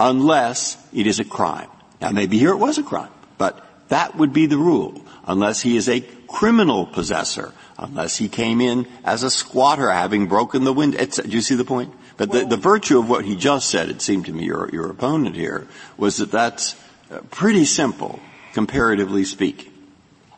unless 0.00 0.78
it 0.94 1.06
is 1.06 1.20
a 1.20 1.24
crime. 1.24 1.68
Now 2.00 2.10
maybe 2.10 2.38
here 2.38 2.50
it 2.50 2.56
was 2.56 2.78
a 2.78 2.82
crime, 2.82 3.10
but 3.36 3.64
that 3.88 4.16
would 4.16 4.32
be 4.32 4.46
the 4.46 4.56
rule, 4.56 5.04
unless 5.26 5.60
he 5.60 5.76
is 5.76 5.88
a 5.88 6.00
criminal 6.26 6.86
possessor, 6.86 7.52
unless 7.78 8.16
he 8.16 8.28
came 8.28 8.60
in 8.60 8.86
as 9.04 9.22
a 9.22 9.30
squatter 9.30 9.90
having 9.90 10.26
broken 10.26 10.64
the 10.64 10.72
window. 10.72 11.04
Do 11.04 11.28
you 11.28 11.42
see 11.42 11.54
the 11.54 11.64
point? 11.64 11.92
But 12.20 12.32
the, 12.32 12.44
the, 12.44 12.58
virtue 12.58 12.98
of 12.98 13.08
what 13.08 13.24
he 13.24 13.34
just 13.34 13.70
said, 13.70 13.88
it 13.88 14.02
seemed 14.02 14.26
to 14.26 14.32
me, 14.34 14.44
your, 14.44 14.68
your 14.74 14.90
opponent 14.90 15.36
here, 15.36 15.66
was 15.96 16.18
that 16.18 16.30
that's 16.30 16.76
uh, 17.10 17.20
pretty 17.30 17.64
simple, 17.64 18.20
comparatively 18.52 19.24
speaking. 19.24 19.69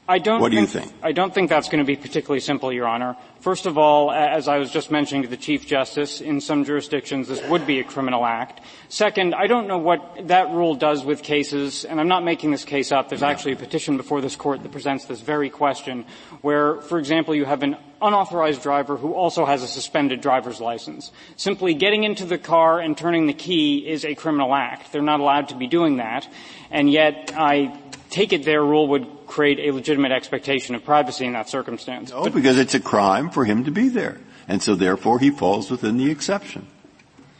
I 0.09 0.19
don't 0.19 0.41
what 0.41 0.51
do 0.51 0.57
think, 0.57 0.75
you 0.75 0.81
think? 0.81 0.95
I 1.01 1.13
don't 1.13 1.33
think 1.33 1.49
that's 1.49 1.69
going 1.69 1.79
to 1.79 1.87
be 1.87 1.95
particularly 1.95 2.41
simple, 2.41 2.73
Your 2.73 2.89
Honor. 2.89 3.17
First 3.39 3.67
of 3.67 3.79
all, 3.79 4.11
as 4.11 4.49
I 4.49 4.59
was 4.59 4.73
just 4.73 4.91
mentioning 4.91 5.23
to 5.23 5.29
the 5.29 5.37
Chief 5.37 5.65
Justice, 5.65 6.21
in 6.21 6.41
some 6.41 6.65
jurisdictions 6.65 7.29
this 7.29 7.41
would 7.49 7.69
be 7.69 7.79
a 7.79 7.85
criminal 7.85 8.27
act. 8.27 8.61
Second, 8.89 9.33
I 9.33 9.47
don't 9.47 9.69
know 9.69 9.79
what 9.79 10.27
that 10.27 10.51
rule 10.51 10.75
does 10.75 11.05
with 11.05 11.23
cases, 11.23 11.85
and 11.85 12.01
I'm 12.01 12.09
not 12.09 12.25
making 12.25 12.51
this 12.51 12.65
case 12.65 12.91
up. 12.91 13.11
There's 13.11 13.23
actually 13.23 13.53
a 13.53 13.57
petition 13.57 13.97
before 13.97 14.21
this 14.21 14.35
court 14.35 14.65
that 14.65 14.73
presents 14.73 15.05
this 15.05 15.21
very 15.21 15.51
question, 15.51 16.05
where, 16.41 16.81
for 16.81 16.99
example, 16.99 17.37
you 17.37 17.45
have 17.45 17.63
an 17.63 17.77
unauthorized 18.01 18.61
driver 18.61 18.97
who 18.97 19.15
also 19.15 19.45
has 19.45 19.63
a 19.63 19.69
suspended 19.69 20.21
driver's 20.21 20.61
license. 20.61 21.13
Simply 21.37 21.75
getting 21.75 22.03
into 22.03 22.25
the 22.25 22.39
car 22.39 22.81
and 22.81 22.99
turning 22.99 23.29
the 23.29 23.35
key 23.35 23.87
is 23.89 24.05
a 24.05 24.17
criminal 24.17 24.53
act. 24.53 24.91
They're 24.91 25.01
not 25.01 25.21
allowed 25.21 25.51
to 25.51 25.55
be 25.55 25.69
doing 25.69 25.99
that, 25.99 26.29
and 26.73 26.91
yet 26.91 27.33
I 27.37 27.79
take 28.11 28.33
it 28.33 28.45
their 28.45 28.65
rule 28.65 28.89
would 28.89 29.07
create 29.33 29.59
a 29.61 29.72
legitimate 29.72 30.12
expectation 30.12 30.74
of 30.74 30.85
privacy 30.85 31.24
in 31.24 31.33
that 31.33 31.49
circumstance. 31.49 32.11
No, 32.11 32.24
but 32.24 32.35
because 32.35 32.59
it's 32.59 32.74
a 32.74 32.80
crime 32.80 33.30
for 33.30 33.47
him 33.47 33.64
to 33.64 33.70
be 33.70 33.89
there. 33.89 34.20
And 34.47 34.62
so 34.62 34.74
therefore 34.74 35.18
he 35.20 35.30
falls 35.30 35.70
within 35.70 35.97
the 35.97 36.11
exception. 36.11 36.66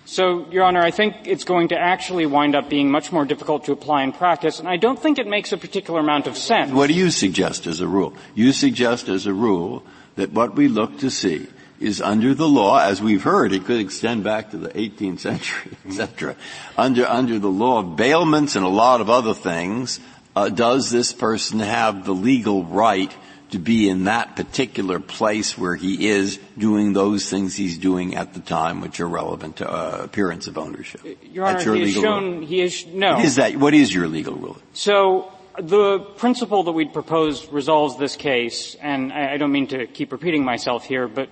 So, 0.07 0.51
Your 0.51 0.65
Honor, 0.65 0.81
I 0.81 0.91
think 0.91 1.15
it's 1.27 1.45
going 1.45 1.69
to 1.69 1.79
actually 1.79 2.27
wind 2.27 2.55
up 2.55 2.69
being 2.69 2.91
much 2.91 3.13
more 3.13 3.25
difficult 3.25 3.67
to 3.67 3.73
apply 3.73 4.03
in 4.03 4.13
practice, 4.13 4.59
and 4.59 4.69
I 4.69 4.77
don't 4.77 5.01
think 5.01 5.19
it 5.19 5.27
makes 5.27 5.53
a 5.53 5.57
particular 5.57 6.01
amount 6.01 6.27
of 6.27 6.37
sense. 6.37 6.73
What 6.73 6.89
do 6.89 6.95
you 6.95 7.11
suggest 7.11 7.67
as 7.67 7.81
a 7.81 7.87
rule? 7.87 8.15
You 8.35 8.53
suggest 8.53 9.09
as 9.09 9.27
a 9.27 9.33
rule 9.33 9.85
that 10.17 10.33
what 10.33 10.57
we 10.57 10.69
look 10.69 10.99
to 10.99 11.11
see 11.11 11.47
is 11.79 12.01
under 12.01 12.35
the 12.35 12.49
law, 12.49 12.79
as 12.79 13.01
we've 13.01 13.23
heard, 13.23 13.53
it 13.53 13.65
could 13.65 13.81
extend 13.81 14.25
back 14.25 14.51
to 14.51 14.59
the 14.59 14.71
18th 14.71 15.21
century, 15.21 15.73
etc. 15.87 16.37
Under, 16.77 17.07
under 17.07 17.39
the 17.39 17.51
law 17.51 17.81
of 17.81 17.97
bailments 17.97 18.57
and 18.57 18.65
a 18.65 18.69
lot 18.69 19.01
of 19.01 19.11
other 19.11 19.35
things, 19.35 20.01
uh, 20.35 20.49
does 20.49 20.91
this 20.91 21.13
person 21.13 21.61
have 21.61 22.05
the 22.05 22.15
legal 22.15 22.65
right 22.65 23.15
to 23.53 23.59
be 23.59 23.89
in 23.89 24.05
that 24.05 24.35
particular 24.35 24.99
place 24.99 25.59
where 25.59 25.77
he 25.77 26.09
is 26.09 26.39
doing 26.57 26.95
those 26.95 27.29
things 27.29 27.55
he's 27.55 27.77
doing 27.77 28.17
at 28.17 28.33
the 28.33 28.41
time 28.41 28.81
which 28.81 28.99
are 28.99 29.09
relevant 29.09 29.57
to 29.57 29.71
uh, 29.71 30.01
appearance 30.03 30.47
of 30.47 30.57
ownership. 30.57 31.03
Your 31.23 31.45
Honor, 31.45 31.61
your 31.61 31.75
he 31.75 31.85
legal 31.85 32.03
shown, 32.03 32.39
rule. 32.39 32.47
he 32.47 32.63
is, 32.63 32.87
no. 32.87 33.17
What 33.17 33.25
is 33.25 33.37
that, 33.37 33.57
what 33.57 33.75
is 33.75 33.95
your 33.95 34.09
legal 34.09 34.35
rule? 34.35 34.57
So, 34.73 35.31
the 35.61 35.99
principle 36.17 36.63
that 36.63 36.73
we'd 36.73 36.95
propose 36.95 37.47
resolves 37.53 37.99
this 37.99 38.17
case, 38.17 38.75
and 38.81 39.13
I, 39.13 39.35
I 39.35 39.37
don't 39.37 39.53
mean 39.53 39.67
to 39.69 39.87
keep 39.87 40.13
repeating 40.13 40.45
myself 40.45 40.87
here, 40.87 41.07
but 41.07 41.29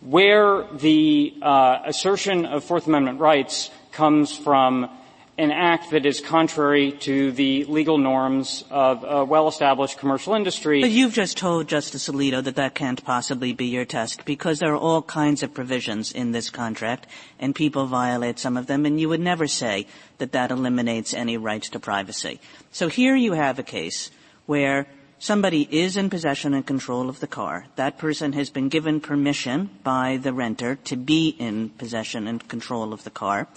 where 0.00 0.66
the 0.74 1.34
uh, 1.40 1.78
assertion 1.86 2.44
of 2.44 2.62
Fourth 2.62 2.86
Amendment 2.86 3.20
rights 3.20 3.70
comes 3.90 4.36
from 4.36 4.90
an 5.36 5.50
act 5.50 5.90
that 5.90 6.06
is 6.06 6.20
contrary 6.20 6.92
to 6.92 7.32
the 7.32 7.64
legal 7.64 7.98
norms 7.98 8.62
of 8.70 9.04
a 9.04 9.24
well-established 9.24 9.98
commercial 9.98 10.34
industry. 10.34 10.80
But 10.80 10.92
you've 10.92 11.12
just 11.12 11.36
told 11.36 11.66
Justice 11.66 12.08
Alito 12.08 12.42
that 12.44 12.54
that 12.54 12.76
can't 12.76 13.04
possibly 13.04 13.52
be 13.52 13.66
your 13.66 13.84
test 13.84 14.24
because 14.24 14.60
there 14.60 14.72
are 14.72 14.78
all 14.78 15.02
kinds 15.02 15.42
of 15.42 15.52
provisions 15.52 16.12
in 16.12 16.30
this 16.30 16.50
contract 16.50 17.08
and 17.40 17.52
people 17.52 17.86
violate 17.86 18.38
some 18.38 18.56
of 18.56 18.68
them 18.68 18.86
and 18.86 19.00
you 19.00 19.08
would 19.08 19.20
never 19.20 19.48
say 19.48 19.88
that 20.18 20.32
that 20.32 20.52
eliminates 20.52 21.12
any 21.12 21.36
rights 21.36 21.68
to 21.70 21.80
privacy. 21.80 22.40
So 22.70 22.88
here 22.88 23.16
you 23.16 23.32
have 23.32 23.58
a 23.58 23.64
case 23.64 24.12
where 24.46 24.86
somebody 25.18 25.66
is 25.68 25.96
in 25.96 26.10
possession 26.10 26.54
and 26.54 26.64
control 26.64 27.08
of 27.08 27.18
the 27.18 27.26
car. 27.26 27.66
That 27.74 27.98
person 27.98 28.34
has 28.34 28.50
been 28.50 28.68
given 28.68 29.00
permission 29.00 29.70
by 29.82 30.18
the 30.18 30.32
renter 30.32 30.76
to 30.84 30.96
be 30.96 31.34
in 31.40 31.70
possession 31.70 32.28
and 32.28 32.46
control 32.46 32.92
of 32.92 33.02
the 33.02 33.10
car. 33.10 33.48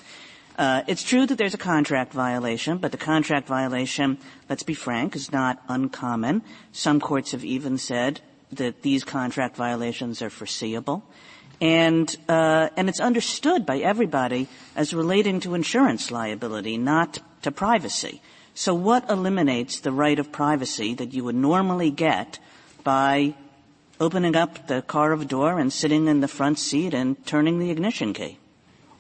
Uh, 0.58 0.82
it's 0.88 1.04
true 1.04 1.26
that 1.26 1.38
there's 1.38 1.54
a 1.54 1.58
contract 1.58 2.14
violation, 2.14 2.80
but 2.80 2.92
the 2.92 2.98
contract 2.98 3.48
violation, 3.48 4.18
let's 4.50 4.64
be 4.64 4.74
frank, 4.74 5.16
is 5.16 5.32
not 5.32 5.62
uncommon. 5.70 6.42
Some 6.72 7.00
courts 7.00 7.32
have 7.32 7.46
even 7.46 7.78
said 7.78 8.22
that 8.52 8.82
these 8.82 9.04
contract 9.04 9.56
violations 9.56 10.22
are 10.22 10.32
foreseeable. 10.32 11.04
And, 11.62 12.16
uh, 12.28 12.70
and 12.76 12.90
it's 12.90 13.00
understood 13.00 13.66
by 13.66 13.80
everybody 13.80 14.48
as 14.76 14.94
relating 14.94 15.40
to 15.42 15.54
insurance 15.54 16.12
liability, 16.12 16.78
not 16.78 17.20
to 17.44 17.52
privacy. 17.52 18.22
So 18.54 18.74
what 18.74 19.10
eliminates 19.10 19.80
the 19.80 19.92
right 19.92 20.18
of 20.18 20.32
privacy 20.32 20.96
that 20.96 21.14
you 21.14 21.24
would 21.24 21.36
normally 21.36 21.92
get 21.92 22.40
by 22.84 23.36
opening 24.00 24.36
up 24.36 24.68
the 24.68 24.82
car 24.82 25.12
of 25.12 25.28
door 25.28 25.60
and 25.60 25.72
sitting 25.72 26.08
in 26.08 26.22
the 26.22 26.28
front 26.28 26.58
seat 26.60 26.94
and 26.94 27.24
turning 27.26 27.60
the 27.60 27.70
ignition 27.70 28.14
key. 28.14 28.38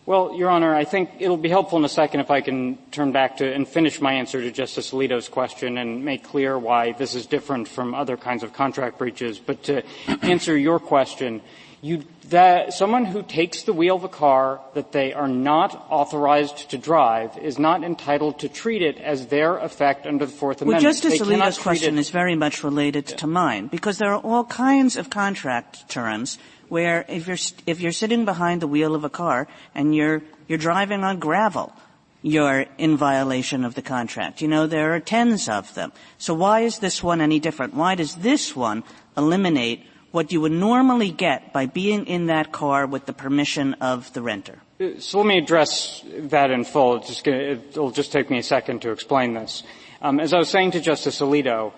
Well, 0.07 0.33
Your 0.33 0.49
Honor, 0.49 0.73
I 0.73 0.85
think 0.85 1.09
it'll 1.19 1.35
be 1.35 1.49
helpful 1.49 1.77
in 1.77 1.83
a 1.83 1.89
second 1.89 2.21
if 2.21 2.31
I 2.31 2.39
can 2.39 2.77
turn 2.91 3.11
back 3.11 3.35
to 3.37 3.53
and 3.53 3.67
finish 3.67 3.99
my 3.99 4.13
answer 4.13 4.41
to 4.41 4.51
Justice 4.51 4.91
Alito's 4.91 5.27
question 5.27 5.77
and 5.77 6.05
make 6.05 6.23
clear 6.23 6.57
why 6.57 6.93
this 6.93 7.13
is 7.13 7.25
different 7.25 7.67
from 7.67 7.93
other 7.93 8.15
kinds 8.15 8.41
of 8.41 8.53
contract 8.53 8.99
breaches. 8.99 9.37
But 9.37 9.63
to 9.63 9.83
answer 10.21 10.57
your 10.57 10.79
question, 10.79 11.41
you, 11.81 12.05
that 12.29 12.71
someone 12.71 13.03
who 13.03 13.21
takes 13.21 13.63
the 13.63 13.73
wheel 13.73 13.97
of 13.97 14.05
a 14.05 14.07
car 14.07 14.61
that 14.75 14.93
they 14.93 15.11
are 15.11 15.27
not 15.27 15.85
authorized 15.89 16.69
to 16.69 16.77
drive 16.77 17.37
is 17.37 17.59
not 17.59 17.83
entitled 17.83 18.39
to 18.39 18.47
treat 18.47 18.81
it 18.81 18.97
as 18.99 19.27
their 19.27 19.57
effect 19.57 20.07
under 20.07 20.25
the 20.25 20.31
Fourth 20.31 20.61
Amendment. 20.61 20.83
well. 20.85 20.93
Justice 20.93 21.19
they 21.19 21.25
Alito's 21.25 21.57
question 21.57 21.97
is 21.97 22.11
very 22.11 22.35
much 22.35 22.63
related 22.63 23.09
yeah. 23.09 23.17
to 23.17 23.27
mine 23.27 23.67
because 23.67 23.97
there 23.97 24.13
are 24.13 24.21
all 24.21 24.45
kinds 24.45 24.95
of 24.95 25.09
contract 25.09 25.89
terms 25.89 26.39
where 26.69 27.05
if 27.07 27.27
you're, 27.27 27.37
if 27.65 27.79
you're 27.79 27.91
sitting 27.91 28.25
behind 28.25 28.61
the 28.61 28.67
wheel 28.67 28.95
of 28.95 29.03
a 29.03 29.09
car 29.09 29.47
and 29.73 29.95
you're, 29.95 30.21
you're 30.47 30.57
driving 30.57 31.03
on 31.03 31.19
gravel, 31.19 31.73
you're 32.21 32.65
in 32.77 32.97
violation 32.97 33.63
of 33.63 33.75
the 33.75 33.81
contract. 33.81 34.41
You 34.41 34.47
know, 34.47 34.67
there 34.67 34.93
are 34.93 34.99
tens 34.99 35.47
of 35.47 35.73
them. 35.75 35.93
So 36.17 36.33
why 36.33 36.61
is 36.61 36.79
this 36.79 37.03
one 37.03 37.21
any 37.21 37.39
different? 37.39 37.73
Why 37.73 37.95
does 37.95 38.15
this 38.15 38.55
one 38.55 38.83
eliminate 39.15 39.85
what 40.11 40.31
you 40.31 40.41
would 40.41 40.51
normally 40.51 41.11
get 41.11 41.53
by 41.53 41.65
being 41.67 42.07
in 42.07 42.27
that 42.27 42.51
car 42.51 42.85
with 42.85 43.05
the 43.05 43.13
permission 43.13 43.75
of 43.75 44.11
the 44.13 44.21
renter? 44.21 44.59
So 44.99 45.19
let 45.19 45.27
me 45.27 45.37
address 45.37 46.03
that 46.05 46.51
in 46.51 46.63
full. 46.63 46.97
It's 46.97 47.07
just 47.07 47.23
gonna, 47.23 47.37
it'll 47.37 47.91
just 47.91 48.11
take 48.11 48.29
me 48.29 48.39
a 48.39 48.43
second 48.43 48.81
to 48.83 48.91
explain 48.91 49.33
this. 49.33 49.63
Um, 50.01 50.19
as 50.19 50.33
I 50.33 50.37
was 50.37 50.49
saying 50.49 50.71
to 50.71 50.81
Justice 50.81 51.19
Alito, 51.21 51.73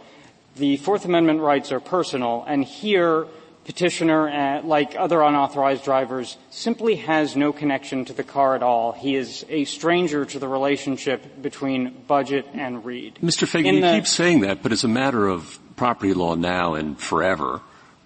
the 0.56 0.78
Fourth 0.78 1.06
Amendment 1.06 1.40
rights 1.40 1.72
are 1.72 1.80
personal, 1.80 2.44
and 2.46 2.64
here 2.64 3.28
petitioner, 3.70 4.28
uh, 4.28 4.64
like 4.64 4.96
other 4.98 5.22
unauthorized 5.22 5.84
drivers, 5.84 6.38
simply 6.50 6.96
has 6.96 7.36
no 7.36 7.54
connection 7.54 8.04
to 8.04 8.14
the 8.14 8.24
car 8.24 8.56
at 8.56 8.64
all. 8.64 8.94
He 8.94 9.16
is 9.16 9.46
a 9.48 9.64
stranger 9.66 10.26
to 10.26 10.40
the 10.40 10.48
relationship 10.48 11.40
between 11.40 11.94
Budget 12.08 12.48
and 12.54 12.84
Reed. 12.84 13.20
Mr. 13.22 13.46
Feigin, 13.48 13.76
you 13.76 13.82
keep 13.82 14.08
saying 14.08 14.40
that, 14.40 14.64
but 14.64 14.72
as 14.72 14.84
a 14.84 14.88
matter 14.88 15.28
of 15.28 15.60
property 15.76 16.16
law 16.16 16.34
now 16.34 16.74
and 16.74 17.00
forever, 17.00 17.62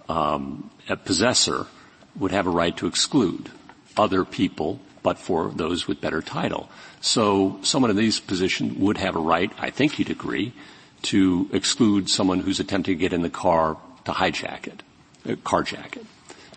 um, 0.10 0.70
a 0.90 0.98
possessor 0.98 1.66
would 2.20 2.32
have 2.32 2.46
a 2.46 2.50
right 2.50 2.76
to 2.76 2.86
exclude 2.86 3.50
other 3.96 4.26
people, 4.26 4.82
but 5.02 5.18
for 5.18 5.48
those 5.48 5.88
with 5.88 6.02
better 6.02 6.22
title. 6.22 6.68
So 7.00 7.58
someone 7.62 7.90
in 7.90 7.96
these 7.96 8.20
positions 8.20 8.78
would 8.78 8.98
have 8.98 9.16
a 9.16 9.20
right, 9.20 9.50
I 9.58 9.70
think 9.70 9.98
you'd 9.98 10.12
agree, 10.12 10.52
to 11.04 11.50
exclude 11.54 12.10
someone 12.10 12.42
who's 12.42 12.60
attempting 12.60 12.98
to 12.98 13.00
get 13.00 13.14
in 13.14 13.22
the 13.22 13.30
car 13.30 13.78
to 14.04 14.12
hijack 14.12 14.68
it 14.68 14.84
carjack 15.26 15.98
it. 15.98 16.06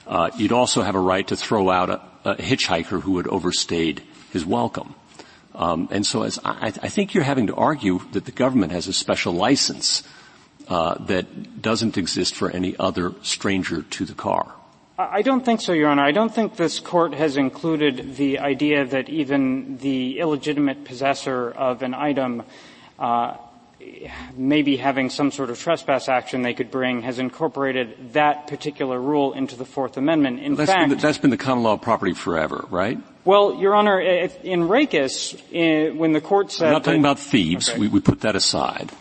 Uh, 0.06 0.30
you'd 0.36 0.52
also 0.52 0.82
have 0.82 0.94
a 0.94 1.00
right 1.00 1.26
to 1.26 1.36
throw 1.36 1.68
out 1.70 1.90
a, 1.90 2.00
a 2.24 2.34
hitchhiker 2.36 3.00
who 3.00 3.16
had 3.16 3.26
overstayed 3.26 4.02
his 4.32 4.46
welcome. 4.46 4.94
Um, 5.54 5.88
and 5.90 6.04
so 6.04 6.22
as 6.22 6.38
I, 6.44 6.66
I, 6.66 6.88
think 6.88 7.14
you're 7.14 7.24
having 7.24 7.46
to 7.46 7.54
argue 7.54 8.00
that 8.12 8.26
the 8.26 8.30
government 8.30 8.72
has 8.72 8.88
a 8.88 8.92
special 8.92 9.32
license 9.32 10.02
uh, 10.68 11.02
that 11.04 11.62
doesn't 11.62 11.96
exist 11.96 12.34
for 12.34 12.50
any 12.50 12.76
other 12.76 13.14
stranger 13.22 13.82
to 13.82 14.04
the 14.04 14.12
car. 14.12 14.52
I 14.98 15.22
don't 15.22 15.44
think 15.44 15.60
so, 15.60 15.72
Your 15.72 15.88
Honor. 15.88 16.04
I 16.04 16.12
don't 16.12 16.34
think 16.34 16.56
this 16.56 16.78
court 16.80 17.14
has 17.14 17.36
included 17.36 18.16
the 18.16 18.38
idea 18.38 18.84
that 18.86 19.08
even 19.10 19.76
the 19.78 20.18
illegitimate 20.18 20.84
possessor 20.84 21.50
of 21.50 21.82
an 21.82 21.92
item 21.92 22.42
uh, 22.98 23.36
maybe 24.36 24.76
having 24.76 25.10
some 25.10 25.30
sort 25.30 25.50
of 25.50 25.58
trespass 25.58 26.08
action 26.08 26.42
they 26.42 26.54
could 26.54 26.70
bring 26.70 27.02
has 27.02 27.18
incorporated 27.18 28.12
that 28.12 28.46
particular 28.46 29.00
rule 29.00 29.32
into 29.32 29.56
the 29.56 29.64
Fourth 29.64 29.96
Amendment. 29.96 30.40
In 30.40 30.54
that's 30.54 30.70
fact, 30.70 30.80
been 30.80 30.90
the, 30.90 31.02
that's 31.02 31.18
been 31.18 31.30
the 31.30 31.36
common 31.36 31.64
law 31.64 31.74
of 31.74 31.82
property 31.82 32.14
forever, 32.14 32.66
right? 32.70 32.98
Well, 33.24 33.56
Your 33.56 33.74
Honor, 33.74 34.00
in 34.00 34.68
Rakas, 34.68 35.96
when 35.96 36.12
the 36.12 36.20
court 36.20 36.52
said 36.52 36.68
I'm 36.68 36.72
not 36.74 36.84
talking 36.84 37.02
that, 37.02 37.12
about 37.12 37.18
thieves. 37.18 37.68
Okay. 37.68 37.78
We, 37.78 37.88
we 37.88 38.00
put 38.00 38.20
that 38.20 38.36
aside. 38.36 38.92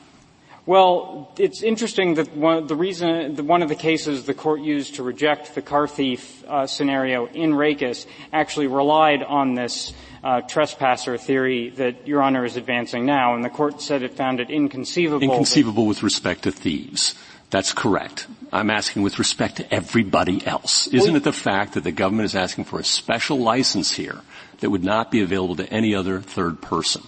Well, 0.68 1.32
it's 1.38 1.62
interesting 1.62 2.16
that 2.16 2.36
one, 2.36 2.66
the 2.66 2.76
reason, 2.76 3.36
one 3.46 3.62
of 3.62 3.70
the 3.70 3.76
cases 3.76 4.26
the 4.26 4.34
court 4.34 4.62
used 4.62 4.96
to 4.96 5.04
reject 5.04 5.54
the 5.54 5.62
car 5.62 5.88
thief 5.88 6.44
uh, 6.48 6.66
scenario 6.66 7.28
in 7.28 7.52
Rakas 7.52 8.08
actually 8.34 8.66
relied 8.66 9.22
on 9.22 9.54
this 9.54 9.94
uh, 10.26 10.42
trespasser 10.42 11.18
theory 11.18 11.70
that 11.70 12.08
Your 12.08 12.24
Honor 12.24 12.44
is 12.46 12.58
advancing 12.58 13.06
now, 13.06 13.36
and 13.36 13.46
the 13.46 13.50
court 13.50 13.80
said 13.80 14.02
it 14.02 14.16
found 14.16 14.40
it 14.40 14.50
inconceivable. 14.50 15.24
Inconceivable 15.24 15.86
with 15.86 16.02
respect 16.02 16.44
to 16.44 16.52
thieves. 16.52 17.14
That's 17.52 17.72
correct. 17.72 18.26
I'm 18.52 18.72
asking 18.72 19.04
with 19.04 19.20
respect 19.20 19.58
to 19.58 19.74
everybody 19.74 20.46
else. 20.46 20.88
Isn't 20.88 21.16
it 21.16 21.24
the 21.24 21.32
fact 21.32 21.76
that 21.76 21.84
the 21.84 21.92
government 21.92 22.26
is 22.26 22.36
asking 22.36 22.66
for 22.66 22.80
a 22.80 22.84
special 22.84 23.38
license 23.38 23.92
here 23.92 24.22
that 24.62 24.72
would 24.72 24.84
not 24.84 25.12
be 25.12 25.22
available 25.22 25.56
to 25.58 25.70
any 25.72 25.94
other 25.94 26.22
third 26.22 26.60
person? 26.60 27.04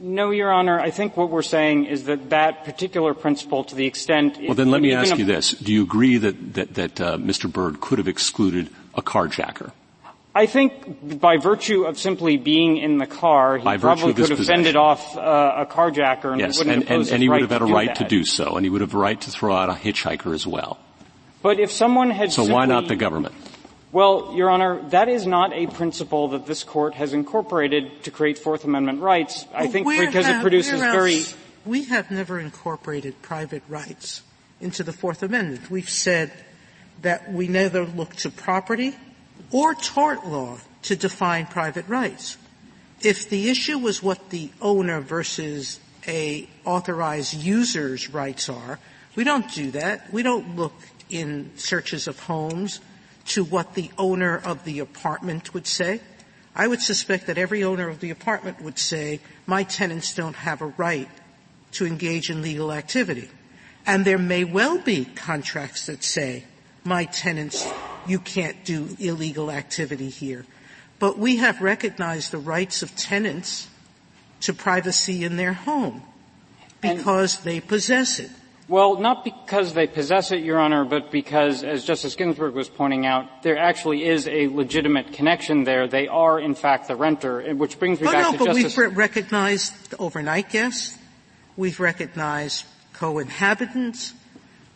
No, 0.00 0.30
Your 0.30 0.50
Honor. 0.50 0.80
I 0.80 0.90
think 0.90 1.16
what 1.16 1.30
we're 1.30 1.42
saying 1.42 1.84
is 1.84 2.04
that 2.04 2.30
that 2.30 2.64
particular 2.64 3.14
principle, 3.14 3.62
to 3.64 3.74
the 3.76 3.86
extent. 3.86 4.38
Well, 4.42 4.54
then 4.54 4.70
let 4.70 4.82
me 4.82 4.94
ask 4.94 5.16
you 5.16 5.26
this: 5.26 5.52
Do 5.52 5.72
you 5.72 5.84
agree 5.84 6.16
that 6.16 6.54
that, 6.54 6.74
that 6.74 7.00
uh, 7.00 7.18
Mr. 7.18 7.52
Byrd 7.52 7.80
could 7.80 7.98
have 7.98 8.08
excluded 8.08 8.68
a 8.94 9.02
carjacker? 9.02 9.72
I 10.34 10.46
think 10.46 11.20
by 11.20 11.38
virtue 11.38 11.84
of 11.84 11.98
simply 11.98 12.36
being 12.36 12.76
in 12.76 12.98
the 12.98 13.06
car, 13.06 13.58
he 13.58 13.64
by 13.64 13.78
probably 13.78 14.14
could 14.14 14.28
have 14.28 14.38
possession. 14.38 14.62
fended 14.62 14.76
off 14.76 15.16
uh, 15.16 15.54
a 15.56 15.66
carjacker 15.66 16.30
and 16.30 16.40
yes, 16.40 16.58
wouldn't 16.58 16.88
and, 16.88 17.00
and, 17.00 17.08
and 17.08 17.22
he 17.22 17.28
right 17.28 17.40
would 17.40 17.50
have 17.50 17.60
had 17.60 17.68
a 17.68 17.72
right 17.72 17.88
that. 17.88 17.96
to 17.96 18.04
do 18.04 18.24
so, 18.24 18.56
and 18.56 18.64
he 18.64 18.70
would 18.70 18.80
have 18.80 18.94
a 18.94 18.98
right 18.98 19.20
to 19.20 19.30
throw 19.30 19.54
out 19.54 19.68
a 19.68 19.72
hitchhiker 19.72 20.32
as 20.32 20.46
well. 20.46 20.78
But 21.42 21.58
if 21.58 21.72
someone 21.72 22.10
had 22.10 22.30
so 22.30 22.42
simply, 22.42 22.54
why 22.54 22.66
not 22.66 22.86
the 22.86 22.96
government? 22.96 23.34
Well, 23.92 24.34
Your 24.36 24.50
Honor, 24.50 24.80
that 24.90 25.08
is 25.08 25.26
not 25.26 25.52
a 25.52 25.66
principle 25.66 26.28
that 26.28 26.46
this 26.46 26.62
court 26.62 26.94
has 26.94 27.12
incorporated 27.12 28.04
to 28.04 28.12
create 28.12 28.38
Fourth 28.38 28.64
Amendment 28.64 29.00
rights. 29.00 29.46
Well, 29.52 29.64
I 29.64 29.66
think 29.66 29.88
because 29.88 30.26
have, 30.26 30.40
it 30.40 30.42
produces 30.42 30.80
very. 30.80 31.24
We 31.66 31.84
have 31.86 32.10
never 32.10 32.38
incorporated 32.38 33.20
private 33.20 33.64
rights 33.68 34.22
into 34.60 34.84
the 34.84 34.92
Fourth 34.92 35.24
Amendment. 35.24 35.70
We've 35.70 35.90
said 35.90 36.30
that 37.02 37.32
we 37.32 37.48
neither 37.48 37.84
look 37.84 38.14
to 38.16 38.30
property 38.30 38.94
or 39.50 39.74
tort 39.74 40.26
law 40.26 40.58
to 40.82 40.96
define 40.96 41.46
private 41.46 41.88
rights. 41.88 42.36
If 43.02 43.28
the 43.28 43.48
issue 43.50 43.78
was 43.78 44.02
what 44.02 44.30
the 44.30 44.50
owner 44.60 45.00
versus 45.00 45.80
a 46.06 46.48
authorized 46.64 47.34
user's 47.34 48.10
rights 48.10 48.48
are, 48.48 48.78
we 49.16 49.24
don't 49.24 49.50
do 49.52 49.70
that. 49.72 50.12
We 50.12 50.22
don't 50.22 50.56
look 50.56 50.74
in 51.08 51.50
searches 51.56 52.06
of 52.06 52.18
homes 52.20 52.80
to 53.26 53.44
what 53.44 53.74
the 53.74 53.90
owner 53.98 54.36
of 54.36 54.64
the 54.64 54.78
apartment 54.78 55.52
would 55.54 55.66
say. 55.66 56.00
I 56.54 56.66
would 56.66 56.80
suspect 56.80 57.26
that 57.26 57.38
every 57.38 57.62
owner 57.62 57.88
of 57.88 58.00
the 58.00 58.10
apartment 58.10 58.60
would 58.60 58.78
say, 58.78 59.20
my 59.46 59.62
tenants 59.62 60.14
don't 60.14 60.36
have 60.36 60.62
a 60.62 60.66
right 60.66 61.08
to 61.72 61.86
engage 61.86 62.30
in 62.30 62.42
legal 62.42 62.72
activity. 62.72 63.30
And 63.86 64.04
there 64.04 64.18
may 64.18 64.44
well 64.44 64.78
be 64.78 65.04
contracts 65.04 65.86
that 65.86 66.04
say, 66.04 66.44
my 66.84 67.04
tenants, 67.04 67.66
you 68.10 68.18
can't 68.18 68.64
do 68.64 68.96
illegal 68.98 69.50
activity 69.50 70.08
here. 70.10 70.44
But 70.98 71.16
we 71.16 71.36
have 71.36 71.62
recognized 71.62 72.32
the 72.32 72.38
rights 72.38 72.82
of 72.82 72.94
tenants 72.96 73.68
to 74.40 74.52
privacy 74.52 75.24
in 75.24 75.36
their 75.36 75.52
home 75.52 76.02
because 76.80 77.36
and, 77.36 77.44
they 77.44 77.60
possess 77.60 78.18
it. 78.18 78.30
Well, 78.68 79.00
not 79.00 79.24
because 79.24 79.74
they 79.74 79.86
possess 79.86 80.30
it, 80.30 80.44
Your 80.44 80.58
Honor, 80.58 80.84
but 80.84 81.10
because, 81.10 81.64
as 81.64 81.84
Justice 81.84 82.14
Ginsburg 82.14 82.54
was 82.54 82.68
pointing 82.68 83.06
out, 83.06 83.42
there 83.42 83.58
actually 83.58 84.04
is 84.04 84.28
a 84.28 84.46
legitimate 84.48 85.12
connection 85.12 85.64
there. 85.64 85.88
They 85.88 86.06
are, 86.06 86.38
in 86.38 86.54
fact, 86.54 86.86
the 86.88 86.96
renter, 86.96 87.54
which 87.54 87.78
brings 87.78 88.00
me 88.00 88.08
oh, 88.08 88.12
back 88.12 88.22
no, 88.22 88.32
to 88.32 88.38
but 88.38 88.44
Justice. 88.54 88.76
we've 88.76 88.96
recognized 88.96 89.94
overnight 89.98 90.50
guests. 90.50 90.96
We've 91.56 91.80
recognized 91.80 92.64
co-inhabitants 92.92 94.14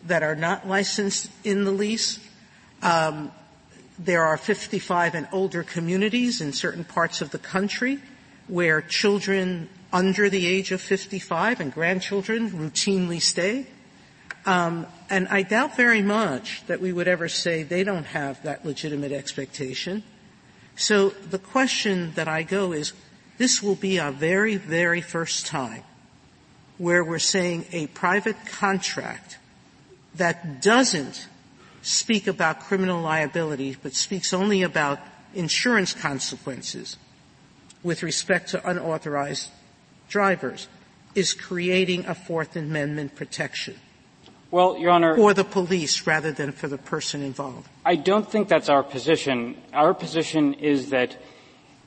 that 0.06 0.22
are 0.22 0.36
not 0.36 0.66
licensed 0.66 1.30
in 1.44 1.64
the 1.64 1.70
lease. 1.70 2.18
Um, 2.84 3.32
there 3.98 4.24
are 4.24 4.36
55 4.36 5.14
and 5.14 5.28
older 5.32 5.62
communities 5.62 6.40
in 6.40 6.52
certain 6.52 6.84
parts 6.84 7.20
of 7.20 7.30
the 7.30 7.38
country 7.38 7.98
where 8.46 8.80
children 8.82 9.68
under 9.92 10.28
the 10.28 10.46
age 10.46 10.70
of 10.70 10.80
55 10.80 11.60
and 11.60 11.72
grandchildren 11.72 12.50
routinely 12.50 13.22
stay. 13.22 13.66
Um, 14.44 14.86
and 15.08 15.28
I 15.28 15.42
doubt 15.42 15.76
very 15.76 16.02
much 16.02 16.62
that 16.66 16.80
we 16.80 16.92
would 16.92 17.08
ever 17.08 17.28
say 17.28 17.62
they 17.62 17.84
don't 17.84 18.04
have 18.04 18.42
that 18.42 18.66
legitimate 18.66 19.12
expectation. 19.12 20.02
So 20.76 21.10
the 21.10 21.38
question 21.38 22.12
that 22.16 22.28
I 22.28 22.42
go 22.42 22.72
is, 22.72 22.92
this 23.38 23.62
will 23.62 23.76
be 23.76 23.98
our 23.98 24.12
very, 24.12 24.56
very 24.56 25.00
first 25.00 25.46
time 25.46 25.82
where 26.76 27.04
we're 27.04 27.18
saying 27.18 27.64
a 27.72 27.86
private 27.86 28.36
contract 28.46 29.38
that 30.16 30.60
doesn't 30.60 31.28
speak 31.84 32.26
about 32.26 32.60
criminal 32.60 33.00
liability, 33.00 33.76
but 33.82 33.94
speaks 33.94 34.32
only 34.32 34.62
about 34.62 34.98
insurance 35.34 35.92
consequences 35.92 36.96
with 37.82 38.02
respect 38.02 38.48
to 38.50 38.68
unauthorized 38.68 39.50
drivers, 40.08 40.68
is 41.14 41.34
creating 41.34 42.06
a 42.06 42.14
Fourth 42.14 42.56
Amendment 42.56 43.14
protection. 43.14 43.74
Well, 44.50 44.78
Your 44.78 44.90
Honor. 44.92 45.16
For 45.16 45.34
the 45.34 45.44
police 45.44 46.06
rather 46.06 46.32
than 46.32 46.52
for 46.52 46.68
the 46.68 46.78
person 46.78 47.22
involved. 47.22 47.68
I 47.84 47.96
don't 47.96 48.30
think 48.30 48.48
that's 48.48 48.68
our 48.68 48.82
position. 48.82 49.60
Our 49.72 49.92
position 49.94 50.54
is 50.54 50.90
that 50.90 51.16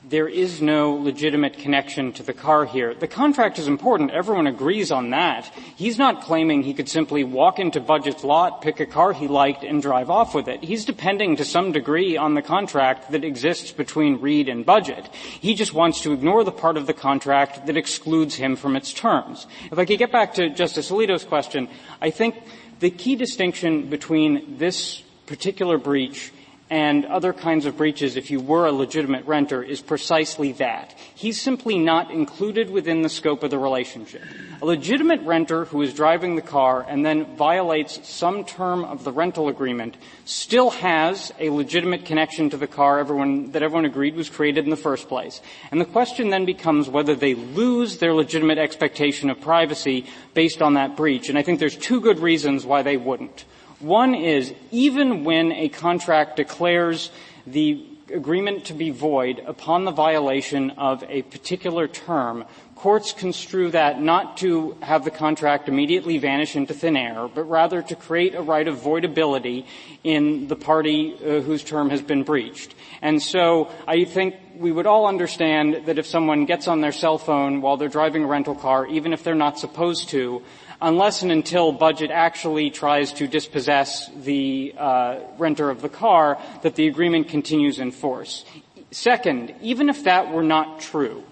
there 0.04 0.28
is 0.28 0.62
no 0.62 0.94
legitimate 0.94 1.58
connection 1.58 2.12
to 2.14 2.22
the 2.22 2.32
car 2.32 2.64
here. 2.64 2.94
The 2.94 3.08
contract 3.08 3.58
is 3.58 3.68
important. 3.68 4.10
Everyone 4.10 4.46
agrees 4.46 4.90
on 4.90 5.10
that. 5.10 5.46
He's 5.76 5.98
not 5.98 6.22
claiming 6.22 6.62
he 6.62 6.72
could 6.72 6.88
simply 6.88 7.24
walk 7.24 7.58
into 7.58 7.80
Budget's 7.80 8.24
lot, 8.24 8.62
pick 8.62 8.80
a 8.80 8.86
car 8.86 9.12
he 9.12 9.28
liked, 9.28 9.64
and 9.64 9.82
drive 9.82 10.08
off 10.08 10.34
with 10.34 10.48
it. 10.48 10.62
He's 10.64 10.84
depending 10.84 11.36
to 11.36 11.44
some 11.44 11.72
degree 11.72 12.16
on 12.16 12.34
the 12.34 12.42
contract 12.42 13.10
that 13.10 13.24
exists 13.24 13.72
between 13.72 14.20
Reed 14.20 14.48
and 14.48 14.64
Budget. 14.64 15.08
He 15.14 15.54
just 15.54 15.74
wants 15.74 16.00
to 16.02 16.12
ignore 16.12 16.42
the 16.42 16.52
part 16.52 16.76
of 16.76 16.86
the 16.86 16.94
contract 16.94 17.66
that 17.66 17.76
excludes 17.76 18.34
him 18.34 18.56
from 18.56 18.76
its 18.76 18.92
terms. 18.92 19.46
If 19.70 19.78
I 19.78 19.84
could 19.84 19.98
get 19.98 20.12
back 20.12 20.34
to 20.34 20.48
Justice 20.48 20.90
Alito's 20.90 21.24
question, 21.24 21.68
I 22.00 22.10
think 22.10 22.36
the 22.80 22.90
key 22.90 23.16
distinction 23.16 23.90
between 23.90 24.58
this 24.58 25.02
particular 25.26 25.76
breach 25.76 26.32
and 26.70 27.06
other 27.06 27.32
kinds 27.32 27.64
of 27.64 27.76
breaches 27.76 28.16
if 28.16 28.30
you 28.30 28.40
were 28.40 28.66
a 28.66 28.72
legitimate 28.72 29.24
renter 29.26 29.62
is 29.62 29.80
precisely 29.80 30.52
that. 30.52 30.94
He's 31.14 31.40
simply 31.40 31.78
not 31.78 32.10
included 32.10 32.70
within 32.70 33.02
the 33.02 33.08
scope 33.08 33.42
of 33.42 33.50
the 33.50 33.58
relationship. 33.58 34.22
A 34.60 34.66
legitimate 34.66 35.22
renter 35.22 35.64
who 35.64 35.80
is 35.82 35.94
driving 35.94 36.36
the 36.36 36.42
car 36.42 36.84
and 36.86 37.06
then 37.06 37.36
violates 37.36 38.06
some 38.06 38.44
term 38.44 38.84
of 38.84 39.04
the 39.04 39.12
rental 39.12 39.48
agreement 39.48 39.96
still 40.24 40.70
has 40.70 41.32
a 41.38 41.48
legitimate 41.48 42.04
connection 42.04 42.50
to 42.50 42.56
the 42.56 42.66
car 42.66 42.98
everyone, 42.98 43.52
that 43.52 43.62
everyone 43.62 43.86
agreed 43.86 44.14
was 44.14 44.28
created 44.28 44.64
in 44.64 44.70
the 44.70 44.76
first 44.76 45.08
place. 45.08 45.40
And 45.70 45.80
the 45.80 45.86
question 45.86 46.30
then 46.30 46.44
becomes 46.44 46.88
whether 46.88 47.14
they 47.14 47.34
lose 47.34 47.98
their 47.98 48.14
legitimate 48.14 48.58
expectation 48.58 49.30
of 49.30 49.40
privacy 49.40 50.06
based 50.34 50.60
on 50.60 50.74
that 50.74 50.96
breach. 50.96 51.28
And 51.28 51.38
I 51.38 51.42
think 51.42 51.60
there's 51.60 51.76
two 51.76 52.00
good 52.00 52.18
reasons 52.18 52.66
why 52.66 52.82
they 52.82 52.96
wouldn't. 52.96 53.44
One 53.80 54.14
is 54.14 54.52
even 54.72 55.22
when 55.22 55.52
a 55.52 55.68
contract 55.68 56.36
declares 56.36 57.10
the 57.46 57.84
agreement 58.12 58.64
to 58.66 58.74
be 58.74 58.90
void 58.90 59.40
upon 59.46 59.84
the 59.84 59.90
violation 59.90 60.70
of 60.70 61.04
a 61.08 61.22
particular 61.22 61.86
term, 61.86 62.44
courts 62.74 63.12
construe 63.12 63.70
that 63.70 64.00
not 64.00 64.36
to 64.38 64.76
have 64.80 65.04
the 65.04 65.10
contract 65.10 65.68
immediately 65.68 66.18
vanish 66.18 66.56
into 66.56 66.72
thin 66.74 66.96
air, 66.96 67.28
but 67.32 67.42
rather 67.44 67.82
to 67.82 67.94
create 67.94 68.34
a 68.34 68.42
right 68.42 68.66
of 68.66 68.78
voidability 68.78 69.66
in 70.04 70.48
the 70.48 70.56
party 70.56 71.14
uh, 71.14 71.40
whose 71.40 71.62
term 71.62 71.90
has 71.90 72.00
been 72.02 72.22
breached. 72.22 72.74
And 73.02 73.22
so 73.22 73.70
I 73.86 74.04
think 74.04 74.36
we 74.56 74.72
would 74.72 74.86
all 74.86 75.06
understand 75.06 75.86
that 75.86 75.98
if 75.98 76.06
someone 76.06 76.46
gets 76.46 76.66
on 76.66 76.80
their 76.80 76.92
cell 76.92 77.18
phone 77.18 77.60
while 77.60 77.76
they're 77.76 77.88
driving 77.88 78.24
a 78.24 78.26
rental 78.26 78.54
car, 78.54 78.86
even 78.86 79.12
if 79.12 79.22
they're 79.22 79.34
not 79.34 79.58
supposed 79.58 80.08
to, 80.10 80.42
unless 80.80 81.22
and 81.22 81.32
until 81.32 81.72
budget 81.72 82.10
actually 82.10 82.70
tries 82.70 83.12
to 83.14 83.26
dispossess 83.26 84.10
the 84.16 84.74
uh, 84.76 85.18
renter 85.38 85.70
of 85.70 85.82
the 85.82 85.88
car, 85.88 86.38
that 86.62 86.74
the 86.74 86.86
agreement 86.86 87.28
continues 87.28 87.78
in 87.78 87.90
force. 87.90 88.44
Second, 88.90 89.54
even 89.60 89.88
if 89.88 90.04
that 90.04 90.32
were 90.32 90.42
not 90.42 90.80
true, 90.80 91.22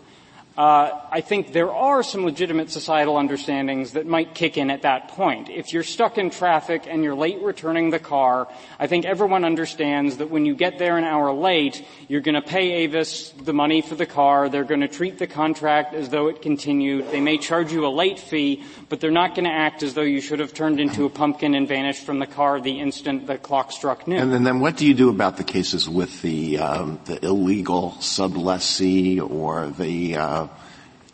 uh, 0.56 1.00
I 1.10 1.20
think 1.20 1.52
there 1.52 1.70
are 1.70 2.02
some 2.02 2.24
legitimate 2.24 2.70
societal 2.70 3.18
understandings 3.18 3.92
that 3.92 4.06
might 4.06 4.34
kick 4.34 4.56
in 4.56 4.70
at 4.70 4.82
that 4.82 5.08
point. 5.08 5.50
If 5.50 5.74
you're 5.74 5.82
stuck 5.82 6.16
in 6.16 6.30
traffic 6.30 6.86
and 6.88 7.04
you're 7.04 7.14
late 7.14 7.42
returning 7.42 7.90
the 7.90 7.98
car, 7.98 8.48
I 8.78 8.86
think 8.86 9.04
everyone 9.04 9.44
understands 9.44 10.16
that 10.16 10.30
when 10.30 10.46
you 10.46 10.54
get 10.54 10.78
there 10.78 10.96
an 10.96 11.04
hour 11.04 11.30
late, 11.30 11.84
you're 12.08 12.22
going 12.22 12.36
to 12.36 12.42
pay 12.42 12.72
Avis 12.84 13.30
the 13.32 13.52
money 13.52 13.82
for 13.82 13.96
the 13.96 14.06
car. 14.06 14.48
They're 14.48 14.64
going 14.64 14.80
to 14.80 14.88
treat 14.88 15.18
the 15.18 15.26
contract 15.26 15.92
as 15.92 16.08
though 16.08 16.28
it 16.28 16.40
continued. 16.40 17.10
They 17.10 17.20
may 17.20 17.36
charge 17.36 17.70
you 17.70 17.86
a 17.86 17.92
late 17.92 18.18
fee, 18.18 18.64
but 18.88 19.00
they're 19.00 19.10
not 19.10 19.34
going 19.34 19.44
to 19.44 19.52
act 19.52 19.82
as 19.82 19.92
though 19.92 20.02
you 20.02 20.22
should 20.22 20.38
have 20.38 20.54
turned 20.54 20.80
into 20.80 21.04
a 21.04 21.10
pumpkin 21.10 21.54
and 21.54 21.68
vanished 21.68 22.04
from 22.04 22.18
the 22.18 22.26
car 22.26 22.62
the 22.62 22.80
instant 22.80 23.26
the 23.26 23.36
clock 23.36 23.72
struck 23.72 24.08
noon. 24.08 24.20
And 24.20 24.32
then, 24.32 24.44
then 24.44 24.60
what 24.60 24.78
do 24.78 24.86
you 24.86 24.94
do 24.94 25.10
about 25.10 25.36
the 25.36 25.44
cases 25.44 25.86
with 25.86 26.22
the, 26.22 26.58
um, 26.60 26.98
the 27.04 27.22
illegal 27.22 27.92
sublessee 28.00 29.20
or 29.20 29.68
the 29.68 30.16
uh, 30.16 30.45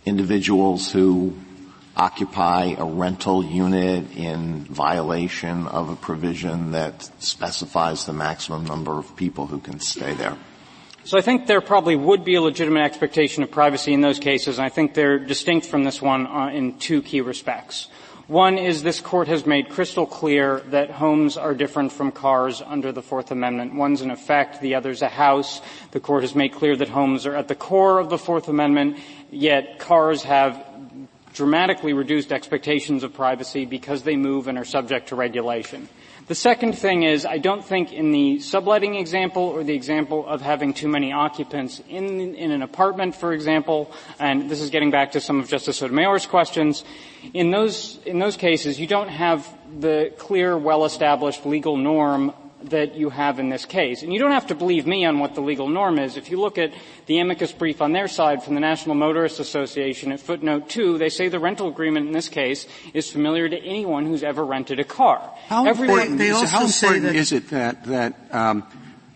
individuals 0.04 0.92
who 0.92 1.36
occupy 1.96 2.74
a 2.78 2.84
rental 2.84 3.44
unit 3.44 4.16
in 4.16 4.64
violation 4.64 5.66
of 5.66 5.90
a 5.90 5.96
provision 5.96 6.72
that 6.72 7.02
specifies 7.22 8.06
the 8.06 8.12
maximum 8.12 8.64
number 8.64 8.98
of 8.98 9.14
people 9.16 9.46
who 9.46 9.58
can 9.58 9.78
stay 9.78 10.14
there? 10.14 10.36
So 11.04 11.18
I 11.18 11.20
think 11.20 11.46
there 11.46 11.60
probably 11.60 11.96
would 11.96 12.24
be 12.24 12.36
a 12.36 12.40
legitimate 12.40 12.84
expectation 12.84 13.42
of 13.42 13.50
privacy 13.50 13.92
in 13.92 14.00
those 14.00 14.20
cases, 14.20 14.58
and 14.58 14.64
I 14.64 14.68
think 14.68 14.94
they're 14.94 15.18
distinct 15.18 15.66
from 15.66 15.82
this 15.82 16.00
one 16.00 16.26
uh, 16.26 16.50
in 16.54 16.78
two 16.78 17.02
key 17.02 17.20
respects. 17.20 17.88
One 18.32 18.56
is 18.56 18.82
this 18.82 18.98
court 18.98 19.28
has 19.28 19.44
made 19.44 19.68
crystal 19.68 20.06
clear 20.06 20.60
that 20.70 20.90
homes 20.90 21.36
are 21.36 21.52
different 21.52 21.92
from 21.92 22.12
cars 22.12 22.62
under 22.64 22.90
the 22.90 23.02
Fourth 23.02 23.30
Amendment. 23.30 23.74
One's 23.74 24.00
an 24.00 24.10
effect, 24.10 24.62
the 24.62 24.74
other's 24.76 25.02
a 25.02 25.08
house. 25.10 25.60
The 25.90 26.00
court 26.00 26.22
has 26.22 26.34
made 26.34 26.54
clear 26.54 26.74
that 26.74 26.88
homes 26.88 27.26
are 27.26 27.36
at 27.36 27.48
the 27.48 27.54
core 27.54 27.98
of 27.98 28.08
the 28.08 28.16
Fourth 28.16 28.48
Amendment, 28.48 28.96
yet 29.30 29.78
cars 29.78 30.22
have 30.22 30.64
dramatically 31.34 31.92
reduced 31.92 32.32
expectations 32.32 33.02
of 33.02 33.12
privacy 33.12 33.66
because 33.66 34.02
they 34.02 34.16
move 34.16 34.48
and 34.48 34.56
are 34.56 34.64
subject 34.64 35.08
to 35.08 35.14
regulation. 35.14 35.90
The 36.28 36.36
second 36.36 36.78
thing 36.78 37.02
is, 37.02 37.26
I 37.26 37.38
don't 37.38 37.64
think 37.64 37.92
in 37.92 38.12
the 38.12 38.38
subletting 38.38 38.94
example 38.94 39.42
or 39.42 39.64
the 39.64 39.74
example 39.74 40.24
of 40.24 40.40
having 40.40 40.72
too 40.72 40.86
many 40.86 41.12
occupants 41.12 41.82
in, 41.88 42.36
in 42.36 42.52
an 42.52 42.62
apartment, 42.62 43.16
for 43.16 43.32
example, 43.32 43.90
and 44.20 44.48
this 44.48 44.60
is 44.60 44.70
getting 44.70 44.92
back 44.92 45.12
to 45.12 45.20
some 45.20 45.40
of 45.40 45.48
Justice 45.48 45.78
Sotomayor's 45.78 46.26
questions, 46.26 46.84
in 47.34 47.50
those, 47.50 47.98
in 48.06 48.20
those 48.20 48.36
cases, 48.36 48.78
you 48.78 48.86
don't 48.86 49.08
have 49.08 49.48
the 49.80 50.12
clear, 50.16 50.56
well-established 50.56 51.44
legal 51.44 51.76
norm 51.76 52.32
that 52.70 52.94
you 52.94 53.10
have 53.10 53.38
in 53.38 53.48
this 53.48 53.64
case. 53.64 54.02
And 54.02 54.12
you 54.12 54.18
don't 54.18 54.32
have 54.32 54.46
to 54.48 54.54
believe 54.54 54.86
me 54.86 55.04
on 55.04 55.18
what 55.18 55.34
the 55.34 55.40
legal 55.40 55.68
norm 55.68 55.98
is. 55.98 56.16
If 56.16 56.30
you 56.30 56.40
look 56.40 56.58
at 56.58 56.72
the 57.06 57.18
amicus 57.18 57.52
brief 57.52 57.82
on 57.82 57.92
their 57.92 58.08
side 58.08 58.42
from 58.42 58.54
the 58.54 58.60
National 58.60 58.94
Motorists 58.94 59.40
Association 59.40 60.12
at 60.12 60.20
footnote 60.20 60.68
two, 60.68 60.98
they 60.98 61.08
say 61.08 61.28
the 61.28 61.38
rental 61.38 61.68
agreement 61.68 62.06
in 62.06 62.12
this 62.12 62.28
case 62.28 62.66
is 62.94 63.10
familiar 63.10 63.48
to 63.48 63.58
anyone 63.58 64.06
who's 64.06 64.22
ever 64.22 64.44
rented 64.44 64.80
a 64.80 64.84
car. 64.84 65.30
How 65.48 65.66
Everyone, 65.66 65.98
important, 65.98 66.18
they, 66.18 66.30
they 66.30 66.46
how 66.46 66.66
important 66.66 67.02
that 67.04 67.16
is 67.16 67.32
it 67.32 67.50
that, 67.50 67.84
that 67.84 68.14
um, 68.30 68.64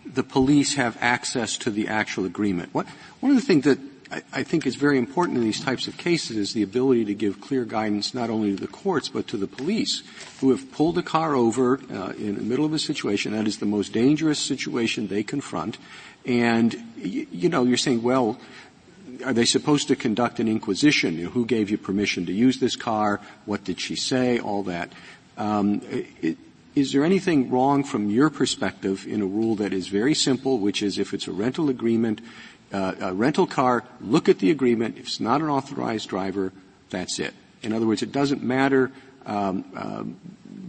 the 0.05 0.23
police 0.23 0.75
have 0.75 0.97
access 1.01 1.57
to 1.59 1.69
the 1.69 1.87
actual 1.87 2.25
agreement? 2.25 2.73
What, 2.73 2.87
one 3.19 3.31
of 3.31 3.37
the 3.37 3.45
things 3.45 3.65
that 3.65 3.96
I, 4.33 4.43
think 4.43 4.65
is 4.65 4.75
very 4.75 4.97
important 4.97 5.37
in 5.37 5.43
these 5.43 5.63
types 5.63 5.87
of 5.87 5.97
cases 5.97 6.37
is 6.37 6.53
the 6.53 6.63
ability 6.63 7.05
to 7.05 7.13
give 7.13 7.41
clear 7.41 7.65
guidance 7.65 8.13
not 8.13 8.29
only 8.29 8.55
to 8.55 8.61
the 8.61 8.67
courts 8.67 9.09
but 9.09 9.27
to 9.27 9.37
the 9.37 9.47
police 9.47 10.03
who 10.39 10.51
have 10.51 10.71
pulled 10.71 10.97
a 10.97 11.03
car 11.03 11.35
over 11.35 11.79
uh, 11.91 12.13
in 12.17 12.35
the 12.35 12.43
middle 12.43 12.65
of 12.65 12.73
a 12.73 12.79
situation 12.79 13.33
that 13.33 13.47
is 13.47 13.57
the 13.57 13.65
most 13.65 13.93
dangerous 13.93 14.39
situation 14.39 15.07
they 15.07 15.23
confront 15.23 15.77
and 16.25 16.75
you, 16.97 17.27
you 17.31 17.49
know 17.49 17.63
you're 17.63 17.77
saying 17.77 18.01
well 18.01 18.39
are 19.25 19.33
they 19.33 19.45
supposed 19.45 19.87
to 19.87 19.95
conduct 19.95 20.39
an 20.39 20.47
inquisition? 20.47 21.17
You 21.17 21.25
know, 21.25 21.29
who 21.31 21.45
gave 21.45 21.71
you 21.71 21.77
permission 21.77 22.27
to 22.27 22.31
use 22.33 22.59
this 22.59 22.75
car? 22.75 23.19
What 23.45 23.63
did 23.63 23.79
she 23.79 23.95
say? 23.95 24.37
All 24.39 24.63
that. 24.63 24.91
Um, 25.37 25.81
it, 26.21 26.37
is 26.77 26.91
there 26.91 27.03
anything 27.03 27.49
wrong 27.49 27.83
from 27.83 28.11
your 28.11 28.29
perspective 28.29 29.07
in 29.07 29.23
a 29.23 29.25
rule 29.25 29.55
that 29.55 29.73
is 29.73 29.87
very 29.87 30.13
simple, 30.13 30.59
which 30.59 30.83
is 30.83 30.99
if 30.99 31.11
it's 31.11 31.27
a 31.27 31.31
rental 31.31 31.69
agreement, 31.69 32.21
uh, 32.71 32.93
a 33.01 33.13
rental 33.15 33.47
car, 33.47 33.83
look 33.99 34.29
at 34.29 34.37
the 34.37 34.51
agreement. 34.51 34.95
If 34.95 35.07
it's 35.07 35.19
not 35.19 35.41
an 35.41 35.49
authorized 35.49 36.07
driver, 36.07 36.53
that's 36.91 37.17
it. 37.17 37.33
In 37.63 37.73
other 37.73 37.87
words, 37.87 38.03
it 38.03 38.11
doesn't 38.11 38.43
matter 38.43 38.91
um, 39.25 39.65
uh, 39.75 40.03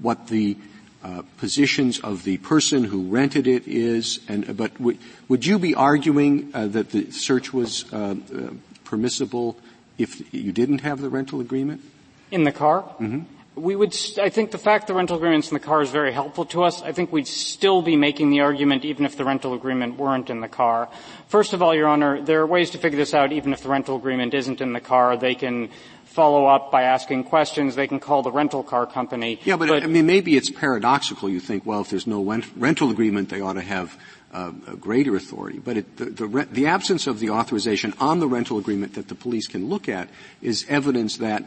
what 0.01 0.29
the 0.29 0.57
uh, 1.05 1.23
positions 1.37 2.01
of 2.01 2.25
the 2.25 2.39
person 2.39 2.85
who 2.85 3.11
rented 3.11 3.47
it 3.47 3.69
is. 3.69 4.21
And 4.29 4.57
but 4.57 4.73
w- 4.79 4.99
would 5.29 5.45
you 5.45 5.59
be 5.59 5.75
arguing 5.75 6.51
uh, 6.55 6.69
that 6.69 6.91
the 6.91 7.11
search 7.11 7.53
was 7.53 7.85
uh, 7.93 8.17
uh, 8.35 8.55
permissible 8.85 9.59
if 9.99 10.33
you 10.33 10.53
didn't 10.53 10.81
have 10.81 11.03
the 11.03 11.11
rental 11.11 11.43
agreement? 11.43 11.83
In 12.31 12.45
the 12.45 12.53
car? 12.53 12.83
Mm-hmm 12.99 13.35
we 13.59 13.77
would, 13.77 13.97
I 14.21 14.29
think 14.29 14.51
the 14.51 14.59
fact 14.59 14.87
the 14.87 14.95
rental 14.95 15.17
agreement's 15.17 15.51
in 15.51 15.55
the 15.55 15.61
car 15.61 15.83
is 15.83 15.91
very 15.91 16.13
helpful 16.13 16.45
to 16.47 16.63
us. 16.63 16.83
I 16.83 16.93
think 16.93 17.13
we'd 17.13 17.27
still 17.27 17.83
be 17.83 17.97
making 17.97 18.31
the 18.31 18.41
argument 18.41 18.85
even 18.85 19.05
if 19.05 19.17
the 19.17 19.25
rental 19.25 19.55
agreement 19.55 19.99
weren't 19.99 20.31
in 20.31 20.41
the 20.41 20.49
car. 20.49 20.89
First 21.29 21.53
of 21.53 21.63
all, 21.63 21.75
Your 21.75 21.89
Honor, 21.89 22.23
there 22.23 22.41
are 22.41 22.47
ways 22.47 22.71
to 22.71 22.79
figure 22.79 22.97
this 22.97 23.15
out 23.15 23.33
even 23.33 23.53
if 23.53 23.63
the 23.63 23.69
rental 23.69 23.97
agreement 23.97 24.35
isn't 24.35 24.61
in 24.61 24.73
the 24.73 24.81
car. 24.81 25.17
They 25.17 25.35
can 25.35 25.71
follow 26.05 26.47
up 26.47 26.71
by 26.71 26.83
asking 26.83 27.25
questions. 27.25 27.75
They 27.75 27.87
can 27.87 28.01
call 28.01 28.23
the 28.23 28.33
rental 28.33 28.63
car 28.63 28.87
company. 28.87 29.41
Yeah, 29.45 29.57
but, 29.57 29.69
but 29.69 29.83
I 29.83 29.87
mean, 29.87 30.07
maybe 30.07 30.37
it's 30.37 30.51
paradoxical. 30.51 31.29
You 31.29 31.41
think, 31.41 31.67
well, 31.67 31.81
if 31.81 31.91
there's 31.91 32.07
no 32.07 32.23
rent, 32.23 32.47
rental 32.57 32.91
agreement, 32.91 33.29
they 33.29 33.41
ought 33.41 33.55
to 33.55 33.63
have 33.63 33.99
uh, 34.33 34.53
a 34.67 34.77
greater 34.77 35.17
authority. 35.17 35.59
But 35.59 35.77
it, 35.79 35.97
the, 35.97 36.07
the, 36.07 36.49
the 36.51 36.67
absence 36.67 37.07
of 37.07 37.21
the 37.21 37.31
authorization 37.31 37.95
on 38.01 38.21
the 38.21 38.27
rental 38.27 38.59
agreement 38.59 38.95
that 38.95 39.09
the 39.09 39.15
police 39.15 39.47
can 39.47 39.69
look 39.69 39.89
at 39.89 40.09
is 40.43 40.67
evidence 40.69 41.19
that 41.19 41.45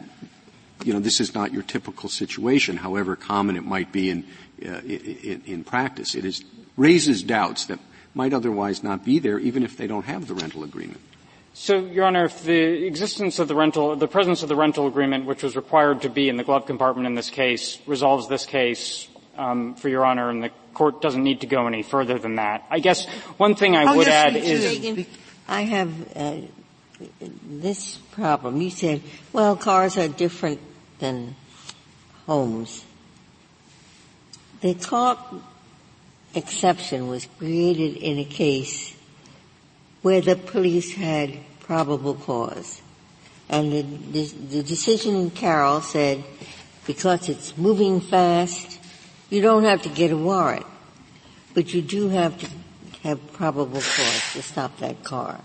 you 0.86 0.92
know, 0.92 1.00
this 1.00 1.20
is 1.20 1.34
not 1.34 1.52
your 1.52 1.62
typical 1.62 2.08
situation, 2.08 2.76
however 2.76 3.16
common 3.16 3.56
it 3.56 3.64
might 3.64 3.92
be 3.92 4.10
in, 4.10 4.24
uh, 4.64 4.80
in, 4.80 5.42
in 5.46 5.64
practice. 5.64 6.14
It 6.14 6.24
is, 6.24 6.44
raises 6.76 7.22
doubts 7.22 7.66
that 7.66 7.78
might 8.14 8.32
otherwise 8.32 8.82
not 8.82 9.04
be 9.04 9.18
there 9.18 9.38
even 9.38 9.62
if 9.62 9.76
they 9.76 9.86
don't 9.86 10.04
have 10.04 10.26
the 10.26 10.34
rental 10.34 10.64
agreement. 10.64 11.00
So, 11.54 11.84
Your 11.84 12.06
Honor, 12.06 12.24
if 12.24 12.44
the 12.44 12.86
existence 12.86 13.38
of 13.38 13.46
the 13.46 13.54
rental, 13.54 13.94
the 13.94 14.08
presence 14.08 14.42
of 14.42 14.48
the 14.48 14.56
rental 14.56 14.86
agreement, 14.86 15.26
which 15.26 15.42
was 15.42 15.54
required 15.54 16.02
to 16.02 16.08
be 16.08 16.30
in 16.30 16.38
the 16.38 16.44
glove 16.44 16.64
compartment 16.64 17.06
in 17.06 17.14
this 17.14 17.28
case, 17.28 17.78
resolves 17.86 18.26
this 18.26 18.46
case, 18.46 19.06
um, 19.36 19.74
for 19.74 19.90
Your 19.90 20.04
Honor, 20.04 20.30
and 20.30 20.42
the 20.42 20.50
court 20.72 21.02
doesn't 21.02 21.22
need 21.22 21.42
to 21.42 21.46
go 21.46 21.66
any 21.66 21.82
further 21.82 22.18
than 22.18 22.36
that. 22.36 22.64
I 22.70 22.78
guess 22.78 23.06
one 23.36 23.54
thing 23.54 23.76
I 23.76 23.84
oh, 23.84 23.96
would 23.98 24.06
yes, 24.06 24.26
add 24.26 24.36
is. 24.36 25.06
I 25.46 25.62
have 25.62 26.16
uh, 26.16 26.36
this 27.20 27.96
problem. 28.12 28.60
You 28.60 28.70
said, 28.70 29.02
well, 29.32 29.56
cars 29.56 29.98
are 29.98 30.08
different 30.08 30.60
than 31.02 31.34
homes. 32.26 32.84
The 34.60 34.74
car 34.74 35.18
exception 36.34 37.08
was 37.08 37.26
created 37.38 37.96
in 37.96 38.18
a 38.18 38.24
case 38.24 38.96
where 40.02 40.20
the 40.20 40.36
police 40.36 40.94
had 40.94 41.38
probable 41.60 42.14
cause. 42.14 42.80
And 43.48 43.72
the, 43.72 43.82
the, 43.82 44.24
the 44.56 44.62
decision 44.62 45.16
in 45.16 45.30
Carroll 45.30 45.80
said, 45.80 46.22
because 46.86 47.28
it's 47.28 47.58
moving 47.58 48.00
fast, 48.00 48.78
you 49.28 49.42
don't 49.42 49.64
have 49.64 49.82
to 49.82 49.88
get 49.88 50.12
a 50.12 50.16
warrant, 50.16 50.66
but 51.52 51.74
you 51.74 51.82
do 51.82 52.08
have 52.10 52.38
to 52.38 52.48
have 53.02 53.32
probable 53.32 53.80
cause 53.80 54.32
to 54.34 54.42
stop 54.42 54.78
that 54.78 55.02
car. 55.02 55.40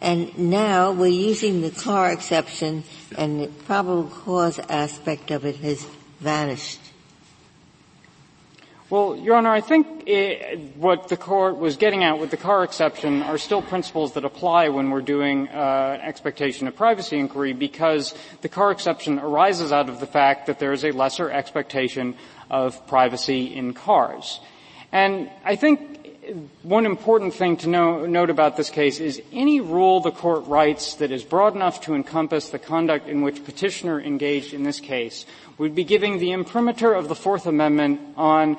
And 0.00 0.36
now 0.38 0.92
we're 0.92 1.06
using 1.06 1.60
the 1.60 1.70
car 1.70 2.10
exception 2.10 2.84
and 3.16 3.40
the 3.40 3.48
probable 3.48 4.04
cause 4.04 4.58
aspect 4.68 5.30
of 5.30 5.44
it 5.44 5.56
has 5.56 5.86
vanished. 6.20 6.80
Well, 8.90 9.16
Your 9.16 9.36
Honor, 9.36 9.50
I 9.50 9.62
think 9.62 10.06
it, 10.06 10.76
what 10.76 11.08
the 11.08 11.16
court 11.16 11.56
was 11.56 11.76
getting 11.78 12.04
at 12.04 12.18
with 12.18 12.30
the 12.30 12.36
car 12.36 12.62
exception 12.62 13.22
are 13.22 13.38
still 13.38 13.62
principles 13.62 14.12
that 14.12 14.24
apply 14.24 14.68
when 14.68 14.90
we're 14.90 15.00
doing 15.00 15.48
uh, 15.48 15.98
expectation 16.02 16.68
of 16.68 16.76
privacy 16.76 17.18
inquiry 17.18 17.54
because 17.54 18.14
the 18.42 18.48
car 18.48 18.70
exception 18.70 19.18
arises 19.18 19.72
out 19.72 19.88
of 19.88 20.00
the 20.00 20.06
fact 20.06 20.46
that 20.46 20.58
there 20.58 20.72
is 20.72 20.84
a 20.84 20.92
lesser 20.92 21.30
expectation 21.30 22.14
of 22.50 22.86
privacy 22.86 23.56
in 23.56 23.72
cars. 23.72 24.38
And 24.92 25.30
I 25.44 25.56
think 25.56 26.03
one 26.62 26.86
important 26.86 27.34
thing 27.34 27.56
to 27.58 27.68
know, 27.68 28.06
note 28.06 28.30
about 28.30 28.56
this 28.56 28.70
case 28.70 29.00
is 29.00 29.20
any 29.32 29.60
rule 29.60 30.00
the 30.00 30.10
court 30.10 30.46
writes 30.46 30.94
that 30.94 31.10
is 31.10 31.22
broad 31.22 31.54
enough 31.54 31.82
to 31.82 31.94
encompass 31.94 32.48
the 32.48 32.58
conduct 32.58 33.08
in 33.08 33.22
which 33.22 33.44
petitioner 33.44 34.00
engaged 34.00 34.54
in 34.54 34.62
this 34.62 34.80
case 34.80 35.26
would 35.58 35.74
be 35.74 35.84
giving 35.84 36.18
the 36.18 36.32
imprimatur 36.32 36.92
of 36.92 37.08
the 37.08 37.14
Fourth 37.14 37.46
Amendment 37.46 38.00
on 38.16 38.56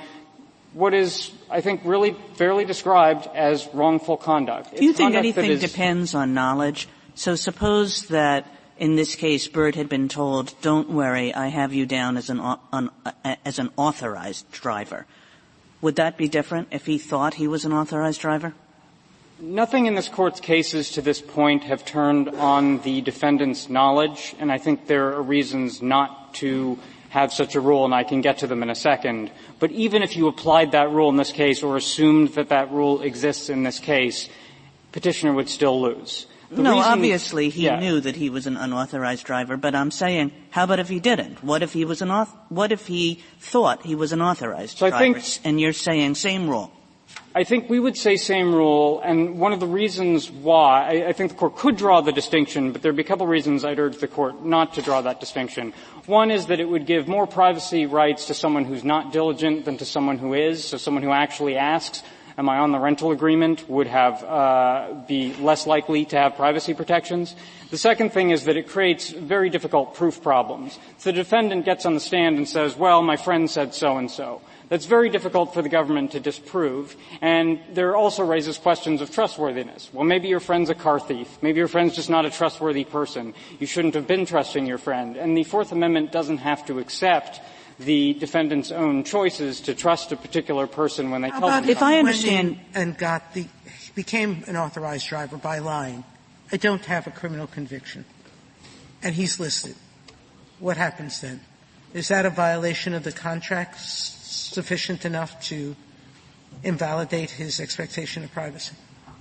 what 0.74 0.94
is, 0.94 1.32
I 1.50 1.62
think, 1.62 1.82
really 1.86 2.16
fairly 2.36 2.66
described 2.66 3.28
as 3.34 3.68
wrongful 3.74 4.18
conduct. 4.18 4.76
Do 4.76 4.84
you 4.84 4.94
think 4.94 5.16
anything 5.16 5.58
depends 5.58 6.14
on 6.14 6.34
knowledge? 6.34 6.88
So 7.16 7.36
suppose 7.36 8.08
that 8.08 8.46
in 8.78 8.98
this 8.98 9.16
case, 9.16 9.48
Byrd 9.48 9.76
had 9.76 9.88
been 9.88 10.10
told, 10.10 10.54
"Don't 10.62 10.90
worry, 10.90 11.34
I 11.34 11.48
have 11.48 11.74
you 11.74 11.86
down 11.86 12.18
as 12.18 12.30
an, 12.30 12.42
an 12.74 12.90
as 13.46 13.58
an 13.58 13.70
authorized 13.78 14.52
driver." 14.52 15.06
Would 15.86 15.98
that 15.98 16.18
be 16.18 16.28
different 16.28 16.70
if 16.72 16.88
he 16.88 16.98
thought 16.98 17.36
he 17.36 17.48
was 17.48 17.64
an 17.64 17.72
authorized 17.72 18.20
driver? 18.20 18.56
Nothing 19.40 19.86
in 19.86 19.94
this 19.94 20.10
court's 20.10 20.40
cases 20.40 20.90
to 20.94 21.02
this 21.04 21.22
point 21.22 21.66
have 21.66 21.86
turned 21.86 22.28
on 22.28 22.80
the 22.80 23.02
defendant's 23.02 23.70
knowledge, 23.70 24.36
and 24.40 24.52
I 24.52 24.58
think 24.58 24.88
there 24.88 25.14
are 25.14 25.22
reasons 25.22 25.84
not 25.84 26.34
to 26.42 26.80
have 27.10 27.32
such 27.32 27.54
a 27.54 27.60
rule, 27.60 27.86
and 27.86 27.94
I 27.94 28.04
can 28.04 28.22
get 28.22 28.40
to 28.40 28.48
them 28.48 28.64
in 28.64 28.72
a 28.72 28.74
second. 28.74 29.30
But 29.60 29.70
even 29.74 30.02
if 30.02 30.18
you 30.18 30.28
applied 30.28 30.72
that 30.72 30.90
rule 30.90 31.10
in 31.10 31.18
this 31.18 31.32
case 31.32 31.62
or 31.62 31.78
assumed 31.78 32.30
that 32.30 32.50
that 32.50 32.72
rule 32.72 33.04
exists 33.04 33.50
in 33.50 33.62
this 33.62 33.78
case, 33.78 34.28
petitioner 34.92 35.34
would 35.34 35.50
still 35.50 35.80
lose. 35.80 36.26
The 36.52 36.62
no, 36.62 36.78
obviously 36.78 37.50
he 37.50 37.66
yeah. 37.66 37.80
knew 37.80 38.00
that 38.00 38.16
he 38.16 38.30
was 38.30 38.46
an 38.46 38.56
unauthorized 38.56 39.26
driver, 39.26 39.58
but 39.58 39.74
I'm 39.74 39.92
saying, 39.92 40.32
how 40.52 40.66
about 40.66 40.80
if 40.80 40.90
he 40.90 41.00
didn't? 41.00 41.44
What 41.44 41.64
if 41.64 41.74
he 41.74 41.86
was 41.86 42.02
an 42.02 42.10
auth- 42.10 42.36
what 42.50 42.72
if 42.72 42.86
he 42.88 43.24
thought 43.40 43.84
he 43.84 43.96
was 43.96 44.12
an 44.12 44.22
authorized 44.22 44.78
so 44.78 44.90
driver? 44.90 45.18
I 45.18 45.20
think, 45.20 45.40
and 45.44 45.60
you're 45.60 45.74
saying 45.74 46.16
same 46.16 46.50
rule. 46.50 46.72
I 47.38 47.44
think 47.44 47.70
we 47.70 47.82
would 47.82 47.98
say 47.98 48.16
same 48.16 48.56
rule, 48.56 49.02
and 49.04 49.38
one 49.38 49.52
of 49.52 49.60
the 49.60 49.68
reasons 49.68 50.32
why, 50.32 50.88
I, 50.88 51.10
I 51.10 51.12
think 51.12 51.32
the 51.32 51.38
court 51.38 51.58
could 51.58 51.76
draw 51.76 52.00
the 52.00 52.14
distinction, 52.14 52.72
but 52.72 52.82
there'd 52.82 52.96
be 52.96 53.02
a 53.02 53.06
couple 53.06 53.26
of 53.26 53.30
reasons 53.30 53.66
I'd 53.66 53.78
urge 53.78 53.98
the 53.98 54.08
court 54.08 54.46
not 54.46 54.76
to 54.76 54.82
draw 54.82 55.02
that 55.02 55.20
distinction. 55.20 55.74
One 56.06 56.32
is 56.32 56.46
that 56.46 56.62
it 56.62 56.70
would 56.70 56.86
give 56.86 57.10
more 57.10 57.28
privacy 57.28 57.88
rights 57.88 58.28
to 58.28 58.34
someone 58.34 58.64
who's 58.64 58.86
not 58.86 59.12
diligent 59.12 59.66
than 59.66 59.78
to 59.80 59.86
someone 59.86 60.18
who 60.18 60.34
is, 60.34 60.64
so 60.64 60.78
someone 60.78 61.04
who 61.04 61.12
actually 61.12 61.58
asks, 61.58 62.04
am 62.38 62.50
I 62.50 62.58
on 62.58 62.72
the 62.72 62.80
rental 62.80 63.12
agreement 63.12 63.70
would 63.70 63.88
have 63.88 64.24
uh, 64.24 64.94
be 65.08 65.34
less 65.36 65.66
likely 65.68 66.06
to 66.06 66.18
have 66.18 66.36
privacy 66.36 66.74
protections. 66.74 67.36
The 67.72 67.78
second 67.78 68.12
thing 68.12 68.30
is 68.30 68.46
that 68.46 68.58
it 68.58 68.68
creates 68.70 69.10
very 69.10 69.50
difficult 69.50 69.96
proof 69.96 70.22
problems. 70.22 70.78
So 70.98 71.12
the 71.12 71.18
defendant 71.18 71.66
gets 71.66 71.86
on 71.86 71.94
the 71.94 72.00
stand 72.00 72.38
and 72.38 72.48
says, 72.48 72.76
well, 72.76 73.02
my 73.02 73.18
friend 73.18 73.50
said 73.50 73.74
so 73.74 73.98
and 73.98 74.10
so. 74.10 74.42
That's 74.68 74.86
very 74.86 75.10
difficult 75.10 75.54
for 75.54 75.62
the 75.62 75.70
government 75.70 76.12
to 76.14 76.20
disprove, 76.20 76.96
and 77.22 77.60
there 77.74 77.96
also 77.96 78.24
raises 78.24 78.58
questions 78.58 79.00
of 79.00 79.12
trustworthiness. 79.12 79.92
Well, 79.94 80.06
maybe 80.06 80.28
your 80.28 80.40
friend's 80.40 80.72
a 80.72 80.76
car 80.76 81.00
thief. 81.00 81.38
Maybe 81.44 81.60
your 81.60 81.68
friend's 81.68 81.96
just 81.96 82.10
not 82.10 82.26
a 82.26 82.32
trustworthy 82.32 82.84
person. 82.84 83.36
You 83.60 83.68
shouldn't 83.68 83.94
have 83.94 84.08
been 84.08 84.26
trusting 84.26 84.66
your 84.66 84.80
friend. 84.80 85.18
And 85.18 85.38
the 85.38 85.44
Fourth 85.44 85.72
Amendment 85.72 86.12
doesn't 86.12 86.40
have 86.40 86.66
to 86.66 86.80
accept 86.80 87.42
the 87.80 88.14
defendant's 88.14 88.72
own 88.72 89.04
choices 89.04 89.62
to 89.62 89.76
trust 89.76 90.12
a 90.12 90.16
particular 90.16 90.68
person 90.68 91.12
when 91.12 91.22
they 91.22 91.30
How 91.30 91.40
tell 91.40 91.50
them. 91.50 91.70
If 91.70 91.82
I 91.82 92.00
understand 92.00 92.60
and 92.74 92.98
got 92.98 93.34
the 93.34 93.48
became 93.96 94.44
an 94.48 94.58
authorized 94.58 95.08
driver 95.08 95.38
by 95.38 95.60
lying, 95.60 96.04
I 96.52 96.58
don't 96.58 96.84
have 96.86 97.08
a 97.08 97.12
criminal 97.12 97.48
conviction, 97.48 98.06
and 99.02 99.16
he's 99.16 99.40
listed. 99.40 99.76
What 100.60 100.78
happens 100.78 101.22
then? 101.22 101.42
Is 101.94 102.10
that 102.10 102.26
a 102.26 102.30
violation 102.30 102.94
of 102.94 103.04
the 103.04 103.12
contract 103.12 103.80
sufficient 103.80 105.06
enough 105.06 105.42
to 105.48 105.76
invalidate 106.64 107.32
his 107.32 107.60
expectation 107.60 108.24
of 108.24 108.32
privacy? 108.32 108.76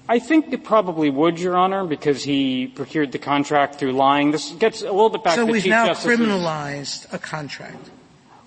I 0.09 0.19
think 0.19 0.53
it 0.53 0.65
probably 0.65 1.09
would, 1.09 1.41
Your 1.41 1.57
Honor, 1.57 1.87
because 1.87 2.23
he 2.23 2.67
procured 2.67 3.13
the 3.13 3.19
contract 3.19 3.77
through 3.77 3.93
lying. 3.93 4.33
This 4.33 4.51
gets 4.53 4.83
a 4.83 4.87
little 4.87 5.09
bit 5.09 5.25
back 5.25 5.37
so 5.37 5.47
to 5.47 5.53
we've 5.53 5.67
now 5.67 5.87
Justice's 5.87 6.19
criminalized 6.19 7.13
a 7.13 7.19
contract. 7.19 7.91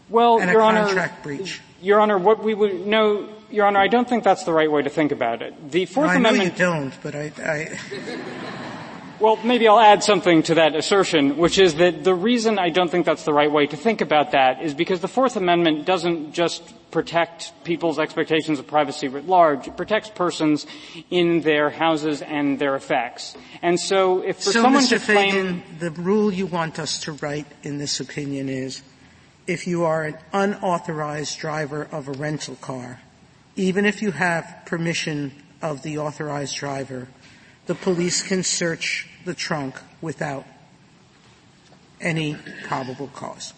Well, 0.10 0.40
and 0.40 0.52
Your 0.52 0.62
a 0.62 0.66
Honor, 0.66 1.12
breach. 1.24 1.62
Your 1.82 2.00
Honor, 2.00 2.18
what 2.18 2.44
we 2.44 2.54
would 2.54 2.88
no, 2.88 3.30
Your 3.50 3.66
Honor, 3.66 3.80
I 3.80 3.88
don't 3.88 4.08
think 4.08 4.24
that's 4.24 4.44
the 4.44 4.54
right 4.54 4.72
way 4.72 4.82
to 4.82 4.90
think 4.90 5.12
about 5.12 5.42
it. 5.42 5.72
The 5.72 5.86
Fourth 5.86 6.08
no, 6.08 6.14
I 6.14 6.16
Amendment. 6.16 6.60
know 6.60 6.76
you 6.76 6.92
don't, 6.92 6.94
but 7.04 7.16
I, 7.16 7.32
I 7.44 7.80
well, 9.20 9.38
maybe 9.44 9.68
I'll 9.68 9.80
add 9.80 10.04
something 10.04 10.44
to 10.44 10.56
that 10.56 10.76
assertion, 10.76 11.38
which 11.38 11.60
is 11.60 11.76
that 11.76 12.04
the 12.04 12.16
reason 12.16 12.60
I 12.60 12.70
don't 12.70 12.90
think 12.90 13.06
that's 13.06 13.24
the 13.24 13.34
right 13.34 13.52
way 13.52 13.68
to 13.68 13.76
think 13.78 14.02
about 14.02 14.32
that 14.32 14.62
is 14.62 14.74
because 14.74 15.02
the 15.02 15.08
Fourth 15.08 15.36
Amendment 15.36 15.86
doesn't 15.86 16.34
just 16.34 16.74
protect 16.92 17.52
people's 17.64 18.00
expectations 18.00 18.60
of 18.60 18.68
privacy 18.68 19.08
writ 19.08 19.28
large. 19.28 19.68
It 19.68 19.76
protects 19.76 20.10
persons 20.10 20.66
in 21.10 21.42
their 21.42 21.70
houses 21.70 22.22
and 22.22 22.60
their 22.60 22.76
effects. 22.76 23.36
And 23.62 23.80
so 23.80 24.22
if 24.22 24.38
for 24.38 24.52
so 24.52 24.62
someone 24.62 24.84
Mr. 24.84 25.00
to 25.00 25.00
claim 25.00 25.64
the 25.80 25.92
rule 25.92 26.32
you 26.32 26.46
want 26.46 26.80
us 26.80 27.02
to 27.02 27.12
write 27.12 27.48
in 27.64 27.78
this 27.78 28.00
opinion 28.00 28.50
is 28.50 28.84
if 29.48 29.66
you 29.66 29.86
are 29.86 30.04
an 30.04 30.18
unauthorized 30.34 31.40
driver 31.40 31.88
of 31.92 32.08
a 32.08 32.12
rental 32.12 32.56
car, 32.56 33.02
even 33.56 33.86
if 33.86 34.02
you 34.02 34.12
have 34.12 34.64
permission 34.66 35.32
of 35.62 35.82
the 35.82 35.98
authorized 35.98 36.56
driver, 36.58 37.08
the 37.66 37.76
police 37.76 38.22
can 38.22 38.44
search 38.44 39.10
the 39.26 39.34
trunk 39.34 39.76
without 40.02 40.46
any 42.00 42.38
probable 42.64 43.08
cause. 43.08 43.54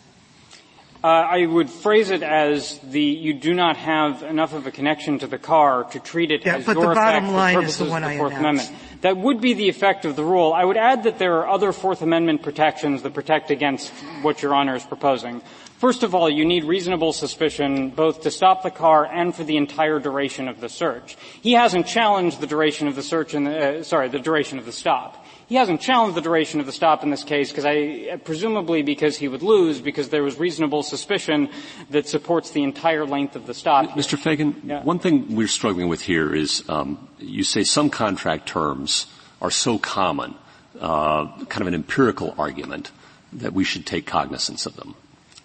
Uh, 1.02 1.08
I 1.08 1.46
would 1.46 1.70
phrase 1.70 2.10
it 2.10 2.24
as 2.24 2.78
the 2.80 3.02
you 3.02 3.34
do 3.34 3.54
not 3.54 3.78
have 3.78 4.22
enough 4.22 4.54
of 4.54 4.68
a 4.68 4.72
connection 4.72 5.18
to 5.20 5.28
the 5.28 5.38
car 5.38 5.86
to 5.86 6.00
treat 6.00 6.30
it 6.30 6.46
yeah, 6.46 6.58
as 6.58 6.66
but 6.66 6.76
your 6.76 6.90
the 6.90 6.96
bottom 6.96 7.24
effect 7.26 7.36
line 7.36 7.54
for 7.56 7.62
is 7.62 7.78
purposes 7.78 7.88
the 7.88 7.92
one 7.92 8.04
of 8.04 8.10
the 8.10 8.16
I 8.16 8.18
Fourth 8.18 8.34
announced. 8.34 8.70
Amendment. 8.70 9.02
That 9.02 9.18
would 9.18 9.40
be 9.40 9.54
the 9.54 9.70
effect 9.70 10.04
of 10.04 10.18
the 10.18 10.26
rule. 10.26 10.52
I 10.52 10.66
would 10.66 10.76
add 10.76 11.04
that 11.04 11.18
there 11.18 11.38
are 11.38 11.48
other 11.48 11.72
Fourth 11.72 12.02
Amendment 12.02 12.44
protections 12.44 13.02
that 13.04 13.14
protect 13.14 13.50
against 13.50 13.92
what 14.22 14.42
Your 14.42 14.54
Honor 14.54 14.76
is 14.76 14.84
proposing. 14.84 15.42
First 15.80 16.04
of 16.04 16.14
all, 16.14 16.30
you 16.30 16.44
need 16.44 16.66
reasonable 16.66 17.14
suspicion 17.14 17.92
both 17.92 18.24
to 18.24 18.32
stop 18.32 18.64
the 18.64 18.70
car 18.70 19.06
and 19.06 19.34
for 19.34 19.46
the 19.46 19.56
entire 19.56 19.98
duration 19.98 20.50
of 20.50 20.60
the 20.60 20.68
search. 20.68 21.16
He 21.42 21.54
hasn't 21.54 21.88
challenged 21.88 22.42
the 22.42 22.48
duration 22.48 22.90
of 22.90 22.98
the 22.98 23.02
search 23.02 23.34
and 23.34 23.48
uh, 23.48 23.82
sorry, 23.84 24.10
the 24.10 24.20
duration 24.20 24.60
of 24.60 24.66
the 24.66 24.74
stop. 24.74 25.26
He 25.48 25.56
hasn't 25.56 25.80
challenged 25.80 26.18
the 26.18 26.22
duration 26.22 26.60
of 26.60 26.66
the 26.66 26.74
stop 26.74 27.02
in 27.02 27.12
this 27.12 27.24
case 27.24 27.50
because 27.50 27.64
I, 27.64 28.20
presumably 28.26 28.82
because 28.82 29.16
he 29.16 29.30
would 29.30 29.42
lose 29.42 29.80
because 29.80 30.10
there 30.10 30.22
was 30.22 30.38
reasonable 30.38 30.84
suspicion 30.84 31.48
that 31.92 32.10
supports 32.10 32.50
the 32.52 32.64
entire 32.64 33.06
length 33.06 33.38
of 33.38 33.48
the 33.48 33.54
stop. 33.54 33.92
Mr. 33.92 34.18
Feigin, 34.18 34.56
yeah. 34.66 34.84
one 34.84 35.00
thing 35.00 35.34
we're 35.34 35.48
struggling 35.48 35.88
with 35.88 36.02
here 36.02 36.36
is 36.36 36.62
um, 36.68 37.08
you 37.20 37.46
say 37.46 37.64
some 37.64 37.90
contract 37.90 38.50
terms 38.50 39.08
are 39.42 39.50
so 39.50 39.78
common, 39.78 40.36
uh, 40.82 41.26
kind 41.46 41.62
of 41.62 41.68
an 41.68 41.74
empirical 41.74 42.36
argument 42.38 42.92
that 43.32 43.54
we 43.54 43.64
should 43.64 43.86
take 43.86 44.06
cognizance 44.06 44.66
of 44.66 44.76
them. 44.76 44.94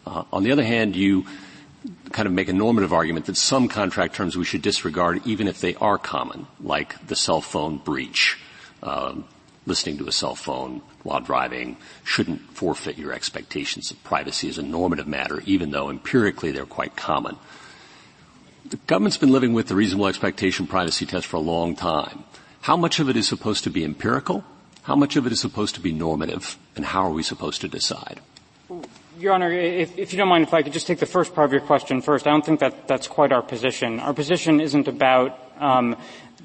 Uh, 0.06 0.24
on 0.32 0.42
the 0.42 0.52
other 0.52 0.64
hand, 0.64 0.96
you 0.96 1.24
kind 2.12 2.26
of 2.26 2.32
make 2.32 2.48
a 2.48 2.52
normative 2.52 2.92
argument 2.92 3.26
that 3.26 3.36
some 3.36 3.68
contract 3.68 4.14
terms 4.14 4.36
we 4.36 4.44
should 4.44 4.62
disregard 4.62 5.20
even 5.26 5.48
if 5.48 5.60
they 5.60 5.74
are 5.76 5.98
common, 5.98 6.46
like 6.60 7.06
the 7.06 7.16
cell 7.16 7.40
phone 7.40 7.78
breach. 7.78 8.38
Um, 8.82 9.24
listening 9.66 9.98
to 9.98 10.06
a 10.06 10.12
cell 10.12 10.34
phone 10.34 10.82
while 11.02 11.20
driving 11.20 11.76
shouldn't 12.02 12.40
forfeit 12.54 12.98
your 12.98 13.12
expectations 13.12 13.90
of 13.90 14.02
privacy 14.04 14.48
as 14.48 14.58
a 14.58 14.62
normative 14.62 15.06
matter, 15.06 15.42
even 15.46 15.70
though 15.70 15.90
empirically 15.90 16.50
they're 16.50 16.66
quite 16.66 16.96
common. 16.96 17.36
The 18.66 18.76
government's 18.86 19.18
been 19.18 19.32
living 19.32 19.52
with 19.52 19.68
the 19.68 19.74
reasonable 19.74 20.06
expectation 20.06 20.66
privacy 20.66 21.06
test 21.06 21.26
for 21.26 21.36
a 21.36 21.40
long 21.40 21.76
time. 21.76 22.24
How 22.62 22.76
much 22.76 22.98
of 22.98 23.08
it 23.08 23.16
is 23.16 23.28
supposed 23.28 23.64
to 23.64 23.70
be 23.70 23.84
empirical? 23.84 24.44
How 24.82 24.96
much 24.96 25.16
of 25.16 25.26
it 25.26 25.32
is 25.32 25.40
supposed 25.40 25.74
to 25.76 25.80
be 25.80 25.92
normative? 25.92 26.58
And 26.76 26.84
how 26.84 27.06
are 27.06 27.12
we 27.12 27.22
supposed 27.22 27.60
to 27.62 27.68
decide? 27.68 28.20
Your 29.24 29.32
Honor, 29.32 29.50
if, 29.50 29.96
if, 29.96 30.12
you 30.12 30.18
don't 30.18 30.28
mind, 30.28 30.44
if 30.44 30.52
I 30.52 30.62
could 30.62 30.74
just 30.74 30.86
take 30.86 30.98
the 30.98 31.06
first 31.06 31.34
part 31.34 31.46
of 31.46 31.52
your 31.52 31.62
question 31.62 32.02
first. 32.02 32.26
I 32.26 32.30
don't 32.30 32.44
think 32.44 32.60
that 32.60 32.86
that's 32.86 33.08
quite 33.08 33.32
our 33.32 33.40
position. 33.40 33.98
Our 33.98 34.12
position 34.12 34.60
isn't 34.60 34.86
about 34.86 35.40
um, 35.58 35.96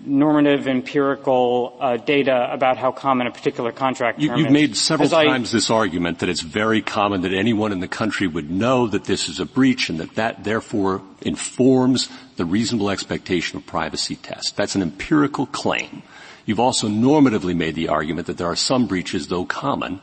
normative 0.06 0.66
empirical 0.66 1.76
uh, 1.82 1.98
data 1.98 2.48
about 2.50 2.78
how 2.78 2.94
common 2.94 3.28
a 3.28 3.32
particular 3.32 3.74
contract 3.74 4.20
you, 4.22 4.34
you've 4.34 4.48
is. 4.48 4.54
made 4.54 4.78
several 4.78 5.10
times 5.10 5.52
this 5.52 5.70
argument 5.70 6.20
that 6.20 6.30
it's 6.30 6.40
very 6.40 6.82
common 6.82 7.20
that 7.24 7.34
anyone 7.34 7.74
in 7.74 7.82
the 7.82 7.88
country 7.90 8.28
would 8.28 8.50
know 8.50 8.88
that 8.88 9.04
this 9.04 9.28
is 9.28 9.42
a 9.42 9.46
breach 9.46 9.90
and 9.90 10.00
that 10.00 10.16
that 10.16 10.46
therefore 10.46 11.02
informs 11.22 12.08
the 12.38 12.46
reasonable 12.46 12.90
expectation 12.90 13.58
of 13.58 13.66
privacy 13.66 14.16
test. 14.16 14.56
That's 14.56 14.76
an 14.76 14.82
empirical 14.82 15.48
claim. 15.48 16.02
You've 16.46 16.62
also 16.62 16.88
normatively 16.88 17.58
made 17.58 17.76
the 17.76 17.90
argument 17.90 18.28
that 18.28 18.38
there 18.38 18.48
are 18.48 18.56
some 18.56 18.88
breaches, 18.88 19.28
though 19.28 19.44
common, 19.44 20.00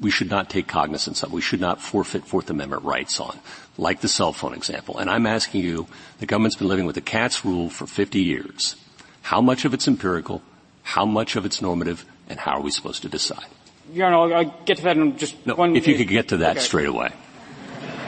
we 0.00 0.10
should 0.10 0.30
not 0.30 0.48
take 0.48 0.66
cognizance 0.66 1.22
of. 1.22 1.32
We 1.32 1.42
should 1.42 1.60
not 1.60 1.80
forfeit 1.80 2.24
Fourth 2.24 2.48
Amendment 2.50 2.84
rights 2.84 3.20
on, 3.20 3.38
like 3.76 4.00
the 4.00 4.08
cell 4.08 4.32
phone 4.32 4.54
example. 4.54 4.98
And 4.98 5.10
I'm 5.10 5.26
asking 5.26 5.62
you, 5.62 5.86
the 6.18 6.26
government's 6.26 6.56
been 6.56 6.68
living 6.68 6.86
with 6.86 6.94
the 6.94 7.02
Katz 7.02 7.44
rule 7.44 7.68
for 7.68 7.86
50 7.86 8.20
years. 8.20 8.76
How 9.22 9.40
much 9.40 9.64
of 9.64 9.74
it's 9.74 9.86
empirical? 9.86 10.42
How 10.82 11.04
much 11.04 11.36
of 11.36 11.44
it's 11.44 11.60
normative? 11.60 12.04
And 12.28 12.40
how 12.40 12.52
are 12.52 12.62
we 12.62 12.70
supposed 12.70 13.02
to 13.02 13.08
decide? 13.08 13.44
Your 13.92 14.06
Honor, 14.06 14.16
I'll, 14.16 14.34
I'll 14.34 14.54
get 14.64 14.78
to 14.78 14.84
that 14.84 14.96
in 14.96 15.18
just 15.18 15.46
no, 15.46 15.54
one. 15.54 15.76
If 15.76 15.86
you 15.86 15.96
could 15.96 16.08
get 16.08 16.28
to 16.28 16.38
that 16.38 16.56
okay. 16.56 16.60
straight 16.60 16.88
away. 16.88 17.10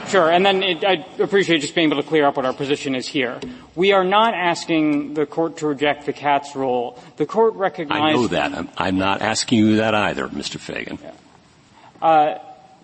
Sure, 0.07 0.29
and 0.29 0.45
then 0.45 0.63
it, 0.63 0.83
I 0.83 1.05
appreciate 1.19 1.59
just 1.61 1.75
being 1.75 1.91
able 1.91 2.01
to 2.01 2.07
clear 2.07 2.25
up 2.25 2.35
what 2.35 2.45
our 2.45 2.53
position 2.53 2.93
is 2.93 3.07
here. 3.07 3.39
We 3.75 3.93
are 3.93 4.03
not 4.03 4.33
asking 4.33 5.13
the 5.13 5.25
court 5.25 5.57
to 5.57 5.67
reject 5.67 6.05
the 6.05 6.13
Katz 6.13 6.55
rule. 6.55 6.99
The 7.15 7.25
court 7.25 7.53
recognizes. 7.55 8.03
I 8.03 8.11
know 8.11 8.27
that. 8.27 8.53
I'm, 8.53 8.69
I'm, 8.77 8.97
not 8.97 9.21
asking 9.21 9.59
you 9.59 9.77
that 9.77 9.95
either, 9.95 10.27
Mr. 10.27 10.59
Feigin. 10.59 11.01
Yeah. 11.01 11.11
Uh, 12.03 12.37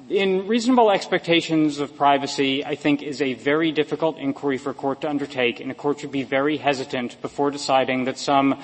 in 0.08 0.48
reasonable 0.48 0.90
expectations 0.92 1.80
of 1.80 1.94
privacy, 1.98 2.64
I 2.64 2.76
think 2.76 3.04
is 3.04 3.22
a 3.22 3.34
very 3.34 3.74
difficult 3.74 4.18
inquiry 4.18 4.58
for 4.58 4.70
a 4.70 4.74
court 4.74 5.02
to 5.02 5.10
undertake, 5.10 5.60
and 5.60 5.70
a 5.70 5.76
court 5.76 6.00
should 6.00 6.14
be 6.14 6.24
very 6.24 6.56
hesitant 6.56 7.22
before 7.22 7.52
deciding 7.52 8.06
that 8.06 8.18
some 8.18 8.64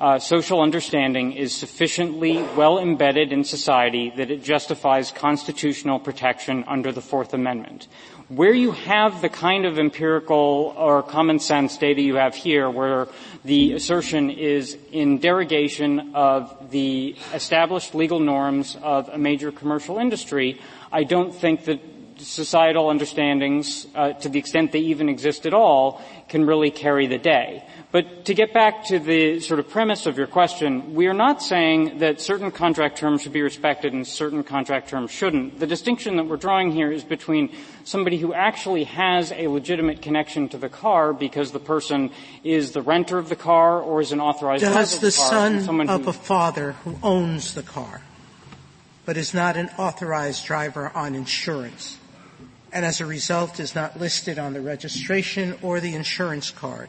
uh, 0.00 0.18
social 0.18 0.60
understanding 0.60 1.30
is 1.30 1.54
sufficiently 1.54 2.42
well 2.56 2.80
embedded 2.80 3.32
in 3.32 3.44
society 3.44 4.12
that 4.16 4.32
it 4.32 4.42
justifies 4.42 5.12
constitutional 5.12 6.00
protection 6.00 6.64
under 6.66 6.90
the 6.90 7.00
Fourth 7.00 7.32
Amendment. 7.32 7.86
Where 8.34 8.54
you 8.54 8.70
have 8.72 9.20
the 9.20 9.28
kind 9.28 9.66
of 9.66 9.78
empirical 9.78 10.72
or 10.78 11.02
common 11.02 11.38
sense 11.38 11.76
data 11.76 12.00
you 12.00 12.14
have 12.14 12.34
here, 12.34 12.70
where 12.70 13.08
the 13.44 13.74
assertion 13.74 14.30
is 14.30 14.78
in 14.90 15.18
derogation 15.18 16.14
of 16.14 16.70
the 16.70 17.14
established 17.34 17.94
legal 17.94 18.20
norms 18.20 18.74
of 18.80 19.10
a 19.10 19.18
major 19.18 19.52
commercial 19.52 19.98
industry, 19.98 20.58
I 20.90 21.04
don't 21.04 21.34
think 21.34 21.66
that 21.66 21.91
societal 22.18 22.88
understandings, 22.88 23.86
uh, 23.94 24.12
to 24.14 24.28
the 24.28 24.38
extent 24.38 24.72
they 24.72 24.80
even 24.80 25.08
exist 25.08 25.46
at 25.46 25.54
all, 25.54 26.02
can 26.28 26.46
really 26.46 26.70
carry 26.70 27.06
the 27.06 27.18
day. 27.18 27.64
But 27.90 28.24
to 28.24 28.34
get 28.34 28.54
back 28.54 28.86
to 28.86 28.98
the 28.98 29.40
sort 29.40 29.60
of 29.60 29.68
premise 29.68 30.06
of 30.06 30.16
your 30.16 30.26
question, 30.26 30.94
we 30.94 31.08
are 31.08 31.14
not 31.14 31.42
saying 31.42 31.98
that 31.98 32.22
certain 32.22 32.50
contract 32.50 32.96
terms 32.96 33.22
should 33.22 33.34
be 33.34 33.42
respected 33.42 33.92
and 33.92 34.06
certain 34.06 34.42
contract 34.42 34.88
terms 34.88 35.10
shouldn't. 35.10 35.60
The 35.60 35.66
distinction 35.66 36.16
that 36.16 36.24
we're 36.24 36.38
drawing 36.38 36.72
here 36.72 36.90
is 36.90 37.04
between 37.04 37.50
somebody 37.84 38.16
who 38.16 38.32
actually 38.32 38.84
has 38.84 39.30
a 39.32 39.48
legitimate 39.48 40.00
connection 40.00 40.48
to 40.50 40.58
the 40.58 40.70
car 40.70 41.12
because 41.12 41.52
the 41.52 41.60
person 41.60 42.10
is 42.42 42.72
the 42.72 42.80
renter 42.80 43.18
of 43.18 43.28
the 43.28 43.36
car 43.36 43.80
or 43.80 44.00
is 44.00 44.10
an 44.12 44.20
authorized 44.20 44.64
Does 44.64 44.98
the, 44.98 45.06
the 45.06 45.10
son 45.10 45.56
of 45.88 46.04
who, 46.04 46.10
a 46.10 46.12
father 46.14 46.72
who 46.84 46.98
owns 47.02 47.52
the 47.52 47.62
car 47.62 48.02
but 49.04 49.16
is 49.16 49.34
not 49.34 49.56
an 49.56 49.68
authorized 49.78 50.46
driver 50.46 50.90
on 50.94 51.14
insurance 51.14 51.98
and 52.72 52.84
as 52.84 53.00
a 53.00 53.06
result 53.06 53.60
is 53.60 53.74
not 53.74 53.98
listed 53.98 54.38
on 54.38 54.52
the 54.52 54.60
registration 54.60 55.58
or 55.62 55.80
the 55.80 55.94
insurance 55.94 56.50
card 56.50 56.88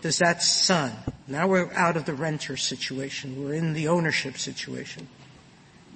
does 0.00 0.18
that 0.18 0.42
son, 0.42 0.92
now 1.28 1.46
we're 1.46 1.70
out 1.74 1.96
of 1.96 2.04
the 2.06 2.14
renter 2.14 2.56
situation, 2.56 3.44
we're 3.44 3.54
in 3.54 3.74
the 3.74 3.88
ownership 3.88 4.38
situation, 4.38 5.08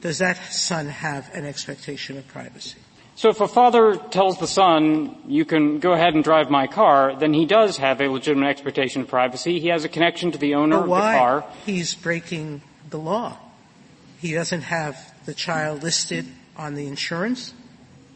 does 0.00 0.18
that 0.18 0.36
son 0.52 0.86
have 0.86 1.30
an 1.34 1.46
expectation 1.46 2.18
of 2.18 2.28
privacy? 2.28 2.78
So 3.16 3.30
if 3.30 3.40
a 3.40 3.48
father 3.48 3.96
tells 3.96 4.38
the 4.38 4.46
son, 4.46 5.16
you 5.26 5.44
can 5.44 5.78
go 5.78 5.92
ahead 5.92 6.14
and 6.14 6.24
drive 6.24 6.50
my 6.50 6.66
car, 6.66 7.16
then 7.16 7.32
he 7.32 7.46
does 7.46 7.76
have 7.76 8.00
a 8.00 8.08
legitimate 8.08 8.48
expectation 8.48 9.02
of 9.02 9.08
privacy. 9.08 9.60
He 9.60 9.68
has 9.68 9.84
a 9.84 9.88
connection 9.88 10.32
to 10.32 10.38
the 10.38 10.56
owner 10.56 10.78
of 10.78 10.86
the 10.86 10.90
car. 10.90 11.44
He's 11.64 11.94
breaking 11.94 12.62
the 12.90 12.98
law. 12.98 13.38
He 14.18 14.34
doesn't 14.34 14.62
have 14.62 15.14
the 15.26 15.34
child 15.34 15.82
listed 15.82 16.26
on 16.56 16.74
the 16.74 16.86
insurance. 16.86 17.54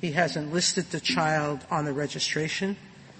He 0.00 0.12
hasn't 0.12 0.52
listed 0.52 0.90
the 0.90 1.00
child 1.00 1.66
on 1.70 1.84
the 1.84 1.92
registration. 1.92 2.76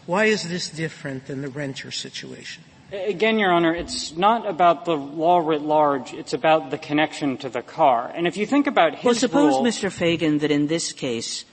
Why 0.06 0.26
is 0.26 0.48
this 0.48 0.70
different 0.70 1.26
than 1.26 1.42
the 1.42 1.48
renter 1.48 1.90
situation? 1.90 2.62
Again, 2.90 3.38
Your 3.38 3.52
Honor, 3.52 3.74
it's 3.74 4.16
not 4.16 4.48
about 4.48 4.86
the 4.86 4.96
law 4.96 5.38
writ 5.38 5.60
large. 5.60 6.14
It's 6.14 6.32
about 6.32 6.70
the 6.70 6.78
connection 6.78 7.36
to 7.38 7.50
the 7.50 7.60
car. 7.60 8.10
And 8.14 8.26
if 8.26 8.38
you 8.38 8.46
think 8.46 8.66
about 8.66 8.94
his 8.94 9.04
well, 9.04 9.14
suppose, 9.14 9.54
rule, 9.54 9.62
Mr. 9.62 9.90
Feigin, 9.90 10.40
that 10.40 10.50
in 10.50 10.68
this 10.68 10.92
case, 10.92 11.44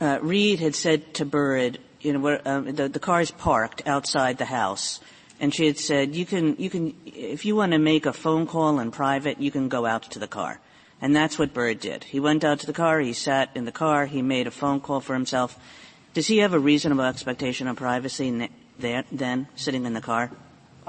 uh, 0.00 0.18
Reed 0.22 0.60
had 0.60 0.74
said 0.74 1.12
to 1.14 1.26
Byrd, 1.26 1.78
you 2.00 2.16
know, 2.16 2.40
um, 2.46 2.72
the, 2.72 2.88
the 2.88 2.98
car 2.98 3.20
is 3.20 3.30
parked 3.30 3.86
outside 3.86 4.38
the 4.38 4.46
house, 4.46 5.00
and 5.40 5.54
she 5.54 5.66
had 5.66 5.78
said, 5.78 6.14
you 6.14 6.24
can, 6.24 6.56
you 6.56 6.70
can, 6.70 6.94
if 7.04 7.44
you 7.44 7.54
want 7.54 7.72
to 7.72 7.78
make 7.78 8.06
a 8.06 8.12
phone 8.12 8.46
call 8.46 8.80
in 8.80 8.90
private, 8.90 9.40
you 9.40 9.50
can 9.50 9.68
go 9.68 9.84
out 9.84 10.04
to 10.12 10.18
the 10.18 10.28
car. 10.28 10.58
And 11.02 11.16
that's 11.16 11.38
what 11.38 11.54
Byrd 11.54 11.80
did. 11.80 12.04
He 12.04 12.20
went 12.20 12.44
out 12.44 12.60
to 12.60 12.66
the 12.66 12.72
car, 12.72 13.00
he 13.00 13.12
sat 13.12 13.50
in 13.54 13.64
the 13.64 13.72
car, 13.72 14.06
he 14.06 14.20
made 14.22 14.46
a 14.46 14.50
phone 14.50 14.80
call 14.80 15.00
for 15.00 15.14
himself, 15.14 15.58
does 16.12 16.26
he 16.26 16.38
have 16.38 16.52
a 16.52 16.58
reasonable 16.58 17.04
expectation 17.04 17.68
of 17.68 17.76
privacy 17.76 18.48
there, 18.78 19.04
then, 19.12 19.46
sitting 19.54 19.86
in 19.86 19.94
the 19.94 20.00
car? 20.00 20.30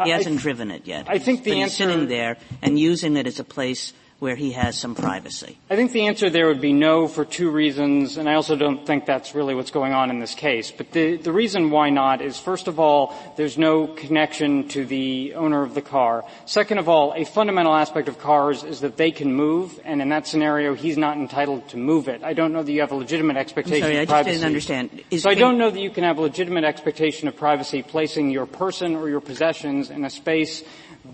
He 0.03 0.09
hasn't 0.09 0.39
driven 0.39 0.71
it 0.71 0.87
yet. 0.87 1.07
I 1.07 1.19
think 1.19 1.43
the 1.43 1.51
but 1.51 1.57
answer, 1.57 1.83
he's 1.83 1.91
sitting 1.91 2.07
there 2.07 2.37
and 2.61 2.79
using 2.79 3.15
it 3.17 3.27
as 3.27 3.39
a 3.39 3.43
place 3.43 3.93
where 4.21 4.35
he 4.35 4.51
has 4.51 4.77
some 4.77 4.93
privacy? 4.93 5.57
I 5.67 5.75
think 5.75 5.93
the 5.93 6.05
answer 6.05 6.29
there 6.29 6.45
would 6.45 6.61
be 6.61 6.73
no 6.73 7.07
for 7.07 7.25
two 7.25 7.49
reasons, 7.49 8.17
and 8.17 8.29
I 8.29 8.35
also 8.35 8.55
don't 8.55 8.85
think 8.85 9.07
that's 9.07 9.33
really 9.33 9.55
what's 9.55 9.71
going 9.71 9.93
on 9.93 10.11
in 10.11 10.19
this 10.19 10.35
case. 10.35 10.69
But 10.69 10.91
the, 10.91 11.17
the 11.17 11.31
reason 11.31 11.71
why 11.71 11.89
not 11.89 12.21
is, 12.21 12.37
first 12.39 12.67
of 12.67 12.79
all, 12.79 13.15
there's 13.35 13.57
no 13.57 13.87
connection 13.87 14.67
to 14.69 14.85
the 14.85 15.33
owner 15.33 15.63
of 15.63 15.73
the 15.73 15.81
car. 15.81 16.23
Second 16.45 16.77
of 16.77 16.87
all, 16.87 17.15
a 17.15 17.25
fundamental 17.25 17.73
aspect 17.73 18.07
of 18.07 18.19
cars 18.19 18.63
is 18.63 18.81
that 18.81 18.95
they 18.95 19.09
can 19.09 19.33
move, 19.33 19.79
and 19.83 20.03
in 20.03 20.09
that 20.09 20.27
scenario, 20.27 20.75
he's 20.75 20.99
not 20.99 21.17
entitled 21.17 21.67
to 21.69 21.77
move 21.77 22.07
it. 22.07 22.23
I 22.23 22.33
don't 22.33 22.53
know 22.53 22.61
that 22.61 22.71
you 22.71 22.81
have 22.81 22.91
a 22.91 22.95
legitimate 22.95 23.37
expectation 23.37 23.81
sorry, 23.81 23.97
of 23.97 24.01
I 24.03 24.05
privacy. 24.05 24.29
just 24.29 24.37
didn't 24.37 24.45
understand. 24.45 25.03
Is 25.09 25.23
so 25.23 25.31
I 25.31 25.33
don't 25.33 25.57
know 25.57 25.71
that 25.71 25.81
you 25.81 25.89
can 25.89 26.03
have 26.03 26.19
a 26.19 26.21
legitimate 26.21 26.63
expectation 26.63 27.27
of 27.27 27.35
privacy 27.35 27.81
placing 27.81 28.29
your 28.29 28.45
person 28.45 28.95
or 28.95 29.09
your 29.09 29.21
possessions 29.21 29.89
in 29.89 30.05
a 30.05 30.11
space 30.11 30.63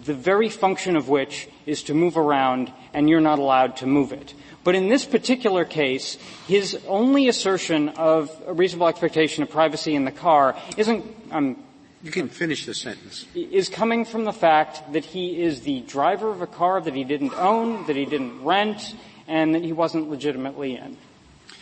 the 0.08 0.16
very 0.16 0.50
function 0.50 0.96
of 0.96 1.10
which 1.10 1.48
is 1.68 1.84
to 1.84 1.94
move 1.94 2.18
around 2.18 2.72
and 2.94 3.08
you're 3.08 3.22
not 3.22 3.38
allowed 3.38 3.78
to 3.78 3.86
move 3.86 4.12
it. 4.12 4.34
But 4.64 4.74
in 4.74 4.90
this 4.90 5.06
particular 5.06 5.64
case, 5.64 6.18
his 6.48 6.78
only 6.88 7.28
assertion 7.28 7.90
of 7.90 8.32
a 8.48 8.54
reasonable 8.54 8.88
expectation 8.88 9.44
of 9.44 9.52
privacy 9.52 9.96
in 9.96 10.04
the 10.04 10.12
car 10.12 10.58
isn't, 10.76 11.06
um, 11.32 11.64
you 12.04 12.12
can 12.12 12.30
finish 12.30 12.66
the 12.66 12.74
sentence. 12.74 13.26
Is 13.36 13.70
coming 13.70 14.04
from 14.04 14.26
the 14.26 14.34
fact 14.34 14.94
that 14.94 15.06
he 15.06 15.42
is 15.42 15.62
the 15.62 15.82
driver 15.82 16.30
of 16.30 16.42
a 16.42 16.48
car 16.48 16.82
that 16.82 16.94
he 16.94 17.04
didn't 17.04 17.34
own, 17.36 17.86
that 17.88 17.96
he 17.96 18.06
didn't 18.06 18.44
rent, 18.44 18.96
and 19.28 19.56
that 19.56 19.64
he 19.64 19.74
wasn't 19.74 20.10
legitimately 20.10 20.76
in. 20.76 20.98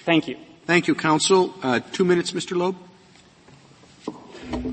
Thank 0.03 0.27
you. 0.27 0.37
Thank 0.65 0.87
you, 0.87 0.95
counsel. 0.95 1.53
Uh, 1.61 1.79
two 1.91 2.05
minutes, 2.05 2.31
Mr. 2.31 2.55
Loeb. 2.57 2.75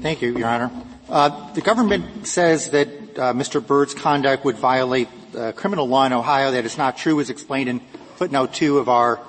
Thank 0.01 0.23
you, 0.23 0.37
Your 0.37 0.49
Honor. 0.49 0.70
Uh, 1.09 1.53
the 1.53 1.61
government 1.61 2.27
says 2.27 2.70
that 2.70 2.89
uh, 3.18 3.32
Mr. 3.32 3.64
Byrd's 3.64 3.94
conduct 3.94 4.44
would 4.44 4.56
violate 4.56 5.08
uh, 5.36 5.52
criminal 5.52 5.86
law 5.86 6.04
in 6.04 6.12
Ohio. 6.12 6.50
That 6.50 6.64
is 6.64 6.78
not 6.78 6.96
true, 6.96 7.20
as 7.20 7.30
explained 7.30 7.68
in 7.68 7.80
footnote 8.16 8.54
two 8.54 8.78
of 8.78 8.88
our 8.88 9.20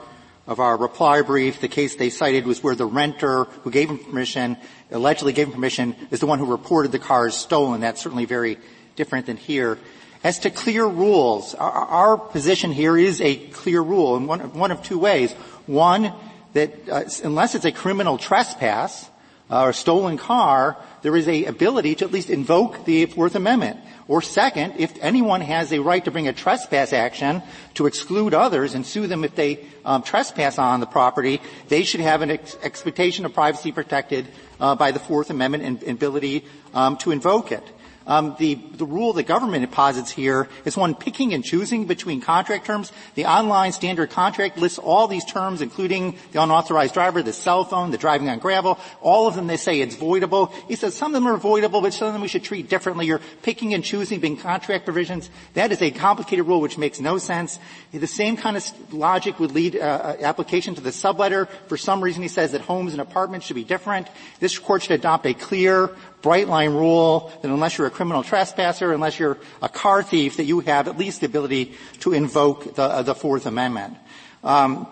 of 0.45 0.59
our 0.59 0.75
reply 0.75 1.21
brief. 1.21 1.61
The 1.61 1.67
case 1.67 1.95
they 1.95 2.09
cited 2.09 2.45
was 2.45 2.61
where 2.61 2.75
the 2.75 2.86
renter 2.86 3.45
who 3.45 3.71
gave 3.71 3.89
him 3.89 3.97
permission, 3.97 4.57
allegedly 4.91 5.34
gave 5.34 5.47
him 5.47 5.53
permission, 5.53 5.95
is 6.11 6.19
the 6.19 6.25
one 6.25 6.39
who 6.39 6.45
reported 6.45 6.91
the 6.91 6.99
car 6.99 7.27
as 7.27 7.38
stolen. 7.38 7.81
That's 7.81 8.01
certainly 8.01 8.25
very 8.25 8.57
different 8.95 9.25
than 9.25 9.38
here. 9.38 9.79
As 10.23 10.39
to 10.39 10.49
clear 10.49 10.86
rules, 10.86 11.53
our, 11.55 11.71
our 11.71 12.17
position 12.17 12.71
here 12.71 12.97
is 12.97 13.19
a 13.21 13.36
clear 13.36 13.81
rule 13.81 14.15
in 14.15 14.27
one, 14.27 14.53
one 14.53 14.71
of 14.71 14.84
two 14.84 14.99
ways. 14.99 15.34
One, 15.65 16.13
that 16.53 16.89
uh, 16.89 17.03
unless 17.23 17.55
it's 17.55 17.65
a 17.65 17.71
criminal 17.71 18.17
trespass, 18.17 19.09
uh, 19.50 19.64
or 19.64 19.74
stolen 19.74 20.18
car, 20.18 20.78
there 21.02 21.16
is 21.16 21.28
a 21.28 21.46
ability 21.46 21.96
to 21.96 22.06
at 22.06 22.12
least 22.12 22.30
invoke 22.30 22.86
the 22.86 23.06
Fourth 23.08 23.36
Amendment. 23.36 23.80
Or 24.08 24.22
second, 24.22 24.76
if 24.80 24.94
anyone 25.02 25.41
has 25.41 25.72
a 25.72 25.80
right 25.80 26.04
to 26.04 26.12
bring 26.12 26.28
a 26.28 26.34
trespass 26.34 26.91
action 26.91 27.41
to 27.76 27.86
exclude 27.86 28.34
others 28.34 28.74
and 28.74 28.86
sue 28.86 29.08
them 29.08 29.24
if 29.24 29.36
they 29.36 29.66
um, 29.86 30.04
trespass 30.04 30.58
on 30.58 30.80
the 30.80 30.86
property, 30.86 31.41
they 31.70 31.84
should 31.84 32.02
have 32.02 32.22
an 32.22 32.32
ex- 32.32 32.58
expectation 32.64 33.26
of 33.26 33.34
privacy 33.34 33.72
protected 33.72 34.28
uh, 34.60 34.76
by 34.76 34.91
the 34.91 35.00
Fourth 35.00 35.30
Amendment 35.30 35.64
and, 35.64 35.84
and 35.84 35.98
ability 35.98 36.46
um, 36.74 36.98
to 36.98 37.12
invoke 37.12 37.52
it. 37.52 37.64
Um, 38.06 38.36
the, 38.38 38.56
the 38.56 38.86
rule 38.86 39.14
the 39.14 39.24
government 39.24 39.70
posits 39.72 40.12
here 40.12 40.49
is 40.66 40.76
one 40.76 40.95
picking 40.95 41.34
and 41.34 41.43
choosing 41.43 41.86
between 41.86 42.22
contract 42.22 42.66
terms. 42.66 42.91
The 43.16 43.26
online 43.26 43.72
standard 43.72 44.10
contract 44.10 44.58
lists 44.58 44.78
all 44.78 45.08
these 45.08 45.26
terms, 45.26 45.62
including 45.62 46.18
the 46.32 46.41
unauthorized 46.41 46.93
driver, 46.93 47.24
the 47.24 47.34
cell 47.34 47.64
phone, 47.64 47.91
the 47.91 47.97
driving 47.97 48.30
on 48.30 48.39
gravel. 48.39 48.80
All 49.01 49.28
of 49.28 49.36
them 49.36 49.47
they 49.47 49.58
say 49.58 49.80
it's 49.80 49.95
voidable. 49.95 50.54
He 50.68 50.76
says 50.76 50.95
some 50.95 51.14
of 51.16 51.22
them 51.22 51.32
are 51.32 51.38
voidable, 51.38 51.82
but 51.82 51.93
some 51.93 52.08
of 52.08 52.14
them 52.14 52.22
we 52.22 52.28
should 52.28 52.43
treat 52.43 52.70
differently. 52.70 53.06
You're 53.06 53.22
picking 53.41 53.74
and 53.74 53.84
choosing 53.84 54.20
between 54.20 54.38
contract 54.38 54.86
provisions. 54.86 55.30
That 55.54 55.72
is 55.72 55.82
a 55.82 55.91
complicated 55.91 56.45
rule 56.45 56.62
which 56.62 56.78
makes 56.78 56.99
no 56.99 57.18
sense. 57.18 57.60
The 57.91 58.08
same 58.08 58.38
kind 58.38 58.58
of 58.58 58.93
logic 58.93 59.39
would 59.39 59.51
lead 59.51 59.76
uh, 59.76 59.80
uh, 59.80 60.16
application 60.22 60.76
to 60.76 60.82
the 60.82 60.89
subletter. 60.89 61.47
For 61.68 61.78
some 61.78 62.04
reason 62.04 62.22
he 62.22 62.28
says 62.28 62.51
that 62.51 62.62
homes 62.62 62.93
and 62.93 63.01
apartments 63.01 63.45
should 63.45 63.56
be 63.56 63.64
different. 63.64 64.08
This 64.39 64.58
court 64.60 64.84
should 64.84 64.91
adopt 64.91 65.26
a 65.26 65.34
clear, 65.34 65.89
bright 66.22 66.47
line 66.47 66.74
rule 66.74 67.32
that 67.41 67.51
unless 67.51 67.78
you're 67.78 67.88
a 67.88 67.91
criminal 67.94 68.24
trespasser, 68.24 68.91
unless 68.91 69.20
you're 69.20 69.38
a 69.62 69.70
car 69.70 70.04
thief, 70.04 70.38
that 70.38 70.46
you 70.46 70.60
have 70.62 70.88
at 70.88 70.98
least 70.98 71.22
the 71.22 71.28
ability 71.28 71.74
to 72.02 72.14
invoke 72.14 72.76
the, 72.76 72.84
uh, 72.84 73.02
the 73.04 73.16
Fourth 73.16 73.46
Amendment. 73.46 73.96
Um, 74.44 74.88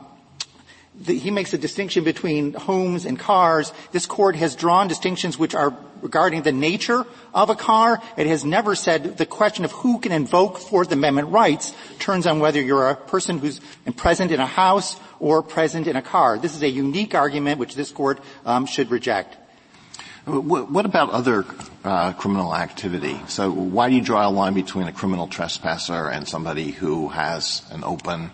the, 0.96 1.18
he 1.18 1.32
makes 1.32 1.54
a 1.54 1.58
distinction 1.58 2.04
between 2.04 2.54
homes 2.54 3.06
and 3.06 3.18
cars. 3.18 3.74
This 3.92 4.06
court 4.06 4.36
has 4.36 4.56
drawn 4.56 4.88
distinctions 4.88 5.40
which 5.40 5.56
are 5.56 5.76
regarding 6.02 6.42
the 6.42 6.52
nature 6.52 7.06
of 7.34 7.50
a 7.50 7.56
car. 7.56 8.02
It 8.18 8.28
has 8.28 8.44
never 8.44 8.76
said 8.76 9.18
the 9.18 9.26
question 9.26 9.66
of 9.66 9.72
who 9.72 10.00
can 10.00 10.12
invoke 10.12 10.58
Fourth 10.58 10.92
Amendment 10.92 11.30
rights 11.30 11.74
turns 12.00 12.28
on 12.28 12.40
whether 12.40 12.60
you're 12.60 12.90
a 12.90 12.96
person 12.96 13.40
who's 13.40 13.62
present 13.96 14.32
in 14.32 14.40
a 14.40 14.46
house 14.46 14.98
or 15.20 15.44
present 15.44 15.88
in 15.88 15.96
a 15.96 16.02
car. 16.02 16.38
This 16.38 16.56
is 16.56 16.64
a 16.64 16.70
unique 16.70 17.16
argument 17.16 17.60
which 17.60 17.76
this 17.76 17.92
court 17.92 18.20
um, 18.46 18.66
should 18.66 18.92
reject. 18.92 19.38
What 20.26 20.86
about 20.86 21.10
other 21.10 21.46
uh, 21.84 22.14
criminal 22.14 22.56
activity? 22.56 23.20
So 23.28 23.50
why 23.50 23.90
do 23.90 23.96
you 23.96 24.02
draw 24.02 24.28
a 24.28 24.30
line 24.30 24.54
between 24.54 24.88
a 24.88 24.92
criminal 24.92 25.28
trespasser 25.28 26.08
and 26.08 26.28
somebody 26.28 26.70
who 26.70 27.10
has 27.10 27.64
an 27.72 27.84
open 27.84 28.30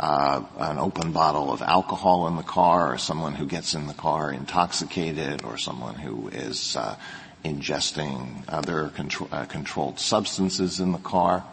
uh, 0.00 0.42
an 0.58 0.78
open 0.78 1.12
bottle 1.12 1.52
of 1.52 1.60
alcohol 1.60 2.26
in 2.26 2.36
the 2.36 2.42
car, 2.42 2.94
or 2.94 2.98
someone 2.98 3.34
who 3.34 3.46
gets 3.46 3.74
in 3.74 3.86
the 3.86 3.94
car 3.94 4.32
intoxicated, 4.32 5.44
or 5.44 5.58
someone 5.58 5.94
who 5.94 6.28
is 6.28 6.74
uh, 6.74 6.96
ingesting 7.44 8.42
other 8.48 8.88
contro- 8.96 9.28
uh, 9.30 9.44
controlled 9.44 10.00
substances 10.00 10.80
in 10.80 10.92
the 10.92 10.98
car? 10.98 11.44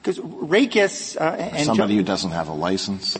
Because 0.00 0.18
Rakas 0.18 1.20
uh, 1.20 1.36
and 1.36 1.66
somebody 1.66 1.96
who 1.96 2.02
doesn't 2.02 2.30
have 2.30 2.48
a 2.48 2.54
license. 2.54 3.16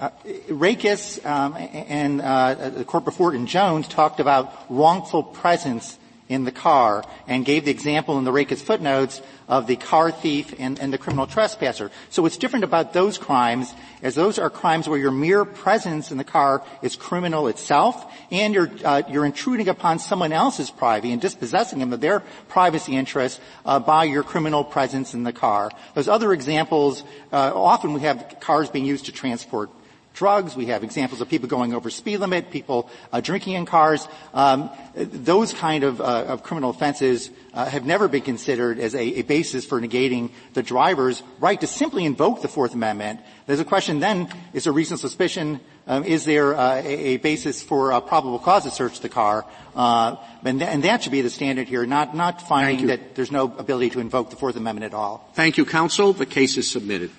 Uh, 0.00 0.10
Rakas 0.48 1.24
um, 1.24 1.54
and 1.56 2.20
uh, 2.20 2.70
the 2.70 2.84
court 2.84 3.04
before 3.04 3.32
it 3.32 3.36
in 3.36 3.46
Jones 3.46 3.86
talked 3.86 4.18
about 4.18 4.52
wrongful 4.68 5.22
presence 5.22 5.98
in 6.28 6.44
the 6.44 6.50
car 6.50 7.04
and 7.28 7.44
gave 7.44 7.64
the 7.66 7.70
example 7.70 8.18
in 8.18 8.24
the 8.24 8.32
Rakas 8.32 8.60
footnotes 8.60 9.22
of 9.46 9.66
the 9.66 9.76
car 9.76 10.10
thief 10.10 10.54
and, 10.58 10.80
and, 10.80 10.92
the 10.92 10.98
criminal 10.98 11.26
trespasser. 11.26 11.90
So 12.08 12.22
what's 12.22 12.38
different 12.38 12.64
about 12.64 12.92
those 12.92 13.18
crimes 13.18 13.72
is 14.02 14.14
those 14.14 14.38
are 14.38 14.48
crimes 14.50 14.88
where 14.88 14.98
your 14.98 15.10
mere 15.10 15.44
presence 15.44 16.10
in 16.10 16.16
the 16.16 16.24
car 16.24 16.64
is 16.82 16.96
criminal 16.96 17.46
itself 17.46 18.10
and 18.32 18.54
you're, 18.54 18.70
uh, 18.84 19.02
you're 19.08 19.26
intruding 19.26 19.68
upon 19.68 19.98
someone 19.98 20.32
else's 20.32 20.70
privacy 20.70 21.12
and 21.12 21.20
dispossessing 21.20 21.78
them 21.78 21.92
of 21.92 22.00
their 22.00 22.20
privacy 22.48 22.96
interests 22.96 23.38
uh, 23.66 23.78
by 23.78 24.04
your 24.04 24.22
criminal 24.22 24.64
presence 24.64 25.14
in 25.14 25.22
the 25.22 25.32
car. 25.32 25.70
Those 25.94 26.08
other 26.08 26.32
examples, 26.32 27.04
uh, 27.32 27.52
often 27.54 27.92
we 27.92 28.00
have 28.00 28.38
cars 28.40 28.70
being 28.70 28.86
used 28.86 29.04
to 29.06 29.12
transport 29.12 29.70
drugs. 30.14 30.56
We 30.56 30.66
have 30.66 30.82
examples 30.82 31.20
of 31.20 31.28
people 31.28 31.48
going 31.48 31.74
over 31.74 31.90
speed 31.90 32.18
limit, 32.18 32.50
people 32.50 32.88
uh, 33.12 33.20
drinking 33.20 33.54
in 33.54 33.66
cars. 33.66 34.08
Um, 34.32 34.70
those 34.94 35.52
kind 35.52 35.84
of, 35.84 36.00
uh, 36.00 36.24
of 36.28 36.42
criminal 36.42 36.70
offenses 36.70 37.30
uh, 37.52 37.66
have 37.66 37.84
never 37.84 38.08
been 38.08 38.22
considered 38.22 38.78
as 38.78 38.94
a, 38.94 39.00
a, 39.00 39.22
basis 39.22 39.64
for 39.66 39.80
negating 39.80 40.30
the 40.54 40.62
driver's 40.62 41.22
right 41.40 41.60
to 41.60 41.66
simply 41.66 42.04
invoke 42.04 42.42
the 42.42 42.48
Fourth 42.48 42.74
Amendment. 42.74 43.20
There's 43.46 43.60
a 43.60 43.64
question 43.64 44.00
then: 44.00 44.28
Is 44.52 44.64
there 44.64 44.72
reasonable 44.72 45.00
suspicion? 45.00 45.60
Um, 45.86 46.04
is 46.04 46.24
there 46.24 46.54
uh, 46.54 46.76
a, 46.76 46.86
a, 46.86 47.16
basis 47.18 47.62
for 47.62 47.90
a 47.90 48.00
probable 48.00 48.38
cause 48.38 48.64
to 48.64 48.70
search 48.70 49.00
the 49.00 49.08
car? 49.10 49.44
Uh, 49.76 50.16
and, 50.44 50.60
th- 50.60 50.70
and, 50.70 50.82
that 50.84 51.02
should 51.02 51.12
be 51.12 51.20
the 51.20 51.28
standard 51.28 51.68
here, 51.68 51.84
not 51.84 52.14
not 52.14 52.40
finding 52.40 52.86
that 52.86 53.14
there's 53.16 53.32
no 53.32 53.52
ability 53.58 53.90
to 53.90 54.00
invoke 54.00 54.30
the 54.30 54.36
Fourth 54.36 54.56
Amendment 54.56 54.84
at 54.86 54.94
all. 54.94 55.28
Thank 55.34 55.58
you, 55.58 55.66
counsel. 55.66 56.12
The 56.12 56.26
case 56.26 56.56
is 56.56 56.70
submitted. 56.70 57.10